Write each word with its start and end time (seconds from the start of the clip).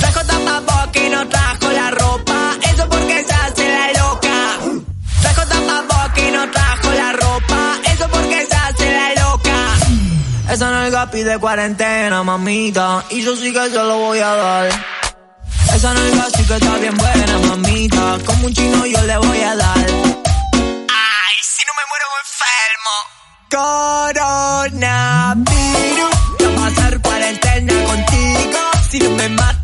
Trajo 0.00 0.20
tapabocas 0.26 1.02
y 1.02 1.10
no 1.10 1.28
trajo 1.28 1.70
la 1.70 1.90
ropa, 1.90 2.56
eso 2.72 2.88
porque 2.88 3.24
se 3.24 3.34
hace 3.34 3.68
la 3.68 3.92
loca. 4.00 4.58
Trajo 5.22 5.42
tapabocas 5.48 6.18
y 6.18 6.30
no 6.30 6.50
trajo 6.50 6.92
la 6.92 7.12
ropa, 7.12 7.78
eso 7.92 8.08
porque 8.10 8.46
se 8.46 8.54
hace 8.54 8.92
la 8.92 9.22
loca. 9.22 9.74
Esa 10.52 10.70
nalga 10.70 11.10
pide 11.10 11.38
cuarentena, 11.38 12.22
mamita, 12.22 13.04
y 13.10 13.22
yo 13.22 13.34
sí 13.34 13.52
que 13.52 13.70
se 13.70 13.82
lo 13.82 13.98
voy 13.98 14.18
a 14.20 14.34
dar. 14.34 14.97
Esa 15.74 15.94
nalga 15.94 16.26
sí 16.36 16.44
que 16.44 16.54
está 16.54 16.76
bien 16.78 16.96
buena, 16.96 17.38
mamita, 17.46 18.18
como 18.24 18.46
un 18.46 18.52
chino 18.52 18.86
yo 18.86 19.00
le 19.02 19.18
voy 19.18 19.40
a 19.40 19.54
dar. 19.54 19.76
Ay, 19.76 21.36
si 21.42 21.62
no 21.66 21.72
me 21.78 21.84
muero 21.90 22.06
enfermo. 22.24 22.94
Coronavirus, 24.70 26.16
te 26.38 26.46
voy 26.46 26.64
a 26.64 26.66
hacer 26.66 27.00
cuarentena 27.00 27.74
contigo. 27.84 28.60
Si 28.90 28.98
no 28.98 29.10
me 29.10 29.28
mata 29.28 29.57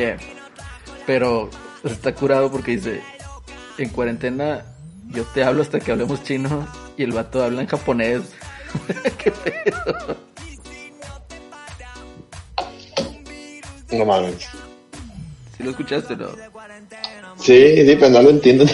Oye, 0.00 0.16
pero 1.06 1.50
está 1.84 2.14
curado 2.14 2.50
porque 2.50 2.70
dice, 2.70 3.02
en 3.76 3.90
cuarentena 3.90 4.64
yo 5.08 5.24
te 5.24 5.44
hablo 5.44 5.60
hasta 5.60 5.78
que 5.78 5.92
hablemos 5.92 6.22
chino 6.24 6.66
y 6.96 7.02
el 7.02 7.12
vato 7.12 7.44
habla 7.44 7.60
en 7.60 7.66
japonés. 7.66 8.22
¿Qué 9.18 9.30
pedo? 9.30 10.16
No 13.92 14.04
mames. 14.06 14.36
¿Sí 15.56 15.62
lo 15.64 15.70
escuchaste 15.72 16.16
no? 16.16 16.28
Sí, 17.38 17.84
sí, 17.84 17.96
pero 17.96 18.08
no 18.08 18.22
lo 18.22 18.30
entiendo 18.30 18.64
ni. 18.64 18.70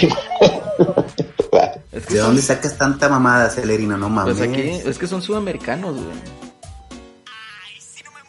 Es 1.90 2.06
que 2.06 2.14
¿De 2.14 2.20
son, 2.20 2.26
dónde 2.28 2.42
sacas 2.42 2.78
tanta 2.78 3.08
mamada, 3.08 3.50
Celerino? 3.50 3.96
No 3.96 4.08
mames. 4.08 4.36
pues 4.36 4.48
aquí, 4.48 4.60
es 4.88 4.96
que 4.96 5.08
son 5.08 5.22
sudamericanos, 5.22 5.96
güey. 5.96 6.16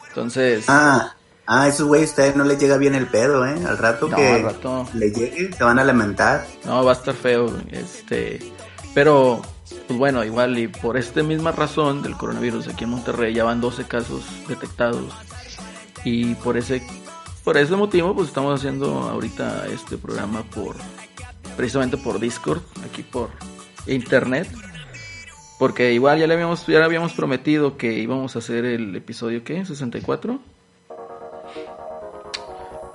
Entonces, 0.08 0.64
Ah, 0.66 1.14
ah, 1.48 1.66
esos 1.66 1.88
güeyes, 1.88 2.10
ustedes 2.10 2.36
no 2.36 2.44
les 2.44 2.58
llega 2.60 2.76
bien 2.76 2.94
el 2.94 3.06
pedo, 3.08 3.44
¿eh? 3.46 3.56
Al 3.66 3.78
rato 3.78 4.08
No, 4.08 4.16
que 4.16 4.28
al 4.28 4.42
rato. 4.42 4.86
le 4.94 5.10
llegue, 5.10 5.52
se 5.52 5.64
van 5.64 5.78
a 5.78 5.84
lamentar. 5.84 6.46
no, 6.64 6.84
va 6.84 6.92
a 6.92 6.94
estar 6.94 7.14
feo, 7.14 7.50
este, 7.72 8.38
pero, 8.94 9.42
pues 9.86 9.98
bueno, 9.98 10.24
igual 10.24 10.58
y 10.58 10.68
por 10.68 10.96
esta 10.96 11.22
misma 11.22 11.50
razón 11.52 12.02
del 12.02 12.16
coronavirus 12.16 12.68
aquí 12.68 12.84
en 12.84 12.90
Monterrey 12.90 13.34
ya 13.34 13.44
van 13.44 13.60
12 13.60 13.84
casos 13.84 14.24
detectados 14.46 15.12
y 16.04 16.34
por 16.36 16.56
ese, 16.56 16.82
por 17.44 17.56
ese 17.56 17.74
motivo 17.76 18.14
pues 18.14 18.28
estamos 18.28 18.58
haciendo 18.58 18.86
ahorita 19.08 19.66
este 19.72 19.96
programa 19.98 20.42
por, 20.42 20.76
precisamente 21.56 21.96
por 21.96 22.20
Discord, 22.20 22.60
aquí 22.88 23.02
por 23.02 23.30
internet, 23.86 24.48
porque 25.58 25.92
igual 25.92 26.18
ya 26.18 26.26
le 26.26 26.34
habíamos, 26.34 26.66
ya 26.66 26.78
le 26.78 26.84
habíamos 26.84 27.12
prometido 27.14 27.76
que 27.76 27.94
íbamos 27.94 28.36
a 28.36 28.40
hacer 28.40 28.64
el 28.64 28.94
episodio, 28.94 29.42
¿qué? 29.44 29.64
64. 29.64 30.40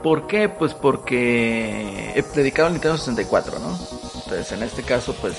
¿Por 0.04 0.28
qué? 0.28 0.50
Pues 0.50 0.74
porque 0.74 2.12
he 2.14 2.24
predicado 2.24 2.68
el 2.68 2.74
Nintendo 2.74 2.98
64, 2.98 3.58
¿no? 3.60 3.80
Entonces 4.16 4.52
en 4.52 4.62
este 4.62 4.84
caso 4.84 5.16
pues 5.22 5.36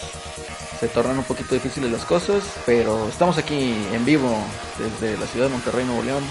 se 0.80 0.88
tornan 0.88 1.19
un 1.19 1.25
poquito 1.25 1.54
difíciles 1.54 1.92
las 1.92 2.06
cosas, 2.06 2.42
pero 2.64 3.06
estamos 3.08 3.36
aquí 3.36 3.75
en 3.92 4.04
vivo 4.06 4.34
desde 4.78 5.19
la 5.19 5.26
ciudad 5.26 5.47
de 5.47 5.52
Monterrey, 5.52 5.84
Nuevo 5.84 6.02
León, 6.02 6.25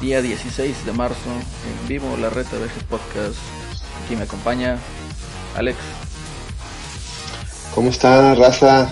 día 0.00 0.20
16 0.20 0.84
de 0.84 0.92
marzo, 0.92 1.30
en 1.30 1.88
vivo 1.88 2.16
la 2.20 2.28
Reta 2.28 2.58
Vejes 2.58 2.82
Podcast. 2.82 3.38
Aquí 4.04 4.16
me 4.16 4.24
acompaña 4.24 4.78
Alex. 5.56 5.78
¿Cómo 7.72 7.90
está, 7.90 8.34
raza? 8.34 8.90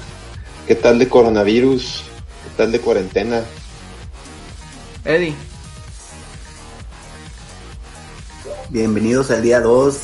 ¿Qué 0.69 0.77
tal 0.77 1.01
de 1.01 1.09
coronavirus? 1.09 2.05
¿Qué 2.45 2.51
tal 2.57 2.71
de 2.71 2.81
cuarentena? 2.81 3.43
Eddie. 5.05 5.35
Bienvenidos 8.69 9.31
al 9.31 9.43
día 9.43 9.61
2 9.61 9.97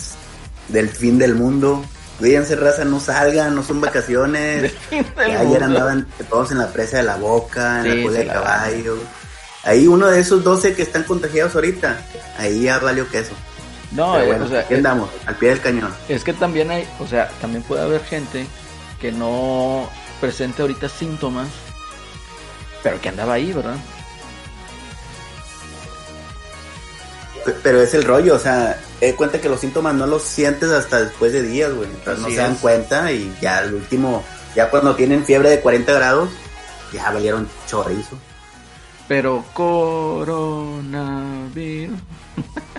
del 0.68 0.88
fin 0.88 1.18
del 1.18 1.34
mundo. 1.34 1.84
Cuídense, 2.18 2.54
raza, 2.56 2.84
no 2.84 3.00
salgan, 3.00 3.54
no 3.54 3.62
son 3.62 3.80
vacaciones. 3.80 4.72
Ayer 5.16 5.62
andaban 5.62 6.06
todos 6.30 6.52
en 6.52 6.58
la 6.58 6.68
presa 6.72 6.98
de 6.98 7.02
la 7.02 7.16
boca, 7.16 7.78
en 7.80 7.84
Sí, 7.84 7.96
la 7.98 8.02
cola 8.04 8.18
de 8.18 8.24
la 8.26 8.32
caballo. 8.34 8.96
Ahí 9.64 9.86
uno 9.86 10.06
de 10.08 10.20
esos 10.20 10.42
12 10.44 10.74
que 10.74 10.82
están 10.82 11.04
contagiados 11.04 11.54
ahorita, 11.54 12.00
ahí 12.38 12.62
ya 12.62 12.78
valió 12.78 13.08
queso. 13.08 13.32
No, 13.92 14.12
Pero 14.12 14.24
eh, 14.24 14.26
bueno, 14.28 14.44
o 14.46 14.48
sea, 14.48 14.60
aquí 14.60 14.74
es- 14.74 14.78
andamos, 14.78 15.10
al 15.26 15.36
pie 15.36 15.50
del 15.50 15.60
cañón. 15.60 15.94
Es 16.08 16.24
que 16.24 16.32
también 16.32 16.70
hay, 16.70 16.88
o 16.98 17.06
sea, 17.06 17.28
también 17.40 17.62
puede 17.62 17.82
haber 17.82 18.02
gente 18.04 18.46
que 19.00 19.12
no 19.12 19.88
presente 20.20 20.62
ahorita 20.62 20.88
síntomas, 20.88 21.48
pero 22.82 23.00
que 23.00 23.08
andaba 23.08 23.34
ahí, 23.34 23.52
¿verdad? 23.52 23.76
Pero 27.62 27.80
es 27.80 27.94
el 27.94 28.04
rollo, 28.04 28.34
o 28.34 28.38
sea, 28.38 28.78
he 29.00 29.14
cuenta 29.14 29.41
que 29.41 29.48
los 29.48 29.60
síntomas 29.60 29.94
no 29.94 30.06
los 30.06 30.22
sientes 30.22 30.70
hasta 30.70 31.03
después 31.04 31.32
de 31.32 31.42
días, 31.42 31.72
güey. 31.72 31.88
Entonces 31.88 32.22
no 32.22 32.28
se 32.28 32.36
dan 32.36 32.56
cuenta 32.56 33.10
y 33.12 33.34
ya 33.41 33.58
al 33.58 33.75
último, 33.75 34.25
ya 34.54 34.70
cuando 34.70 34.94
tienen 34.94 35.25
fiebre 35.25 35.50
de 35.50 35.60
40 35.60 35.92
grados, 35.92 36.30
ya 36.92 37.10
valieron 37.10 37.48
chorizo. 37.66 38.16
Pero 39.08 39.44
coronavirus. 39.54 40.38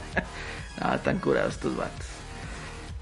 ah, 0.82 0.98
tan 0.98 1.20
curados 1.20 1.54
estos 1.54 1.76
vatos. 1.76 2.08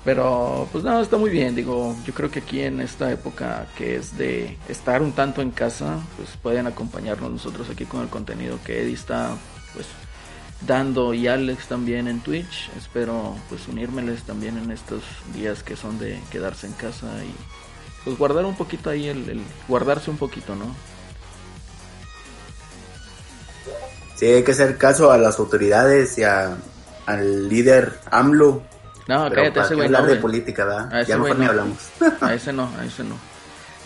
Pero, 0.03 0.67
pues 0.71 0.83
no, 0.83 0.99
está 0.99 1.17
muy 1.17 1.29
bien. 1.29 1.55
Digo, 1.55 1.95
yo 2.05 2.13
creo 2.13 2.31
que 2.31 2.39
aquí 2.39 2.61
en 2.61 2.81
esta 2.81 3.11
época 3.11 3.67
que 3.77 3.95
es 3.95 4.17
de 4.17 4.57
estar 4.67 5.01
un 5.01 5.11
tanto 5.11 5.41
en 5.41 5.51
casa, 5.51 5.99
pues 6.17 6.29
pueden 6.41 6.65
acompañarnos 6.65 7.31
nosotros 7.31 7.69
aquí 7.69 7.85
con 7.85 8.01
el 8.01 8.07
contenido 8.09 8.57
que 8.65 8.81
Eddie 8.81 8.95
está, 8.95 9.37
pues, 9.75 9.85
dando 10.67 11.13
y 11.13 11.27
Alex 11.27 11.67
también 11.67 12.07
en 12.07 12.19
Twitch. 12.21 12.69
Espero, 12.77 13.35
pues, 13.49 13.67
unírmeles 13.67 14.23
también 14.23 14.57
en 14.57 14.71
estos 14.71 15.01
días 15.33 15.63
que 15.63 15.75
son 15.75 15.99
de 15.99 16.19
quedarse 16.31 16.67
en 16.67 16.73
casa 16.73 17.07
y, 17.23 17.33
pues, 18.03 18.17
guardar 18.17 18.45
un 18.45 18.55
poquito 18.55 18.89
ahí 18.89 19.07
el, 19.07 19.29
el 19.29 19.41
guardarse 19.67 20.09
un 20.11 20.17
poquito, 20.17 20.55
¿no? 20.55 20.65
Sí, 24.15 24.27
hay 24.27 24.43
que 24.43 24.51
hacer 24.51 24.77
caso 24.77 25.11
a 25.11 25.17
las 25.17 25.39
autoridades 25.39 26.17
y 26.19 26.23
a, 26.23 26.55
al 27.07 27.49
líder 27.49 27.99
AMLO. 28.11 28.61
No, 29.07 29.23
Pero 29.29 29.35
cállate, 29.35 29.51
¿para 29.51 29.65
ese 29.65 29.75
güey 29.75 29.85
hablar 29.87 30.01
no, 30.03 30.07
de 30.07 30.13
güey. 30.13 30.21
política, 30.21 30.65
¿verdad? 30.65 31.07
Ya 31.07 31.17
mejor 31.17 31.39
ni 31.39 31.45
no. 31.45 31.51
hablamos. 31.51 31.77
A 32.21 32.33
ese 32.35 32.53
no, 32.53 32.69
a 32.79 32.85
ese 32.85 33.03
no. 33.03 33.15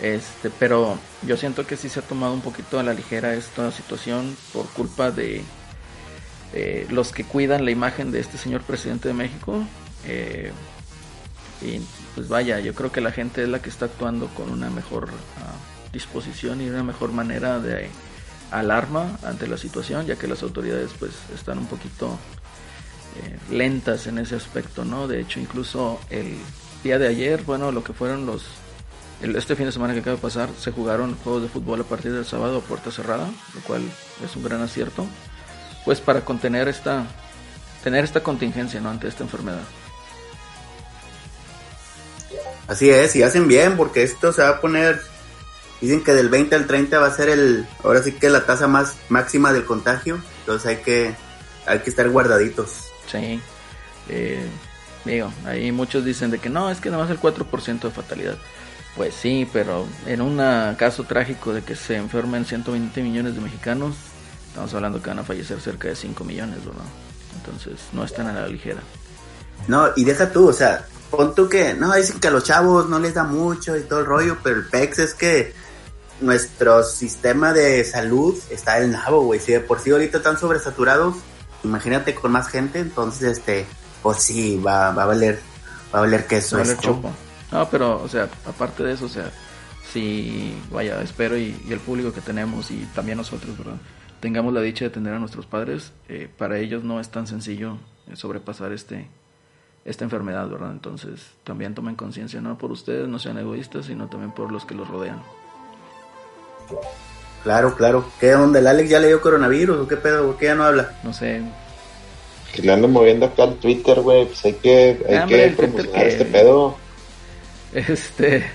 Este, 0.00 0.50
pero 0.50 0.98
yo 1.22 1.38
siento 1.38 1.66
que 1.66 1.78
sí 1.78 1.88
se 1.88 2.00
ha 2.00 2.02
tomado 2.02 2.34
un 2.34 2.42
poquito 2.42 2.78
a 2.78 2.82
la 2.82 2.92
ligera 2.92 3.32
esta 3.32 3.72
situación 3.72 4.36
por 4.52 4.66
culpa 4.66 5.10
de 5.10 5.42
eh, 6.52 6.86
los 6.90 7.12
que 7.12 7.24
cuidan 7.24 7.64
la 7.64 7.70
imagen 7.70 8.12
de 8.12 8.20
este 8.20 8.38
señor 8.38 8.62
presidente 8.62 9.08
de 9.08 9.14
México. 9.14 9.62
Eh, 10.06 10.52
y 11.62 11.80
pues 12.14 12.28
vaya, 12.28 12.60
yo 12.60 12.74
creo 12.74 12.92
que 12.92 13.00
la 13.00 13.12
gente 13.12 13.42
es 13.42 13.48
la 13.48 13.60
que 13.60 13.70
está 13.70 13.86
actuando 13.86 14.28
con 14.28 14.50
una 14.50 14.70
mejor 14.70 15.08
ah, 15.38 15.54
disposición 15.92 16.60
y 16.60 16.68
una 16.68 16.82
mejor 16.82 17.12
manera 17.12 17.58
de 17.60 17.88
alarma 18.50 19.18
ante 19.24 19.48
la 19.48 19.56
situación, 19.56 20.06
ya 20.06 20.16
que 20.16 20.28
las 20.28 20.42
autoridades 20.42 20.90
pues 20.98 21.12
están 21.34 21.58
un 21.58 21.66
poquito 21.66 22.18
eh, 23.22 23.38
lentas 23.50 24.06
en 24.06 24.18
ese 24.18 24.36
aspecto, 24.36 24.84
¿no? 24.84 25.08
De 25.08 25.20
hecho, 25.20 25.40
incluso 25.40 25.98
el 26.10 26.36
día 26.84 26.98
de 26.98 27.08
ayer, 27.08 27.42
bueno, 27.42 27.72
lo 27.72 27.82
que 27.82 27.92
fueron 27.92 28.26
los... 28.26 28.44
este 29.22 29.56
fin 29.56 29.66
de 29.66 29.72
semana 29.72 29.94
que 29.94 30.00
acaba 30.00 30.16
de 30.16 30.22
pasar, 30.22 30.50
se 30.58 30.70
jugaron 30.70 31.16
juegos 31.16 31.42
de 31.42 31.48
fútbol 31.48 31.80
a 31.80 31.84
partir 31.84 32.12
del 32.12 32.24
sábado 32.24 32.58
a 32.58 32.60
puerta 32.60 32.90
cerrada, 32.90 33.28
lo 33.54 33.60
cual 33.62 33.82
es 34.24 34.36
un 34.36 34.44
gran 34.44 34.60
acierto, 34.60 35.06
pues 35.86 36.02
para 36.02 36.20
contener 36.20 36.68
esta... 36.68 37.06
tener 37.82 38.04
esta 38.04 38.22
contingencia, 38.22 38.78
¿no? 38.82 38.90
Ante 38.90 39.08
esta 39.08 39.24
enfermedad. 39.24 39.62
Así 42.68 42.90
es, 42.90 43.16
y 43.16 43.22
hacen 43.22 43.48
bien, 43.48 43.78
porque 43.78 44.02
esto 44.02 44.30
se 44.32 44.42
va 44.42 44.50
a 44.50 44.60
poner. 44.60 45.00
Dicen 45.80 46.04
que 46.04 46.12
del 46.12 46.28
20 46.28 46.54
al 46.56 46.66
30 46.66 46.98
va 46.98 47.06
a 47.06 47.12
ser 47.12 47.30
el. 47.30 47.66
Ahora 47.82 48.02
sí 48.02 48.12
que 48.12 48.28
la 48.28 48.44
tasa 48.44 48.66
más 48.66 48.96
máxima 49.08 49.52
del 49.54 49.64
contagio. 49.64 50.20
Entonces 50.40 50.66
hay 50.68 50.76
que, 50.82 51.14
hay 51.64 51.78
que 51.78 51.90
estar 51.90 52.08
guardaditos. 52.10 52.90
Sí. 53.10 53.40
Eh, 54.08 54.44
Digo, 55.06 55.32
ahí 55.44 55.70
muchos 55.70 56.04
dicen 56.04 56.32
de 56.32 56.40
que 56.40 56.50
no, 56.50 56.68
es 56.68 56.80
que 56.80 56.90
nada 56.90 57.04
más 57.04 57.10
el 57.12 57.20
4% 57.20 57.80
de 57.80 57.90
fatalidad. 57.90 58.36
Pues 58.96 59.14
sí, 59.14 59.48
pero 59.52 59.86
en 60.04 60.20
un 60.20 60.36
caso 60.76 61.04
trágico 61.04 61.54
de 61.54 61.62
que 61.62 61.76
se 61.76 61.96
enfermen 61.96 62.44
120 62.44 63.02
millones 63.02 63.36
de 63.36 63.40
mexicanos, 63.40 63.94
estamos 64.56 64.72
hablando 64.72 65.02
que 65.02 65.10
van 65.10 65.18
a 65.18 65.22
fallecer 65.22 65.60
cerca 65.60 65.88
de 65.88 65.94
5 65.94 66.24
millones, 66.24 66.64
¿verdad? 66.64 66.86
Entonces 67.34 67.78
no 67.92 68.04
están 68.04 68.26
a 68.26 68.32
la 68.32 68.48
ligera. 68.48 68.80
No, 69.68 69.90
y 69.96 70.04
deja 70.04 70.32
tú, 70.32 70.48
o 70.48 70.52
sea, 70.54 70.86
pon 71.10 71.34
tú 71.34 71.46
que, 71.46 71.74
no, 71.74 71.94
dicen 71.94 72.18
que 72.20 72.28
a 72.28 72.30
los 72.30 72.44
chavos 72.44 72.88
no 72.88 72.98
les 72.98 73.12
da 73.12 73.24
mucho 73.24 73.76
y 73.76 73.82
todo 73.82 74.00
el 74.00 74.06
rollo, 74.06 74.38
pero 74.42 74.56
el 74.56 74.64
PEX 74.64 74.98
es 75.00 75.12
que 75.12 75.52
nuestro 76.22 76.82
sistema 76.84 77.52
de 77.52 77.84
salud 77.84 78.34
está 78.48 78.78
el 78.78 78.92
nabo, 78.92 79.24
güey. 79.24 79.40
Si 79.40 79.52
de 79.52 79.60
por 79.60 79.78
sí 79.78 79.90
ahorita 79.90 80.16
están 80.16 80.38
sobresaturados, 80.38 81.16
imagínate 81.62 82.14
con 82.14 82.32
más 82.32 82.48
gente, 82.48 82.78
entonces, 82.78 83.36
este, 83.36 83.66
pues 84.02 84.22
sí, 84.22 84.58
va, 84.66 84.90
va 84.92 85.02
a 85.02 85.06
valer, 85.06 85.38
va 85.94 85.98
a 85.98 86.00
valer 86.00 86.26
queso 86.26 86.56
Va 86.56 86.62
a 86.62 86.64
valer 86.64 86.80
chopo. 86.80 87.12
No, 87.52 87.68
pero, 87.68 88.02
o 88.02 88.08
sea, 88.08 88.26
aparte 88.46 88.84
de 88.84 88.94
eso, 88.94 89.04
o 89.04 89.10
sea, 89.10 89.30
si, 89.92 90.58
vaya, 90.70 91.02
espero 91.02 91.36
y, 91.36 91.62
y 91.68 91.74
el 91.74 91.80
público 91.80 92.10
que 92.10 92.22
tenemos 92.22 92.70
y 92.70 92.88
también 92.94 93.18
nosotros, 93.18 93.58
¿verdad? 93.58 93.76
Tengamos 94.20 94.52
la 94.54 94.60
dicha 94.60 94.84
de 94.86 94.90
tener 94.90 95.12
a 95.14 95.18
nuestros 95.18 95.46
padres, 95.46 95.92
eh, 96.08 96.28
para 96.38 96.58
ellos 96.58 96.82
no 96.84 97.00
es 97.00 97.08
tan 97.10 97.26
sencillo 97.26 97.78
eh, 98.10 98.16
sobrepasar 98.16 98.72
este 98.72 99.08
esta 99.84 100.02
enfermedad, 100.02 100.48
¿verdad? 100.48 100.72
Entonces, 100.72 101.28
también 101.44 101.74
tomen 101.74 101.94
conciencia, 101.94 102.40
no 102.40 102.58
por 102.58 102.72
ustedes, 102.72 103.06
no 103.06 103.20
sean 103.20 103.38
egoístas, 103.38 103.86
sino 103.86 104.08
también 104.08 104.32
por 104.32 104.50
los 104.50 104.64
que 104.64 104.74
los 104.74 104.88
rodean. 104.88 105.22
Claro, 107.44 107.76
claro. 107.76 108.04
¿Qué 108.18 108.34
onda? 108.34 108.58
¿El 108.58 108.66
Alex 108.66 108.90
ya 108.90 108.98
le 108.98 109.06
dio 109.08 109.20
coronavirus 109.20 109.78
o 109.78 109.86
qué 109.88 109.96
pedo? 109.96 110.26
¿Por 110.26 110.36
qué 110.38 110.46
ya 110.46 110.54
no 110.56 110.64
habla? 110.64 110.92
No 111.04 111.12
sé, 111.12 111.40
Que 112.52 112.62
le 112.62 112.72
ando 112.72 112.88
moviendo 112.88 113.26
acá 113.26 113.44
al 113.44 113.54
Twitter, 113.56 114.00
güey. 114.00 114.26
Pues 114.26 114.44
hay 114.44 114.54
que, 114.54 115.04
hay 115.08 115.14
Ah, 115.14 115.26
que 115.28 115.48
promocionar 115.56 116.02
que- 116.02 116.08
este 116.08 116.24
pedo. 116.24 116.76
Este, 117.74 118.46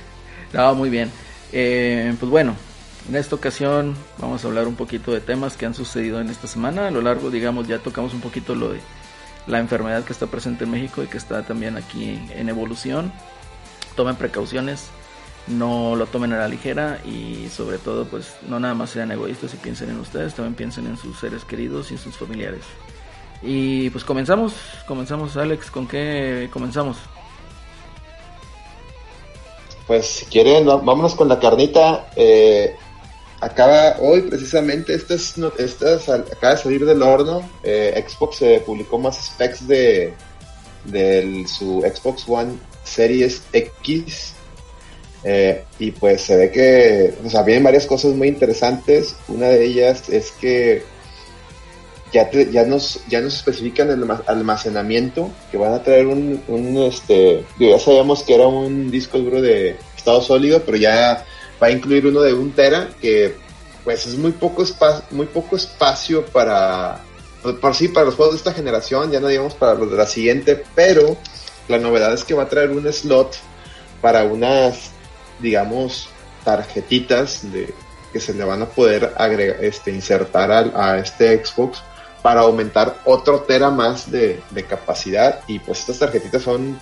no, 0.51 0.73
muy 0.75 0.89
bien. 0.89 1.11
Eh, 1.53 2.13
pues 2.19 2.29
bueno, 2.29 2.55
en 3.09 3.15
esta 3.15 3.36
ocasión 3.36 3.95
vamos 4.18 4.44
a 4.44 4.48
hablar 4.48 4.68
un 4.68 4.75
poquito 4.75 5.12
de 5.12 5.21
temas 5.21 5.57
que 5.57 5.65
han 5.65 5.74
sucedido 5.74 6.21
en 6.21 6.30
esta 6.30 6.48
semana. 6.48 6.88
A 6.88 6.92
lo 6.92 7.01
largo, 7.01 7.30
digamos, 7.30 7.68
ya 7.68 7.80
tocamos 7.80 8.13
un 8.13 8.21
poquito 8.21 8.56
lo 8.56 8.71
de 8.71 8.80
la 9.48 9.59
enfermedad 9.59 10.03
que 10.03 10.13
está 10.13 10.27
presente 10.27 10.65
en 10.65 10.71
México 10.71 11.03
y 11.03 11.07
que 11.07 11.18
está 11.18 11.44
también 11.44 11.77
aquí 11.77 12.19
en 12.31 12.50
evolución. 12.50 13.12
Tomen 13.95 14.15
precauciones, 14.15 14.89
no 15.48 15.95
lo 15.95 16.06
tomen 16.06 16.33
a 16.33 16.38
la 16.38 16.48
ligera 16.48 17.00
y 17.03 17.50
sobre 17.50 17.77
todo, 17.77 18.06
pues 18.06 18.36
no 18.48 18.59
nada 18.59 18.74
más 18.74 18.92
sean 18.92 19.12
egoístas 19.12 19.54
y 19.54 19.57
piensen 19.57 19.89
en 19.89 20.00
ustedes, 20.00 20.33
también 20.33 20.56
piensen 20.56 20.88
en 20.88 20.97
sus 20.97 21.19
seres 21.19 21.44
queridos 21.44 21.92
y 21.92 21.95
en 21.95 22.00
sus 22.00 22.15
familiares. 22.15 22.63
Y 23.42 23.89
pues 23.89 24.04
comenzamos, 24.04 24.54
comenzamos 24.88 25.36
Alex, 25.36 25.71
¿con 25.71 25.88
qué 25.88 26.50
comenzamos? 26.54 26.97
Pues 29.88 30.06
si 30.06 30.25
quieren, 30.25 30.65
vámonos 30.68 31.15
con 31.15 31.27
la 31.27 31.39
carnita. 31.39 32.07
Eh, 32.15 32.75
acaba 33.41 33.97
hoy 33.99 34.21
precisamente, 34.21 34.93
estas, 34.93 35.35
estas 35.57 36.07
acaba 36.07 36.55
de 36.55 36.61
salir 36.61 36.85
del 36.85 37.01
horno. 37.01 37.49
Eh, 37.63 38.01
Xbox 38.07 38.41
eh, 38.43 38.63
publicó 38.65 38.97
más 38.97 39.17
specs 39.17 39.67
de, 39.67 40.13
del 40.85 41.47
su 41.47 41.81
Xbox 41.81 42.23
One 42.27 42.53
Series 42.83 43.41
X. 43.51 44.33
Eh, 45.23 45.63
y 45.77 45.91
pues 45.91 46.21
se 46.21 46.35
ve 46.35 46.51
que, 46.51 47.13
o 47.23 47.29
sea, 47.29 47.43
vienen 47.43 47.63
varias 47.63 47.85
cosas 47.85 48.13
muy 48.13 48.27
interesantes. 48.27 49.15
Una 49.27 49.47
de 49.49 49.65
ellas 49.65 50.09
es 50.09 50.31
que 50.31 50.83
ya, 52.11 52.29
te- 52.29 52.51
ya 52.51 52.63
nos 52.65 52.99
ya 53.07 53.21
nos 53.21 53.35
especifican 53.35 53.89
el 53.89 54.01
alma- 54.01 54.23
almacenamiento 54.27 55.29
que 55.51 55.57
van 55.57 55.73
a 55.73 55.83
traer 55.83 56.07
un, 56.07 56.41
un 56.47 56.77
este 56.79 57.45
ya 57.57 57.79
sabíamos 57.79 58.23
que 58.23 58.35
era 58.35 58.47
un 58.47 58.91
disco 58.91 59.17
duro 59.19 59.41
de 59.41 59.77
estado 59.95 60.21
sólido 60.21 60.61
pero 60.65 60.75
ya 60.77 61.25
va 61.61 61.67
a 61.67 61.71
incluir 61.71 62.05
uno 62.07 62.21
de 62.21 62.33
un 62.33 62.51
tera 62.51 62.89
que 63.01 63.35
pues 63.83 64.05
es 64.07 64.15
muy 64.17 64.31
poco 64.31 64.63
espacio 64.63 65.03
muy 65.11 65.25
poco 65.27 65.55
espacio 65.55 66.25
para 66.25 66.99
por, 67.41 67.59
por 67.59 67.75
sí 67.75 67.87
para 67.87 68.05
los 68.05 68.15
juegos 68.15 68.35
de 68.35 68.37
esta 68.39 68.53
generación 68.53 69.11
ya 69.11 69.19
no 69.19 69.27
digamos 69.27 69.53
para 69.55 69.73
los 69.73 69.89
de 69.91 69.97
la 69.97 70.05
siguiente 70.07 70.63
pero 70.75 71.17
la 71.67 71.77
novedad 71.77 72.13
es 72.13 72.23
que 72.23 72.33
va 72.33 72.43
a 72.43 72.49
traer 72.49 72.69
un 72.71 72.91
slot 72.91 73.35
para 74.01 74.23
unas 74.23 74.91
digamos 75.39 76.07
tarjetitas 76.43 77.51
de 77.51 77.73
que 78.11 78.19
se 78.19 78.33
le 78.33 78.43
van 78.43 78.61
a 78.61 78.65
poder 78.65 79.13
agregar, 79.17 79.63
este, 79.63 79.91
insertar 79.91 80.51
al- 80.51 80.73
a 80.75 80.97
este 80.99 81.43
Xbox 81.45 81.81
para 82.21 82.41
aumentar 82.41 82.97
otro 83.05 83.39
tera 83.41 83.69
más 83.69 84.11
de, 84.11 84.41
de 84.51 84.65
capacidad. 84.65 85.39
Y 85.47 85.59
pues 85.59 85.79
estas 85.79 85.99
tarjetitas 85.99 86.43
son 86.43 86.77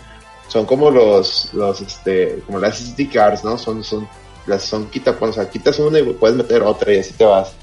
son 0.47 0.65
como 0.65 0.89
los 0.89 1.53
los 1.53 1.81
este 1.81 2.41
como 2.47 2.57
las 2.59 2.79
SD 2.79 3.09
cards 3.13 3.43
no 3.43 3.57
son 3.59 3.83
son 3.83 4.09
las 4.49 4.63
son 4.63 4.89
quita 4.89 5.17
o 5.19 5.33
sea 5.33 5.49
quitas 5.49 5.79
una 5.79 5.99
y 5.99 6.03
puedes 6.03 6.35
meter 6.35 6.61
otra 6.63 6.93
y 6.93 6.99
así 6.99 7.13
te 7.13 7.25
vas. 7.25 7.53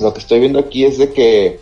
Lo 0.00 0.12
que 0.12 0.20
estoy 0.20 0.40
viendo 0.40 0.58
aquí 0.58 0.84
es 0.84 0.98
de 0.98 1.12
que 1.12 1.60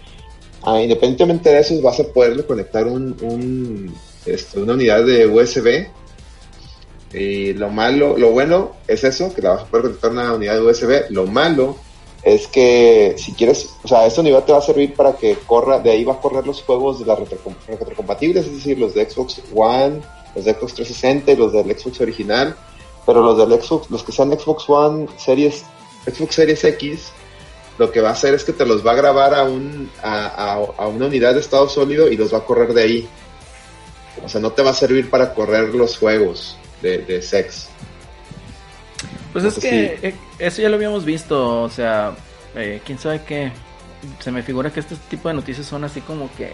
ah, 0.63 0.81
independientemente 0.81 1.51
de 1.51 1.61
eso 1.61 1.81
vas 1.83 2.01
a 2.01 2.05
poderle 2.05 2.45
conectar 2.45 2.87
un, 2.87 3.95
este, 4.25 4.61
una 4.61 4.75
unidad 4.75 5.05
de 5.05 5.27
USB 5.27 5.87
y 7.13 7.53
lo 7.55 7.71
malo 7.71 8.17
lo 8.17 8.31
bueno 8.31 8.77
es 8.87 9.03
eso 9.05 9.35
que 9.35 9.43
la 9.43 9.51
vas 9.51 9.63
a 9.63 9.67
poder 9.67 9.87
conectar 9.87 10.13
una 10.13 10.33
unidad 10.33 10.55
de 10.55 10.63
USB 10.63 11.11
lo 11.11 11.27
malo 11.27 11.77
es 12.23 12.47
que 12.47 13.15
si 13.17 13.33
quieres, 13.33 13.71
o 13.83 13.89
sea, 13.89 14.07
esta 14.07 14.21
unidad 14.21 14.45
te 14.45 14.53
va 14.53 14.59
a 14.59 14.63
servir 14.63 14.95
para 14.95 15.15
que 15.15 15.39
corra, 15.47 15.79
de 15.79 15.91
ahí 15.91 16.05
va 16.05 16.15
a 16.15 16.21
correr 16.21 16.47
los 16.47 16.63
juegos 16.63 17.01
de 17.01 17.07
las 17.07 17.19
retrocom- 17.19 17.57
retrocompatibles, 17.67 18.47
es 18.47 18.53
decir, 18.53 18.79
los 18.79 18.95
de 18.95 19.09
Xbox 19.09 19.41
One, 19.55 20.01
los 20.35 20.45
de 20.45 20.53
Xbox 20.53 20.75
360 20.75 21.33
y 21.33 21.37
los 21.37 21.53
del 21.53 21.79
Xbox 21.79 22.01
original, 22.01 22.55
pero 23.13 23.25
los 23.25 23.37
del 23.37 23.61
Xbox, 23.61 23.91
los 23.91 24.05
que 24.05 24.13
sean 24.13 24.31
Xbox 24.31 24.69
One 24.69 25.09
Series, 25.17 25.65
Xbox 26.07 26.37
Series 26.37 26.63
X, 26.63 27.11
lo 27.77 27.91
que 27.91 28.01
va 28.01 28.11
a 28.11 28.13
hacer 28.13 28.35
es 28.35 28.45
que 28.45 28.53
te 28.53 28.65
los 28.65 28.87
va 28.87 28.93
a 28.93 28.95
grabar 28.95 29.35
a, 29.35 29.43
un, 29.43 29.91
a, 30.01 30.27
a- 30.27 30.55
a 30.85 30.87
una 30.87 31.07
unidad 31.07 31.35
de 31.35 31.41
estado 31.41 31.69
sólido 31.69 32.09
y 32.09 32.17
los 32.17 32.33
va 32.33 32.39
a 32.39 32.45
correr 32.45 32.73
de 32.73 32.83
ahí. 32.83 33.09
O 34.25 34.29
sea, 34.29 34.41
no 34.41 34.53
te 34.53 34.63
va 34.63 34.71
a 34.71 34.75
servir 34.75 35.11
para 35.11 35.35
correr 35.35 35.75
los 35.75 35.99
juegos 35.99 36.57
de, 36.83 36.99
de 36.99 37.21
sex. 37.21 37.69
Pues 39.33 39.45
es 39.45 39.59
que 39.59 39.99
eh, 40.03 40.15
eso 40.39 40.63
ya 40.63 40.69
lo 40.69 40.77
habíamos 40.77 41.05
visto, 41.05 41.63
o 41.63 41.69
sea, 41.69 42.13
eh, 42.55 42.81
quién 42.85 42.99
sabe 42.99 43.23
qué. 43.27 43.51
Se 44.21 44.31
me 44.31 44.43
figura 44.45 44.73
que 44.73 44.81
este 44.81 44.95
tipo 45.09 45.29
de 45.29 45.35
noticias 45.35 45.67
son 45.67 45.83
así 45.85 46.01
como 46.01 46.31
que 46.37 46.53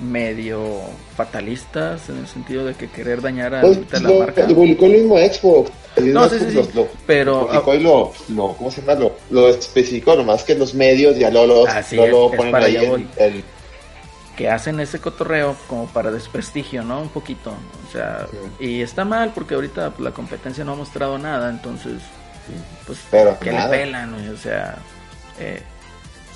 medio 0.00 0.80
fatalistas 1.16 2.08
en 2.08 2.18
el 2.18 2.26
sentido 2.28 2.64
de 2.64 2.74
que 2.74 2.88
querer 2.88 3.20
dañar 3.20 3.54
a, 3.54 3.60
Pues, 3.62 3.78
la 3.92 4.00
lo, 4.00 4.18
marca. 4.20 4.42
lo 4.46 4.54
publicó 4.54 4.86
el 4.86 4.92
mismo 4.92 5.16
Xbox. 5.18 5.70
El 5.96 6.04
mismo 6.04 6.20
No, 6.20 6.28
sí, 6.28 6.38
sí, 6.38 6.44
Xbox 6.52 6.66
sí, 6.68 6.72
lo- 6.74 6.82
lo- 6.82 6.88
pero- 7.06 7.46
publicó 7.48 7.74
y 7.74 7.80
lo, 7.80 8.12
lo- 8.28 8.52
¿cómo 8.56 8.70
se 8.70 8.80
llama? 8.80 8.94
Lo, 9.00 9.12
lo 9.30 9.48
especificó, 9.48 10.14
nomás 10.14 10.44
que 10.44 10.54
los 10.54 10.74
medios 10.74 11.16
ya 11.18 11.30
lo, 11.30 11.46
lo, 11.46 11.66
Así 11.66 11.96
lo- 11.96 12.04
es, 12.04 12.10
lo 12.10 12.30
ponen 12.30 12.54
ahí 12.54 12.76
el- 13.16 13.44
que 14.36 14.48
hacen 14.48 14.78
ese 14.78 15.00
cotorreo 15.00 15.56
como 15.66 15.86
para 15.88 16.12
desprestigio, 16.12 16.84
¿no? 16.84 17.00
Un 17.02 17.08
poquito. 17.08 17.50
O 17.88 17.92
sea, 17.92 18.26
y 18.60 18.82
está 18.82 19.04
mal 19.04 19.32
porque 19.34 19.56
ahorita 19.56 19.90
pues, 19.90 20.00
la 20.00 20.12
competencia 20.12 20.62
no 20.62 20.72
ha 20.72 20.76
mostrado 20.76 21.18
nada, 21.18 21.50
entonces, 21.50 21.94
pues, 22.86 23.00
Pero 23.10 23.36
que 23.40 23.50
nada. 23.50 23.68
le 23.68 23.78
pelan? 23.78 24.14
O 24.32 24.36
sea, 24.36 24.78
eh, 25.40 25.60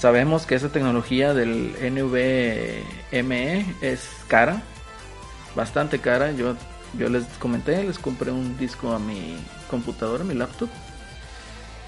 sabemos 0.03 0.47
que 0.47 0.57
esa 0.57 0.69
tecnología 0.69 1.33
del 1.33 1.77
NVMe 1.81 3.65
es 3.81 4.11
cara, 4.27 4.61
bastante 5.55 6.01
cara. 6.01 6.33
Yo, 6.33 6.57
yo 6.99 7.09
les 7.09 7.23
comenté, 7.39 7.85
les 7.85 8.01
compré 8.01 8.33
un 8.33 8.59
disco 8.59 8.91
a 8.91 8.99
mi 8.99 9.37
computadora, 9.71 10.25
a 10.25 10.27
mi 10.27 10.35
laptop, 10.35 10.69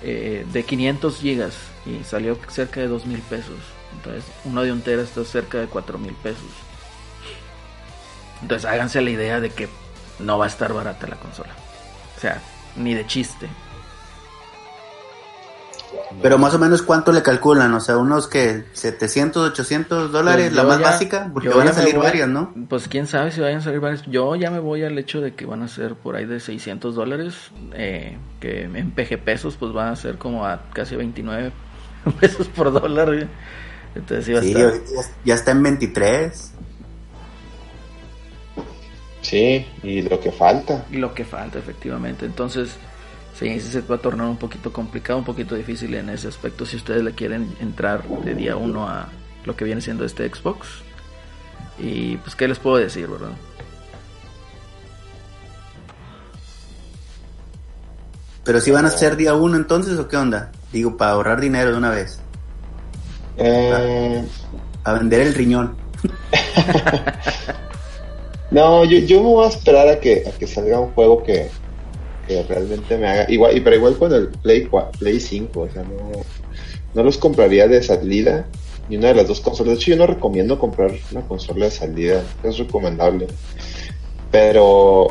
eh, 0.05 0.47
de 0.53 0.63
500 0.63 1.19
gigas 1.19 1.57
y 1.87 2.05
salió 2.05 2.39
cerca 2.47 2.79
de 2.79 2.87
2 2.87 3.05
mil 3.07 3.19
pesos. 3.19 3.59
Entonces, 3.97 4.25
uno 4.45 4.63
de 4.63 4.71
un 4.71 4.81
tera 4.81 5.03
está 5.03 5.25
cerca 5.25 5.59
de 5.59 5.67
4 5.67 5.99
mil 5.99 6.15
pesos. 6.15 6.53
Entonces, 8.43 8.65
háganse 8.65 9.01
la 9.01 9.11
idea 9.11 9.41
de 9.41 9.51
que 9.51 9.69
no 10.21 10.39
va 10.39 10.45
a 10.45 10.49
estar 10.49 10.73
barata 10.73 11.09
la 11.09 11.17
consola. 11.17 11.51
O 12.17 12.21
sea, 12.21 12.41
ni 12.77 12.95
de 12.95 13.09
chiste. 13.09 13.49
Pero 16.23 16.39
más 16.39 16.55
o 16.55 16.59
menos 16.59 16.83
cuánto 16.83 17.13
le 17.13 17.23
calculan, 17.23 17.73
o 17.75 17.81
sea, 17.81 17.97
unos 17.99 18.29
que 18.29 18.65
700, 18.73 19.51
800 19.51 20.13
dólares, 20.13 20.47
Pues 20.47 20.57
la 20.57 20.63
más 20.65 20.79
ya- 20.79 20.85
básica, 20.87 21.31
porque 21.33 21.49
van 21.49 21.69
a 21.69 21.73
salir 21.73 21.95
voy- 21.97 22.05
varias, 22.05 22.29
¿no? 22.29 22.55
Pues 22.69 22.89
quién 22.89 23.07
sabe 23.07 23.31
si 23.33 23.41
vayan 23.41 23.59
a 23.59 23.63
salir 23.63 23.81
varias. 23.81 24.03
Yo 24.07 24.35
ya 24.37 24.51
me 24.51 24.59
voy 24.61 24.85
al 24.85 24.97
hecho 24.99 25.21
de 25.21 25.35
que 25.35 25.45
van 25.47 25.63
a 25.63 25.69
ser 25.69 25.95
por 25.97 26.17
ahí 26.17 26.25
de 26.25 26.41
600 26.41 26.95
dólares, 26.95 27.35
eh, 27.75 28.17
que 28.41 28.63
en 28.63 28.91
PG 28.93 29.19
pesos 29.19 29.57
pues 29.59 29.73
van 29.73 29.89
a 29.89 29.97
ser 29.97 30.17
como 30.19 30.47
a 30.47 30.63
casi 30.73 30.97
29 30.97 31.53
pesos 32.21 32.47
por 32.49 32.73
dólar. 32.73 33.29
Entonces 33.95 34.25
sí 34.25 34.35
a 34.35 34.39
estar. 34.69 34.81
ya 35.25 35.35
está 35.35 35.51
en 35.53 35.63
23. 35.63 36.53
Sí, 39.23 39.67
y 39.83 40.03
lo 40.03 40.21
que 40.21 40.33
falta. 40.33 40.85
Y 40.91 40.97
lo 40.99 41.15
que 41.15 41.25
falta, 41.25 41.59
efectivamente. 41.59 42.27
Entonces, 42.27 42.77
sí, 43.35 43.61
se 43.61 43.81
va 43.83 43.97
a 43.97 43.99
tornar 43.99 44.29
un 44.29 44.37
poquito 44.37 44.73
complicado, 44.73 45.19
un 45.19 45.25
poquito 45.25 45.55
difícil 45.55 45.95
en 45.95 46.09
ese 46.09 46.29
aspecto 46.29 46.65
si 46.65 46.77
ustedes 46.77 47.03
le 47.03 47.13
quieren 47.13 47.55
entrar 47.61 48.07
de 48.25 48.35
día 48.35 48.57
uno 48.57 48.89
a 48.89 49.09
lo 49.45 49.57
que 49.57 49.65
viene 49.65 49.81
siendo 49.81 50.05
este 50.05 50.29
Xbox. 50.29 50.69
Y 51.79 52.17
pues, 52.19 52.37
¿qué 52.37 52.47
les 52.47 52.59
puedo 52.59 52.77
decir, 52.77 53.09
verdad? 53.09 53.33
Pero 58.45 58.61
si 58.61 58.71
van 58.71 58.85
a 58.85 58.91
ser 58.91 59.17
día 59.17 59.35
uno 59.35 59.57
entonces 59.57 59.99
o 59.99 60.07
qué 60.07 60.17
onda? 60.17 60.53
Digo, 60.73 60.97
para 60.97 61.13
ahorrar 61.13 61.41
dinero 61.41 61.73
de 61.73 61.79
una 61.79 61.91
vez. 61.91 62.21
Eh. 63.39 64.25
A, 64.85 64.93
vender 64.93 65.23
el 65.23 65.35
riñón. 65.35 65.77
no, 68.51 68.85
yo, 68.85 68.99
yo 68.99 69.23
me 69.23 69.29
voy 69.29 69.47
a 69.47 69.49
esperar 69.49 69.89
a 69.89 69.99
que, 69.99 70.25
a 70.29 70.39
que 70.39 70.47
salga 70.47 70.79
un 70.79 70.93
juego 70.93 71.23
que, 71.23 71.51
que 72.27 72.43
realmente 72.43 72.97
me 72.99 73.09
haga. 73.09 73.31
Igual, 73.31 73.57
y 73.57 73.61
pero 73.61 73.77
igual 73.77 73.97
con 73.97 74.13
el 74.13 74.29
Play, 74.29 74.67
4, 74.67 74.99
Play 74.99 75.21
5, 75.21 75.61
o 75.61 75.69
sea, 75.69 75.83
no, 75.83 76.11
no 76.95 77.03
los 77.03 77.19
compraría 77.19 77.69
de 77.69 77.83
salida. 77.83 78.47
Ni 78.89 78.97
una 78.97 79.09
de 79.09 79.15
las 79.15 79.29
dos 79.29 79.41
consolas. 79.41 79.75
De 79.75 79.81
hecho, 79.81 79.91
yo 79.93 79.97
no 79.97 80.07
recomiendo 80.07 80.59
comprar 80.59 80.93
una 81.11 81.23
consola 81.23 81.67
de 81.67 81.71
salida. 81.71 82.23
Es 82.43 82.59
recomendable. 82.59 83.27
Pero, 84.31 85.09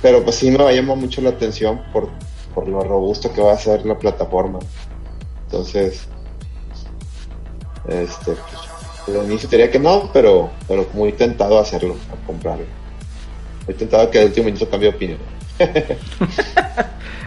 pero 0.00 0.24
pues 0.24 0.36
sí 0.36 0.50
me 0.50 0.58
va 0.58 0.70
a 0.70 0.72
llamar 0.72 0.96
mucho 0.96 1.20
la 1.20 1.30
atención 1.30 1.82
por, 1.92 2.08
por 2.54 2.68
lo 2.68 2.80
robusto 2.80 3.32
que 3.32 3.42
va 3.42 3.52
a 3.52 3.58
ser 3.58 3.84
la 3.84 3.98
plataforma. 3.98 4.60
Entonces, 5.44 6.06
este, 7.88 8.32
pues, 9.04 9.18
al 9.18 9.26
inicio 9.26 9.48
diría 9.48 9.70
que 9.70 9.78
no, 9.78 10.10
pero, 10.12 10.50
pero 10.66 10.86
muy 10.92 11.12
tentado 11.12 11.58
hacerlo, 11.58 11.96
a 12.12 12.26
comprarlo. 12.26 12.64
Muy 13.66 13.76
tentado 13.76 14.10
que 14.10 14.18
al 14.18 14.26
último 14.26 14.46
minuto 14.46 14.68
cambie 14.68 14.90
de 14.90 14.96
opinión. 14.96 15.35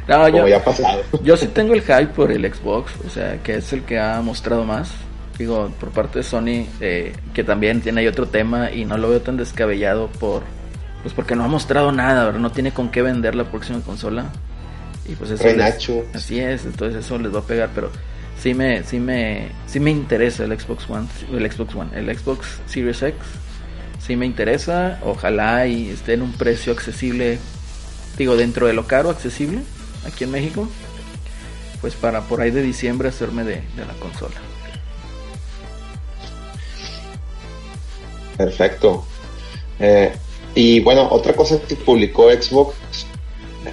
No, 0.07 0.23
Como 0.23 0.37
yo, 0.39 0.47
ya 0.47 0.57
ha 0.57 0.63
pasado. 0.63 1.03
yo 1.21 1.37
sí 1.37 1.47
tengo 1.47 1.75
el 1.75 1.81
hype 1.81 2.07
por 2.07 2.31
el 2.31 2.51
Xbox, 2.51 2.91
o 3.05 3.09
sea, 3.11 3.37
que 3.43 3.55
es 3.57 3.71
el 3.73 3.83
que 3.83 3.99
ha 3.99 4.19
mostrado 4.21 4.63
más. 4.63 4.89
Digo, 5.37 5.71
por 5.79 5.89
parte 5.91 6.19
de 6.19 6.23
Sony, 6.23 6.65
eh, 6.81 7.13
que 7.33 7.43
también 7.43 7.79
tiene 7.81 8.01
ahí 8.01 8.07
otro 8.07 8.25
tema 8.27 8.71
y 8.71 8.85
no 8.85 8.97
lo 8.97 9.09
veo 9.09 9.21
tan 9.21 9.37
descabellado 9.37 10.07
por, 10.07 10.41
pues 11.03 11.13
porque 11.13 11.35
no 11.35 11.43
ha 11.43 11.47
mostrado 11.47 11.91
nada, 11.91 12.25
¿verdad? 12.25 12.39
no 12.39 12.51
tiene 12.51 12.71
con 12.71 12.89
qué 12.89 13.03
vender 13.03 13.35
la 13.35 13.43
próxima 13.43 13.81
consola. 13.81 14.25
Y 15.07 15.13
pues 15.13 15.29
eso 15.29 15.43
les- 15.57 15.75
así 16.15 16.39
es, 16.39 16.65
entonces 16.65 17.05
eso 17.05 17.17
les 17.19 17.33
va 17.33 17.39
a 17.39 17.43
pegar, 17.43 17.69
pero 17.75 17.91
sí 18.41 18.53
me, 18.55 18.83
sí 18.83 18.99
me, 18.99 19.49
sí 19.67 19.79
me 19.79 19.91
interesa 19.91 20.43
el 20.43 20.59
Xbox 20.59 20.89
One, 20.89 21.07
el 21.31 21.51
Xbox 21.51 21.75
One, 21.75 21.89
el 21.95 22.17
Xbox 22.17 22.47
Series 22.65 23.01
X, 23.03 23.15
sí 23.99 24.15
me 24.15 24.25
interesa, 24.25 24.99
ojalá 25.05 25.67
y 25.67 25.89
esté 25.89 26.13
en 26.13 26.23
un 26.23 26.33
precio 26.33 26.73
accesible, 26.73 27.37
digo 28.17 28.35
dentro 28.35 28.67
de 28.67 28.73
lo 28.73 28.87
caro 28.87 29.09
accesible 29.09 29.61
aquí 30.05 30.23
en 30.25 30.31
México, 30.31 30.67
pues 31.81 31.93
para 31.95 32.21
por 32.21 32.41
ahí 32.41 32.51
de 32.51 32.61
diciembre 32.61 33.09
hacerme 33.09 33.43
de, 33.43 33.55
de 33.75 33.85
la 33.85 33.93
consola. 33.99 34.35
Perfecto. 38.37 39.05
Eh, 39.79 40.11
y 40.55 40.79
bueno, 40.81 41.07
otra 41.11 41.33
cosa 41.33 41.59
que 41.61 41.75
publicó 41.75 42.29
Xbox 42.31 42.75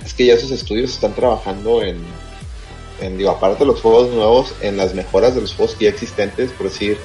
es 0.05 0.15
que 0.15 0.27
ya 0.27 0.39
sus 0.39 0.51
estudios 0.51 0.91
están 0.93 1.15
trabajando 1.15 1.83
en, 1.83 1.99
en, 3.01 3.17
digo, 3.19 3.31
aparte 3.31 3.61
de 3.61 3.67
los 3.67 3.81
juegos 3.81 4.11
nuevos, 4.11 4.53
en 4.61 4.77
las 4.77 4.95
mejoras 4.95 5.35
de 5.35 5.41
los 5.41 5.55
juegos 5.55 5.77
ya 5.79 5.89
existentes, 5.89 6.51
por 6.53 6.69
decir, 6.69 6.99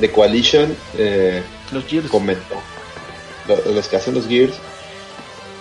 The 0.00 0.10
Coalition 0.10 0.76
eh, 0.96 1.42
Los 1.72 1.84
Gears. 1.86 2.08
comentó, 2.08 2.56
lo- 3.46 3.72
los 3.72 3.88
que 3.88 3.96
hacen 3.96 4.14
los 4.14 4.26
Gears, 4.26 4.54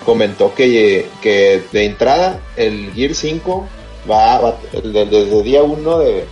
comentó 0.08 0.56
que, 0.56 1.06
que 1.22 1.62
de 1.74 1.84
entrada 1.86 2.40
el 2.56 2.94
Gear 2.94 3.14
5 3.14 3.68
va, 4.10 4.40
va- 4.40 4.58
desde 4.72 5.44
día 5.44 5.62
1 5.64 6.00
de 6.00 6.24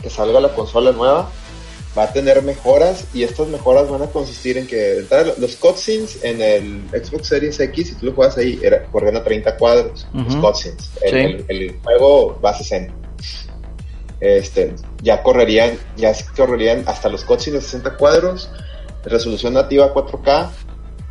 que 0.00 0.08
salga 0.10 0.38
la 0.40 0.54
consola 0.54 0.92
nueva 0.92 1.28
va 1.98 2.04
a 2.04 2.12
tener 2.12 2.40
mejoras 2.42 3.04
y 3.12 3.24
estas 3.24 3.48
mejoras 3.48 3.88
van 3.90 4.02
a 4.02 4.06
consistir 4.06 4.58
en 4.58 4.66
que 4.68 4.76
de 4.76 4.98
entrada 5.00 5.32
los 5.38 5.56
cutscenes 5.56 6.22
en 6.22 6.40
el 6.40 6.82
Xbox 7.04 7.26
Series 7.28 7.58
X 7.58 7.88
si 7.88 7.94
tú 7.96 8.06
lo 8.06 8.12
juegas 8.12 8.38
ahí 8.38 8.60
era, 8.62 8.84
corren 8.92 9.16
a 9.16 9.24
30 9.24 9.56
cuadros 9.56 10.06
los 10.12 10.36
cutscenes 10.36 10.90
el, 11.02 11.10
Sí. 11.10 11.44
el- 11.48 11.60
el 11.62 11.80
juego 11.82 12.38
va 12.44 12.50
a 12.50 12.58
60 12.58 12.94
este 14.20 14.74
ya 15.02 15.22
correrían 15.22 15.76
ya 15.96 16.12
correrían 16.36 16.84
hasta 16.86 17.08
los 17.08 17.24
cutscenes 17.24 17.62
de 17.62 17.66
60 17.68 17.96
cuadros 17.96 18.48
resolución 19.04 19.54
nativa 19.54 19.92
4K 19.92 20.50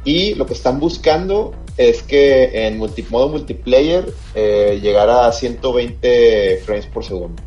y 0.05 0.33
lo 0.35 0.45
que 0.45 0.53
están 0.53 0.79
buscando 0.79 1.53
es 1.77 2.03
que 2.03 2.67
en 2.67 2.77
multi- 2.77 3.05
modo 3.09 3.29
multiplayer 3.29 4.05
eh, 4.35 4.79
llegara 4.81 5.27
a 5.27 5.31
120 5.31 6.61
frames 6.65 6.85
por 6.87 7.03
segundo. 7.03 7.41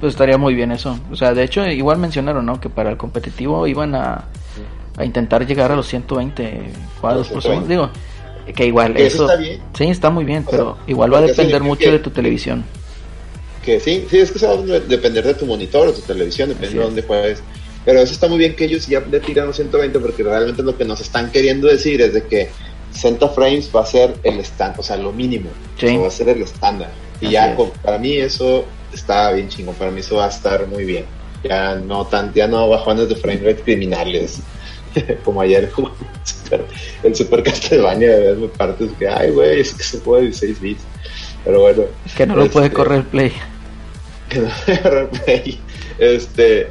Pues 0.00 0.14
estaría 0.14 0.38
muy 0.38 0.54
bien 0.54 0.72
eso. 0.72 0.98
O 1.10 1.16
sea, 1.16 1.34
de 1.34 1.42
hecho, 1.44 1.66
igual 1.66 1.98
mencionaron, 1.98 2.46
¿no? 2.46 2.58
Que 2.60 2.70
para 2.70 2.90
el 2.90 2.96
competitivo 2.96 3.66
iban 3.66 3.94
a, 3.94 4.24
a 4.96 5.04
intentar 5.04 5.46
llegar 5.46 5.70
a 5.72 5.76
los 5.76 5.86
120 5.88 6.62
cuadros 7.00 7.28
por 7.28 7.42
120. 7.42 7.42
segundo. 7.42 7.68
Digo, 7.68 8.54
que 8.54 8.66
igual 8.66 8.94
Que 8.94 9.06
eso 9.06 9.16
eso... 9.16 9.26
está 9.26 9.36
bien. 9.40 9.60
Sí, 9.76 9.84
está 9.84 10.10
muy 10.10 10.24
bien, 10.24 10.44
O 10.46 10.50
pero 10.50 10.74
sea, 10.76 10.84
igual 10.86 11.12
va 11.12 11.18
a 11.18 11.22
depender 11.22 11.62
mucho 11.62 11.84
que- 11.84 11.92
de 11.92 11.98
tu 11.98 12.10
televisión. 12.10 12.64
Que 13.62 13.78
sí, 13.78 14.06
sí, 14.10 14.18
es 14.18 14.30
que 14.32 14.38
eso 14.38 14.48
va 14.48 14.54
a 14.54 14.56
de- 14.62 14.80
depender 14.80 15.22
de 15.22 15.34
tu 15.34 15.44
monitor 15.44 15.86
o 15.88 15.92
tu 15.92 16.00
televisión, 16.00 16.48
depende 16.48 16.78
de 16.78 16.82
dónde 16.84 17.02
juegues. 17.02 17.42
Pero 17.84 18.00
eso 18.00 18.12
está 18.14 18.26
muy 18.26 18.38
bien 18.38 18.56
que 18.56 18.64
ellos 18.64 18.86
ya 18.86 19.00
le 19.00 19.20
tiran 19.20 19.46
los 19.48 19.56
120 19.56 19.98
porque 20.00 20.22
realmente 20.22 20.62
lo 20.62 20.76
que 20.78 20.84
nos 20.86 21.00
están 21.02 21.30
queriendo 21.30 21.68
decir 21.68 22.00
es 22.00 22.14
de 22.14 22.22
que 22.24 22.48
60 22.92 23.28
frames 23.30 23.70
va 23.74 23.82
a 23.82 23.86
ser 23.86 24.14
el 24.24 24.40
estándar, 24.40 24.80
o 24.80 24.82
sea, 24.82 24.96
lo 24.96 25.12
mínimo. 25.12 25.50
Sí. 25.78 25.86
O 25.86 25.88
sea, 25.90 25.98
va 26.00 26.06
a 26.08 26.10
ser 26.10 26.28
el 26.28 26.42
estándar. 26.42 26.90
Y 27.20 27.26
Así 27.26 27.32
ya 27.34 27.52
es. 27.52 27.70
para 27.82 27.98
mí 27.98 28.14
eso 28.16 28.64
está 28.92 29.30
bien 29.32 29.48
chingo, 29.48 29.72
para 29.72 29.90
mí 29.90 30.00
eso 30.00 30.16
va 30.16 30.26
a 30.26 30.28
estar 30.28 30.66
muy 30.66 30.84
bien. 30.84 31.04
Ya 31.44 31.74
no 31.76 32.06
tan, 32.06 32.32
ya 32.34 32.46
no 32.48 32.68
bajones 32.68 33.08
de 33.08 33.16
frame 33.16 33.40
rate 33.42 33.62
criminales. 33.62 34.40
Como 35.24 35.40
ayer 35.40 35.70
el 37.02 37.14
Super 37.14 37.42
Castlevania 37.42 38.08
de 38.10 38.20
verme 38.20 38.48
partes 38.48 38.90
que, 38.98 39.08
ay, 39.08 39.30
güey, 39.30 39.60
es 39.60 39.72
que 39.74 39.82
se 39.84 39.98
puede 39.98 40.22
16 40.24 40.60
bits. 40.60 40.82
Pero 41.44 41.60
bueno. 41.60 41.84
Que 42.16 42.26
no 42.26 42.36
lo 42.36 42.50
puede 42.50 42.66
este, 42.66 42.76
correr 42.76 43.04
Play. 43.04 43.32
que 44.28 44.40
no 44.40 44.48
agarre 44.66 45.06
Play. 45.06 45.60
Este, 45.98 46.68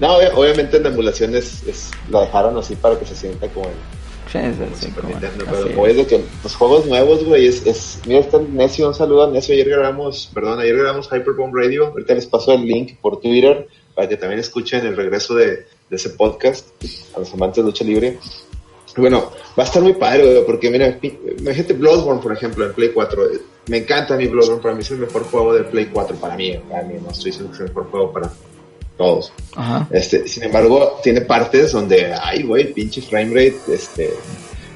no, 0.00 0.16
obvia- 0.16 0.32
obviamente 0.34 0.78
en 0.78 0.86
emulación 0.86 1.34
es, 1.34 1.62
es- 1.64 1.90
lo 2.10 2.20
dejaron 2.22 2.56
así 2.56 2.74
para 2.74 2.98
que 2.98 3.04
se 3.06 3.14
sienta 3.14 3.46
como 3.48 3.66
el 3.66 3.74
Sí, 4.32 4.38
sí, 4.38 4.64
sí, 4.74 4.86
Super 4.86 5.02
como- 5.04 5.08
Nintendo, 5.18 5.44
así 5.44 5.50
pero 5.54 5.66
es. 5.68 5.74
como 5.74 5.86
es 5.86 5.96
de 5.96 6.06
que 6.06 6.24
los 6.42 6.54
juegos 6.56 6.86
nuevos, 6.86 7.24
güey, 7.24 7.46
es, 7.46 7.66
es, 7.66 8.00
mira, 8.06 8.20
está 8.20 8.38
Necio, 8.38 8.88
un 8.88 8.94
saludo 8.94 9.24
a 9.24 9.30
Necio, 9.30 9.54
ayer 9.54 9.68
grabamos, 9.68 10.30
perdón, 10.34 10.60
ayer 10.60 10.76
grabamos 10.76 11.06
Hyperbomb 11.10 11.54
Radio, 11.54 11.86
ahorita 11.88 12.14
les 12.14 12.26
paso 12.26 12.52
el 12.52 12.62
link 12.66 12.96
por 13.00 13.20
Twitter 13.20 13.66
para 13.94 14.08
que 14.08 14.16
también 14.16 14.38
escuchen 14.40 14.84
el 14.86 14.96
regreso 14.96 15.34
de, 15.34 15.46
de 15.46 15.66
ese 15.96 16.10
podcast 16.10 16.68
a 17.16 17.20
los 17.20 17.32
amantes 17.32 17.56
de 17.56 17.62
lucha 17.70 17.84
libre. 17.84 18.18
Bueno, 18.96 19.30
va 19.58 19.62
a 19.62 19.66
estar 19.66 19.80
muy 19.82 19.92
padre, 19.94 20.24
güey, 20.24 20.44
porque 20.46 20.70
mira, 20.70 20.98
imagínate 21.38 21.72
Bloodborne, 21.72 22.20
por 22.20 22.32
ejemplo, 22.32 22.64
en 22.66 22.72
Play 22.72 22.90
4. 22.92 23.26
eh, 23.32 23.38
Me 23.68 23.78
encanta 23.78 24.16
mi 24.16 24.26
Bloodborne, 24.26 24.60
para 24.62 24.74
mí 24.74 24.80
es 24.82 24.90
el 24.90 24.98
mejor 24.98 25.22
juego 25.24 25.54
de 25.54 25.62
Play 25.64 25.86
4, 25.92 26.16
para 26.16 26.36
mí, 26.36 26.58
para 26.68 26.82
mí, 26.82 26.94
no 27.02 27.10
estoy 27.10 27.26
diciendo 27.30 27.50
que 27.50 27.56
es 27.56 27.60
el 27.60 27.68
mejor 27.68 27.90
juego 27.90 28.12
para 28.12 28.30
todos. 28.98 29.32
Ajá. 29.56 29.88
Este, 29.90 30.28
sin 30.28 30.42
embargo, 30.42 30.98
tiene 31.02 31.22
partes 31.22 31.72
donde, 31.72 32.12
ay, 32.12 32.42
güey, 32.42 32.72
pinche 32.74 33.00
frame 33.00 33.30
rate, 33.30 33.56
este, 33.72 34.10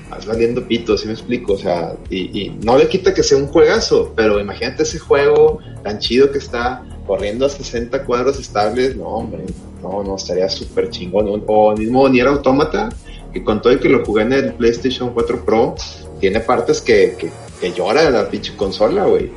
vas 0.08 0.24
valiendo 0.24 0.66
pito, 0.66 0.96
si 0.96 1.06
me 1.06 1.12
explico? 1.12 1.54
O 1.54 1.58
sea, 1.58 1.94
y, 2.08 2.40
y 2.40 2.50
no 2.62 2.78
le 2.78 2.88
quita 2.88 3.12
que 3.12 3.22
sea 3.22 3.36
un 3.36 3.48
juegazo, 3.48 4.12
pero 4.16 4.40
imagínate 4.40 4.84
ese 4.84 4.98
juego 4.98 5.58
tan 5.82 5.98
chido 5.98 6.30
que 6.30 6.38
está 6.38 6.82
corriendo 7.06 7.44
a 7.46 7.48
60 7.50 8.04
cuadros 8.04 8.38
estables, 8.38 8.96
no, 8.96 9.06
hombre, 9.08 9.44
no, 9.82 10.02
no, 10.04 10.16
estaría 10.16 10.48
súper 10.48 10.88
chingón. 10.90 11.42
O, 11.46 11.76
mismo 11.76 12.08
Nier 12.08 12.28
Automata, 12.28 12.88
que 13.32 13.42
con 13.42 13.60
todo 13.60 13.72
y 13.72 13.78
que 13.78 13.88
lo 13.88 14.04
jugué 14.04 14.22
en 14.22 14.32
el 14.32 14.52
PlayStation 14.54 15.10
4 15.12 15.44
Pro, 15.44 15.74
tiene 16.20 16.38
partes 16.40 16.80
que, 16.80 17.16
que, 17.18 17.30
que 17.60 17.72
llora 17.72 18.08
la 18.10 18.28
pinche 18.30 18.54
consola, 18.56 19.04
güey. 19.04 19.30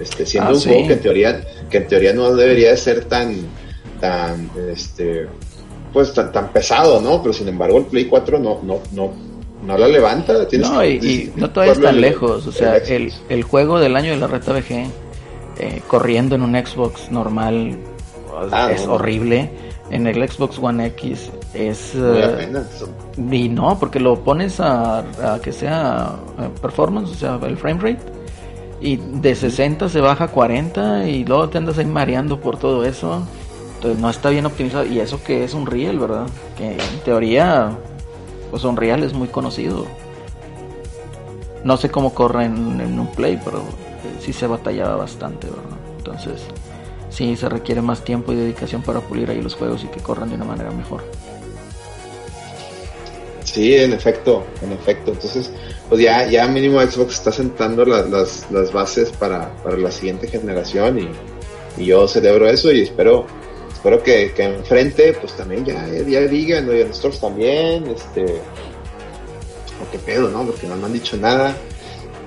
Este, 0.00 0.24
siendo 0.24 0.50
Ah, 0.50 0.52
un 0.54 0.60
sí. 0.60 0.68
juego 0.68 0.86
que 0.88 0.92
en 0.94 1.00
teoría, 1.00 1.44
que 1.70 1.78
en 1.78 1.86
teoría 1.88 2.12
no 2.12 2.34
debería 2.34 2.70
de 2.70 2.76
ser 2.76 3.04
tan, 3.06 3.34
tan, 4.00 4.50
este, 4.70 5.26
pues 5.92 6.12
tan, 6.14 6.32
tan 6.32 6.48
pesado, 6.52 7.00
¿no? 7.00 7.20
Pero 7.22 7.32
sin 7.34 7.48
embargo 7.48 7.78
el 7.78 7.84
Play 7.86 8.06
4 8.06 8.38
no, 8.38 8.60
no, 8.62 8.80
no, 8.92 9.10
no 9.64 9.78
la 9.78 9.88
levanta. 9.88 10.46
Tienes 10.48 10.70
No, 10.70 10.80
que- 10.80 10.90
y, 10.94 11.32
no 11.36 11.48
vayas 11.48 11.76
jugarlo 11.76 11.82
tan 11.84 12.00
lejos. 12.00 12.46
O 12.46 12.52
sea, 12.52 12.76
el, 12.76 13.12
el 13.28 13.42
juego 13.42 13.78
del 13.80 13.96
año 13.96 14.10
de 14.12 14.16
la 14.18 14.26
reta 14.26 14.52
VG 14.52 14.86
eh, 15.58 15.82
corriendo 15.88 16.34
en 16.34 16.42
un 16.42 16.54
Xbox 16.54 17.10
normal 17.10 17.76
Ah, 18.52 18.70
es 18.70 18.86
no, 18.86 18.94
horrible. 18.94 19.50
En 19.90 20.06
el 20.06 20.28
Xbox 20.28 20.58
One 20.58 20.84
X 20.88 21.30
es. 21.54 21.92
Pena. 21.94 22.64
y 23.30 23.48
no, 23.48 23.78
porque 23.78 23.98
lo 24.00 24.18
pones 24.22 24.60
a, 24.60 24.98
a 24.98 25.40
que 25.40 25.52
sea 25.52 26.16
eh, 26.38 26.48
performance, 26.60 27.10
o 27.12 27.14
sea, 27.14 27.38
el 27.46 27.56
frame 27.56 27.80
rate. 27.80 28.02
Y 28.78 28.96
de 28.96 29.34
60 29.34 29.88
se 29.88 30.02
baja 30.02 30.24
a 30.24 30.28
40 30.28 31.08
y 31.08 31.24
luego 31.24 31.48
te 31.48 31.56
andas 31.56 31.78
ahí 31.78 31.86
mareando 31.86 32.38
por 32.40 32.58
todo 32.58 32.84
eso. 32.84 33.22
Entonces 33.76 34.00
no 34.00 34.10
está 34.10 34.30
bien 34.30 34.46
optimizado. 34.46 34.84
Y 34.86 35.00
eso 35.00 35.22
que 35.22 35.44
es 35.44 35.54
un 35.54 35.66
Real, 35.66 35.98
¿verdad? 35.98 36.26
Que 36.56 36.72
en 36.72 37.00
teoría, 37.04 37.76
pues 38.50 38.64
un 38.64 38.76
Real 38.76 39.02
es 39.02 39.12
muy 39.12 39.28
conocido. 39.28 39.86
No 41.64 41.76
sé 41.76 41.90
cómo 41.90 42.14
corre 42.14 42.44
en, 42.44 42.80
en 42.80 42.98
un 42.98 43.08
Play, 43.08 43.40
pero 43.44 43.58
eh, 43.58 44.18
sí 44.20 44.32
se 44.32 44.46
batallaba 44.46 44.96
bastante, 44.96 45.48
¿verdad? 45.48 45.78
Entonces, 45.98 46.42
sí 47.10 47.36
se 47.36 47.48
requiere 47.48 47.82
más 47.82 48.04
tiempo 48.04 48.32
y 48.32 48.36
dedicación 48.36 48.82
para 48.82 49.00
pulir 49.00 49.30
ahí 49.30 49.42
los 49.42 49.54
juegos 49.54 49.84
y 49.84 49.88
que 49.88 50.00
corran 50.00 50.28
de 50.28 50.36
una 50.36 50.44
manera 50.44 50.70
mejor. 50.70 51.02
Sí, 53.44 53.74
en 53.74 53.92
efecto, 53.92 54.44
en 54.62 54.72
efecto. 54.72 55.12
Entonces, 55.12 55.50
pues 55.88 56.00
ya, 56.00 56.28
ya 56.28 56.46
mínimo 56.46 56.80
Xbox 56.80 57.14
está 57.14 57.32
sentando 57.32 57.84
las, 57.84 58.08
las, 58.10 58.50
las 58.50 58.72
bases 58.72 59.10
para, 59.10 59.54
para 59.62 59.76
la 59.76 59.90
siguiente 59.90 60.28
generación 60.28 60.98
y, 60.98 61.08
y 61.82 61.86
yo 61.86 62.06
celebro 62.06 62.48
eso 62.48 62.70
y 62.70 62.82
espero 62.82 63.26
espero 63.86 64.02
que, 64.02 64.32
que 64.32 64.42
enfrente 64.42 65.12
pues 65.12 65.34
también 65.34 65.64
ya, 65.64 65.86
ya 65.86 66.20
digan, 66.22 66.68
oye, 66.68 66.84
nosotros 66.84 67.20
también, 67.20 67.86
este, 67.86 68.24
o 68.24 69.90
qué 69.92 69.98
pedo, 69.98 70.28
¿no? 70.28 70.44
Porque 70.44 70.66
no 70.66 70.76
me 70.76 70.86
han 70.86 70.92
dicho 70.92 71.16
nada. 71.16 71.56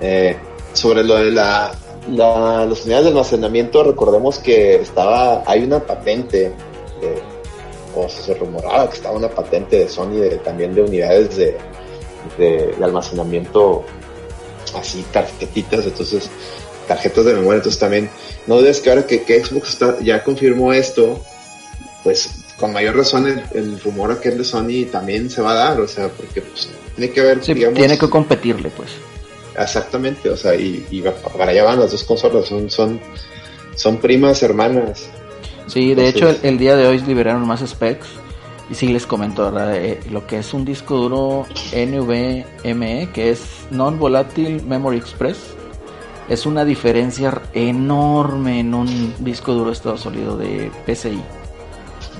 Eh, 0.00 0.36
sobre 0.72 1.04
lo 1.04 1.16
de 1.16 1.32
la, 1.32 1.72
la, 2.08 2.64
las 2.64 2.84
unidades 2.84 3.04
de 3.04 3.10
almacenamiento, 3.10 3.82
recordemos 3.82 4.38
que 4.38 4.76
estaba, 4.76 5.42
hay 5.46 5.64
una 5.64 5.80
patente, 5.80 6.52
o 7.94 8.08
se 8.08 8.32
rumoraba 8.34 8.88
que 8.88 8.96
estaba 8.96 9.16
una 9.16 9.28
patente 9.28 9.80
de 9.80 9.88
Sony 9.88 10.12
de, 10.12 10.38
también 10.38 10.74
de 10.74 10.80
unidades 10.80 11.36
de, 11.36 11.56
de, 12.38 12.74
de 12.78 12.84
almacenamiento 12.84 13.84
así 14.74 15.04
tarjetitas, 15.12 15.84
entonces 15.84 16.30
tarjetas 16.88 17.26
de 17.26 17.34
memoria, 17.34 17.56
entonces 17.56 17.78
también 17.78 18.08
no 18.46 18.56
dudes 18.56 18.80
que 18.80 18.88
ahora 18.88 19.06
que, 19.06 19.24
que 19.24 19.44
Xbox 19.44 19.70
está, 19.70 19.98
ya 20.00 20.24
confirmó 20.24 20.72
esto, 20.72 21.20
pues 22.02 22.30
con 22.58 22.72
mayor 22.72 22.96
razón 22.96 23.26
el, 23.26 23.42
el, 23.52 23.80
rumor 23.80 24.12
aquel 24.12 24.38
de 24.38 24.44
Sony 24.44 24.86
también 24.90 25.30
se 25.30 25.42
va 25.42 25.52
a 25.52 25.54
dar, 25.54 25.80
o 25.80 25.88
sea, 25.88 26.08
porque 26.08 26.40
pues, 26.40 26.68
tiene 26.96 27.12
que 27.12 27.20
haber, 27.20 27.44
Sí, 27.44 27.54
digamos, 27.54 27.78
tiene 27.78 27.98
que 27.98 28.08
competirle, 28.08 28.70
pues. 28.70 28.90
exactamente, 29.58 30.30
o 30.30 30.36
sea, 30.36 30.54
y, 30.54 31.02
para 31.36 31.50
allá 31.52 31.64
van 31.64 31.80
las 31.80 31.90
dos 31.92 32.04
consolas, 32.04 32.46
son, 32.46 32.70
son, 32.70 33.00
son 33.74 33.98
primas 33.98 34.42
hermanas. 34.42 35.08
Sí, 35.66 35.94
de 35.94 36.08
Entonces- 36.08 36.16
hecho 36.16 36.28
el, 36.46 36.52
el 36.54 36.58
día 36.58 36.76
de 36.76 36.86
hoy 36.86 36.98
liberaron 37.00 37.46
más 37.46 37.60
specs 37.60 38.06
y 38.70 38.74
sí 38.74 38.88
les 38.88 39.06
comento. 39.06 39.52
Eh, 39.72 40.00
lo 40.10 40.26
que 40.26 40.38
es 40.38 40.54
un 40.54 40.64
disco 40.64 40.96
duro 40.96 41.46
NVMe 41.74 43.08
que 43.12 43.30
es 43.30 43.42
Non-Volatile 43.70 44.62
Memory 44.62 44.96
Express 44.98 45.38
es 46.28 46.46
una 46.46 46.64
diferencia 46.64 47.42
enorme 47.52 48.60
en 48.60 48.74
un 48.74 49.14
disco 49.18 49.52
duro 49.52 49.72
estado 49.72 49.96
sólido 49.96 50.36
de 50.36 50.70
PCI. 50.86 51.20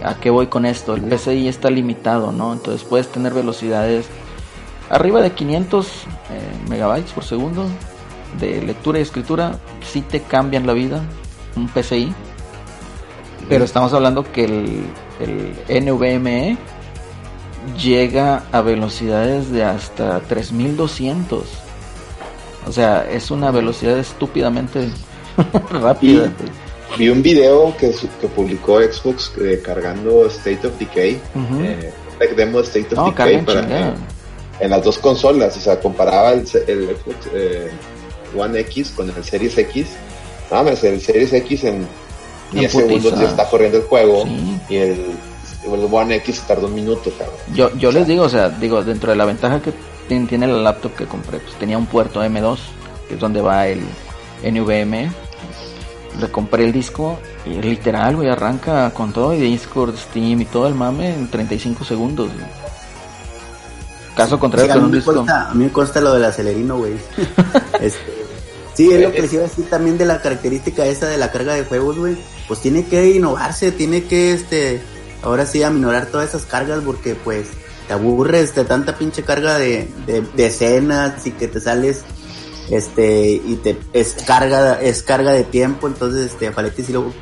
¿A 0.04 0.14
qué 0.14 0.30
voy 0.30 0.46
con 0.46 0.64
esto? 0.66 0.94
El 0.94 1.02
PCI 1.02 1.48
está 1.48 1.70
limitado, 1.70 2.32
¿no? 2.32 2.52
Entonces 2.52 2.84
puedes 2.84 3.08
tener 3.08 3.34
velocidades 3.34 4.06
arriba 4.88 5.20
de 5.22 5.32
500 5.32 5.86
eh, 5.86 5.90
megabytes 6.68 7.12
por 7.12 7.24
segundo 7.24 7.66
de 8.38 8.62
lectura 8.62 8.98
y 8.98 9.02
escritura. 9.02 9.58
Sí 9.82 10.02
te 10.02 10.22
cambian 10.22 10.66
la 10.66 10.72
vida 10.72 11.02
un 11.56 11.68
PCI. 11.68 12.12
Pero 13.48 13.64
estamos 13.64 13.92
hablando 13.92 14.22
que 14.30 14.44
el, 14.44 14.86
el 15.68 15.84
NVMe 15.84 16.56
llega 17.82 18.44
a 18.52 18.60
velocidades 18.60 19.50
de 19.50 19.64
hasta 19.64 20.20
3200. 20.20 21.44
O 22.66 22.72
sea, 22.72 23.08
es 23.10 23.30
una 23.30 23.50
velocidad 23.50 23.98
estúpidamente 23.98 24.90
rápida. 25.70 26.26
Y- 26.26 26.69
Vi 26.98 27.08
un 27.08 27.22
video 27.22 27.74
que, 27.78 27.94
que 28.20 28.26
publicó 28.28 28.80
Xbox 28.80 29.32
eh, 29.40 29.62
cargando 29.64 30.26
State 30.26 30.66
of 30.66 30.78
Decay, 30.78 31.20
eh, 31.62 31.92
un 32.30 32.36
demo 32.36 32.58
de 32.60 32.64
State 32.66 32.94
of 32.94 33.06
Decay 33.10 33.42
para, 33.44 33.94
en 34.60 34.70
las 34.70 34.84
dos 34.84 34.98
consolas, 34.98 35.56
o 35.56 35.60
sea, 35.60 35.80
comparaba 35.80 36.32
el, 36.32 36.40
el 36.66 36.96
Xbox 36.96 37.16
eh, 37.32 37.70
One 38.36 38.60
X 38.60 38.92
con 38.94 39.08
el 39.08 39.24
Series 39.24 39.56
X. 39.56 39.86
Mames, 40.50 40.84
el 40.84 41.00
Series 41.00 41.32
X 41.32 41.64
en 41.64 41.86
10 42.52 42.72
putiza. 42.72 42.88
segundos 42.88 43.20
ya 43.20 43.28
está 43.28 43.48
corriendo 43.48 43.78
el 43.78 43.84
juego 43.84 44.24
Sí. 44.24 44.60
y 44.68 44.76
el, 44.76 44.90
el 45.64 45.88
One 45.90 46.16
X 46.16 46.42
tardó 46.46 46.66
un 46.66 46.74
minuto, 46.74 47.10
cabrón. 47.16 47.36
Yo, 47.54 47.70
yo 47.78 47.90
les 47.92 48.06
digo, 48.06 48.24
o 48.24 48.28
sea, 48.28 48.50
digo, 48.50 48.82
dentro 48.84 49.10
de 49.12 49.16
la 49.16 49.24
ventaja 49.24 49.60
que 49.62 49.72
tien- 50.08 50.28
tiene 50.28 50.46
la 50.48 50.58
laptop 50.58 50.94
que 50.96 51.06
compré, 51.06 51.38
pues 51.38 51.54
tenía 51.54 51.78
un 51.78 51.86
puerto 51.86 52.22
M2, 52.22 52.58
que 53.08 53.14
es 53.14 53.20
donde 53.20 53.40
va 53.40 53.66
el 53.68 53.80
NVMe. 54.42 55.10
Le 56.18 56.28
compré 56.30 56.64
el 56.64 56.72
disco 56.72 57.18
y 57.46 57.50
literal, 57.60 58.16
güey, 58.16 58.28
arranca 58.28 58.90
con 58.90 59.12
todo 59.12 59.32
y 59.34 59.38
Discord, 59.40 59.96
Steam 59.96 60.40
y 60.40 60.44
todo 60.44 60.66
el 60.66 60.74
mame 60.74 61.14
en 61.14 61.30
35 61.30 61.84
segundos. 61.84 62.32
güey. 62.32 62.46
Caso 64.16 64.38
contrario 64.38 64.66
Sí, 64.66 64.70
a, 64.72 64.74
con 64.74 64.82
mí 64.82 64.86
un 64.86 64.90
me 64.90 64.96
disco. 64.98 65.14
consta, 65.14 65.50
a 65.50 65.54
mí 65.54 65.64
me 65.64 65.70
consta 65.72 66.00
lo 66.00 66.12
del 66.14 66.24
acelerino, 66.24 66.78
güey. 66.78 66.94
Este, 67.80 67.98
sí, 68.74 68.92
es 68.92 69.00
lo 69.00 69.12
que 69.12 69.22
les 69.22 69.32
iba 69.32 69.42
a 69.44 69.46
decir 69.48 69.70
también 69.70 69.96
de 69.96 70.04
la 70.04 70.20
característica 70.20 70.84
esa 70.84 71.06
de 71.06 71.16
la 71.16 71.30
carga 71.30 71.54
de 71.54 71.64
juegos, 71.64 71.96
güey. 71.96 72.16
Pues 72.48 72.60
tiene 72.60 72.84
que 72.86 73.10
innovarse, 73.10 73.70
tiene 73.72 74.04
que, 74.04 74.32
este, 74.34 74.82
ahora 75.22 75.46
sí, 75.46 75.62
aminorar 75.62 76.06
todas 76.06 76.30
esas 76.30 76.44
cargas 76.44 76.80
porque, 76.84 77.14
pues, 77.14 77.46
te 77.86 77.94
aburres 77.94 78.54
de 78.54 78.64
tanta 78.64 78.96
pinche 78.96 79.22
carga 79.22 79.56
de, 79.58 79.88
de, 80.06 80.22
de 80.22 80.46
escenas 80.46 81.26
y 81.26 81.30
que 81.30 81.48
te 81.48 81.60
sales, 81.60 82.02
este, 82.70 83.32
y 83.32 83.56
te 83.62 83.76
es 83.92 84.14
carga, 84.26 84.80
es 84.80 85.02
carga 85.02 85.32
de 85.32 85.44
tiempo, 85.44 85.86
entonces, 85.88 86.26
este, 86.32 86.48
ojalá 86.48 86.70
que 86.70 86.82
sí 86.82 86.92
lo, 86.92 87.12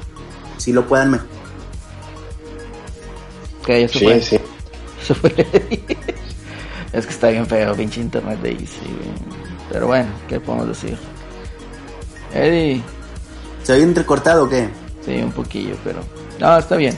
sí 0.58 0.72
lo 0.72 0.86
puedan 0.86 1.20
ya 3.66 3.88
se 3.88 3.98
Sí, 3.98 4.04
fue. 4.04 4.22
sí. 4.22 4.38
Se 5.06 5.14
fue. 5.14 5.30
es 6.92 7.06
que 7.06 7.12
está 7.12 7.28
bien 7.30 7.46
feo, 7.46 7.74
pinche 7.74 8.00
internet 8.00 8.40
de 8.40 8.50
Easy. 8.52 8.66
Pero 9.70 9.86
bueno, 9.86 10.08
¿qué 10.26 10.40
podemos 10.40 10.68
decir? 10.68 10.98
Eddie, 12.34 12.82
¿Se 13.62 13.72
oye 13.74 13.82
entrecortado 13.82 14.44
o 14.44 14.48
qué? 14.48 14.68
sí, 15.04 15.16
un 15.22 15.32
poquillo, 15.32 15.76
pero. 15.84 16.00
No, 16.40 16.58
está 16.58 16.76
bien. 16.76 16.96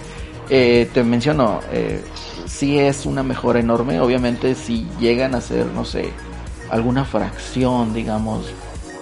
Eh, 0.48 0.88
te 0.92 1.04
menciono, 1.04 1.60
eh, 1.72 2.02
sí 2.46 2.78
es 2.78 3.06
una 3.06 3.22
mejora 3.22 3.60
enorme. 3.60 4.00
Obviamente, 4.00 4.54
si 4.54 4.86
llegan 4.98 5.34
a 5.34 5.40
ser, 5.40 5.66
no 5.66 5.84
sé, 5.84 6.10
alguna 6.70 7.04
fracción, 7.04 7.92
digamos. 7.92 8.46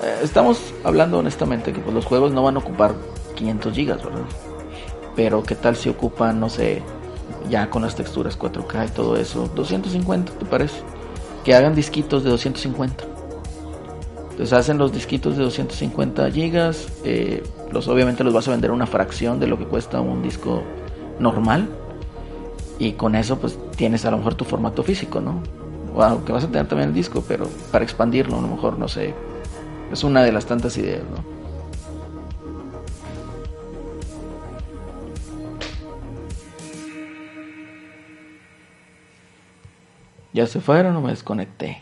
eh, 0.03 0.21
estamos 0.23 0.75
hablando 0.85 1.19
honestamente 1.19 1.73
que 1.73 1.81
pues, 1.81 1.95
los 1.95 2.05
juegos 2.05 2.33
no 2.33 2.43
van 2.43 2.57
a 2.57 2.59
ocupar 2.59 2.95
500 3.37 3.75
gigas, 3.75 4.05
¿verdad? 4.05 4.25
Pero, 5.15 5.43
¿qué 5.43 5.55
tal 5.55 5.77
si 5.77 5.89
ocupan, 5.89 6.41
no 6.41 6.49
sé, 6.49 6.83
ya 7.51 7.71
con 7.71 7.83
las 7.83 7.95
texturas 7.95 8.39
4K 8.39 8.89
y 8.89 8.91
todo 8.91 9.17
eso, 9.17 9.51
250, 9.55 10.33
¿te 10.33 10.45
parece? 10.45 10.81
Que 11.45 11.55
hagan 11.55 11.75
disquitos 11.75 12.25
de 12.25 12.31
250. 12.31 13.05
Entonces 14.31 14.53
hacen 14.53 14.79
los 14.79 14.93
disquitos 14.93 15.37
de 15.37 15.43
250 15.43 16.31
gigas, 16.31 16.87
eh, 17.03 17.43
los 17.73 17.89
obviamente 17.89 18.23
los 18.23 18.33
vas 18.33 18.47
a 18.47 18.53
vender 18.53 18.71
una 18.71 18.87
fracción 18.87 19.41
de 19.41 19.49
lo 19.49 19.59
que 19.59 19.65
cuesta 19.65 20.01
un 20.01 20.23
disco 20.23 20.63
normal 21.19 21.69
y 22.79 22.93
con 22.93 23.17
eso 23.17 23.41
pues 23.41 23.59
tienes 23.77 24.05
a 24.05 24.13
lo 24.13 24.19
mejor 24.19 24.35
tu 24.37 24.45
formato 24.45 24.85
físico, 24.85 25.21
¿no? 25.21 25.43
Aunque 26.05 26.33
vas 26.33 26.45
a 26.45 26.47
tener 26.49 26.67
también 26.69 26.91
el 26.91 26.95
disco, 26.95 27.25
pero 27.27 27.49
para 27.73 27.85
expandirlo 27.85 28.39
a 28.39 28.41
lo 28.41 28.49
mejor 28.49 28.79
no 28.79 28.87
sé, 28.89 29.15
es 29.93 30.05
una 30.05 30.23
de 30.23 30.33
las 30.33 30.47
tantas 30.47 30.77
ideas, 30.79 31.03
¿no? 31.05 31.25
¿Ya 40.33 40.47
se 40.47 40.61
fueron 40.61 40.97
o 40.97 41.01
me 41.01 41.11
desconecté? 41.11 41.81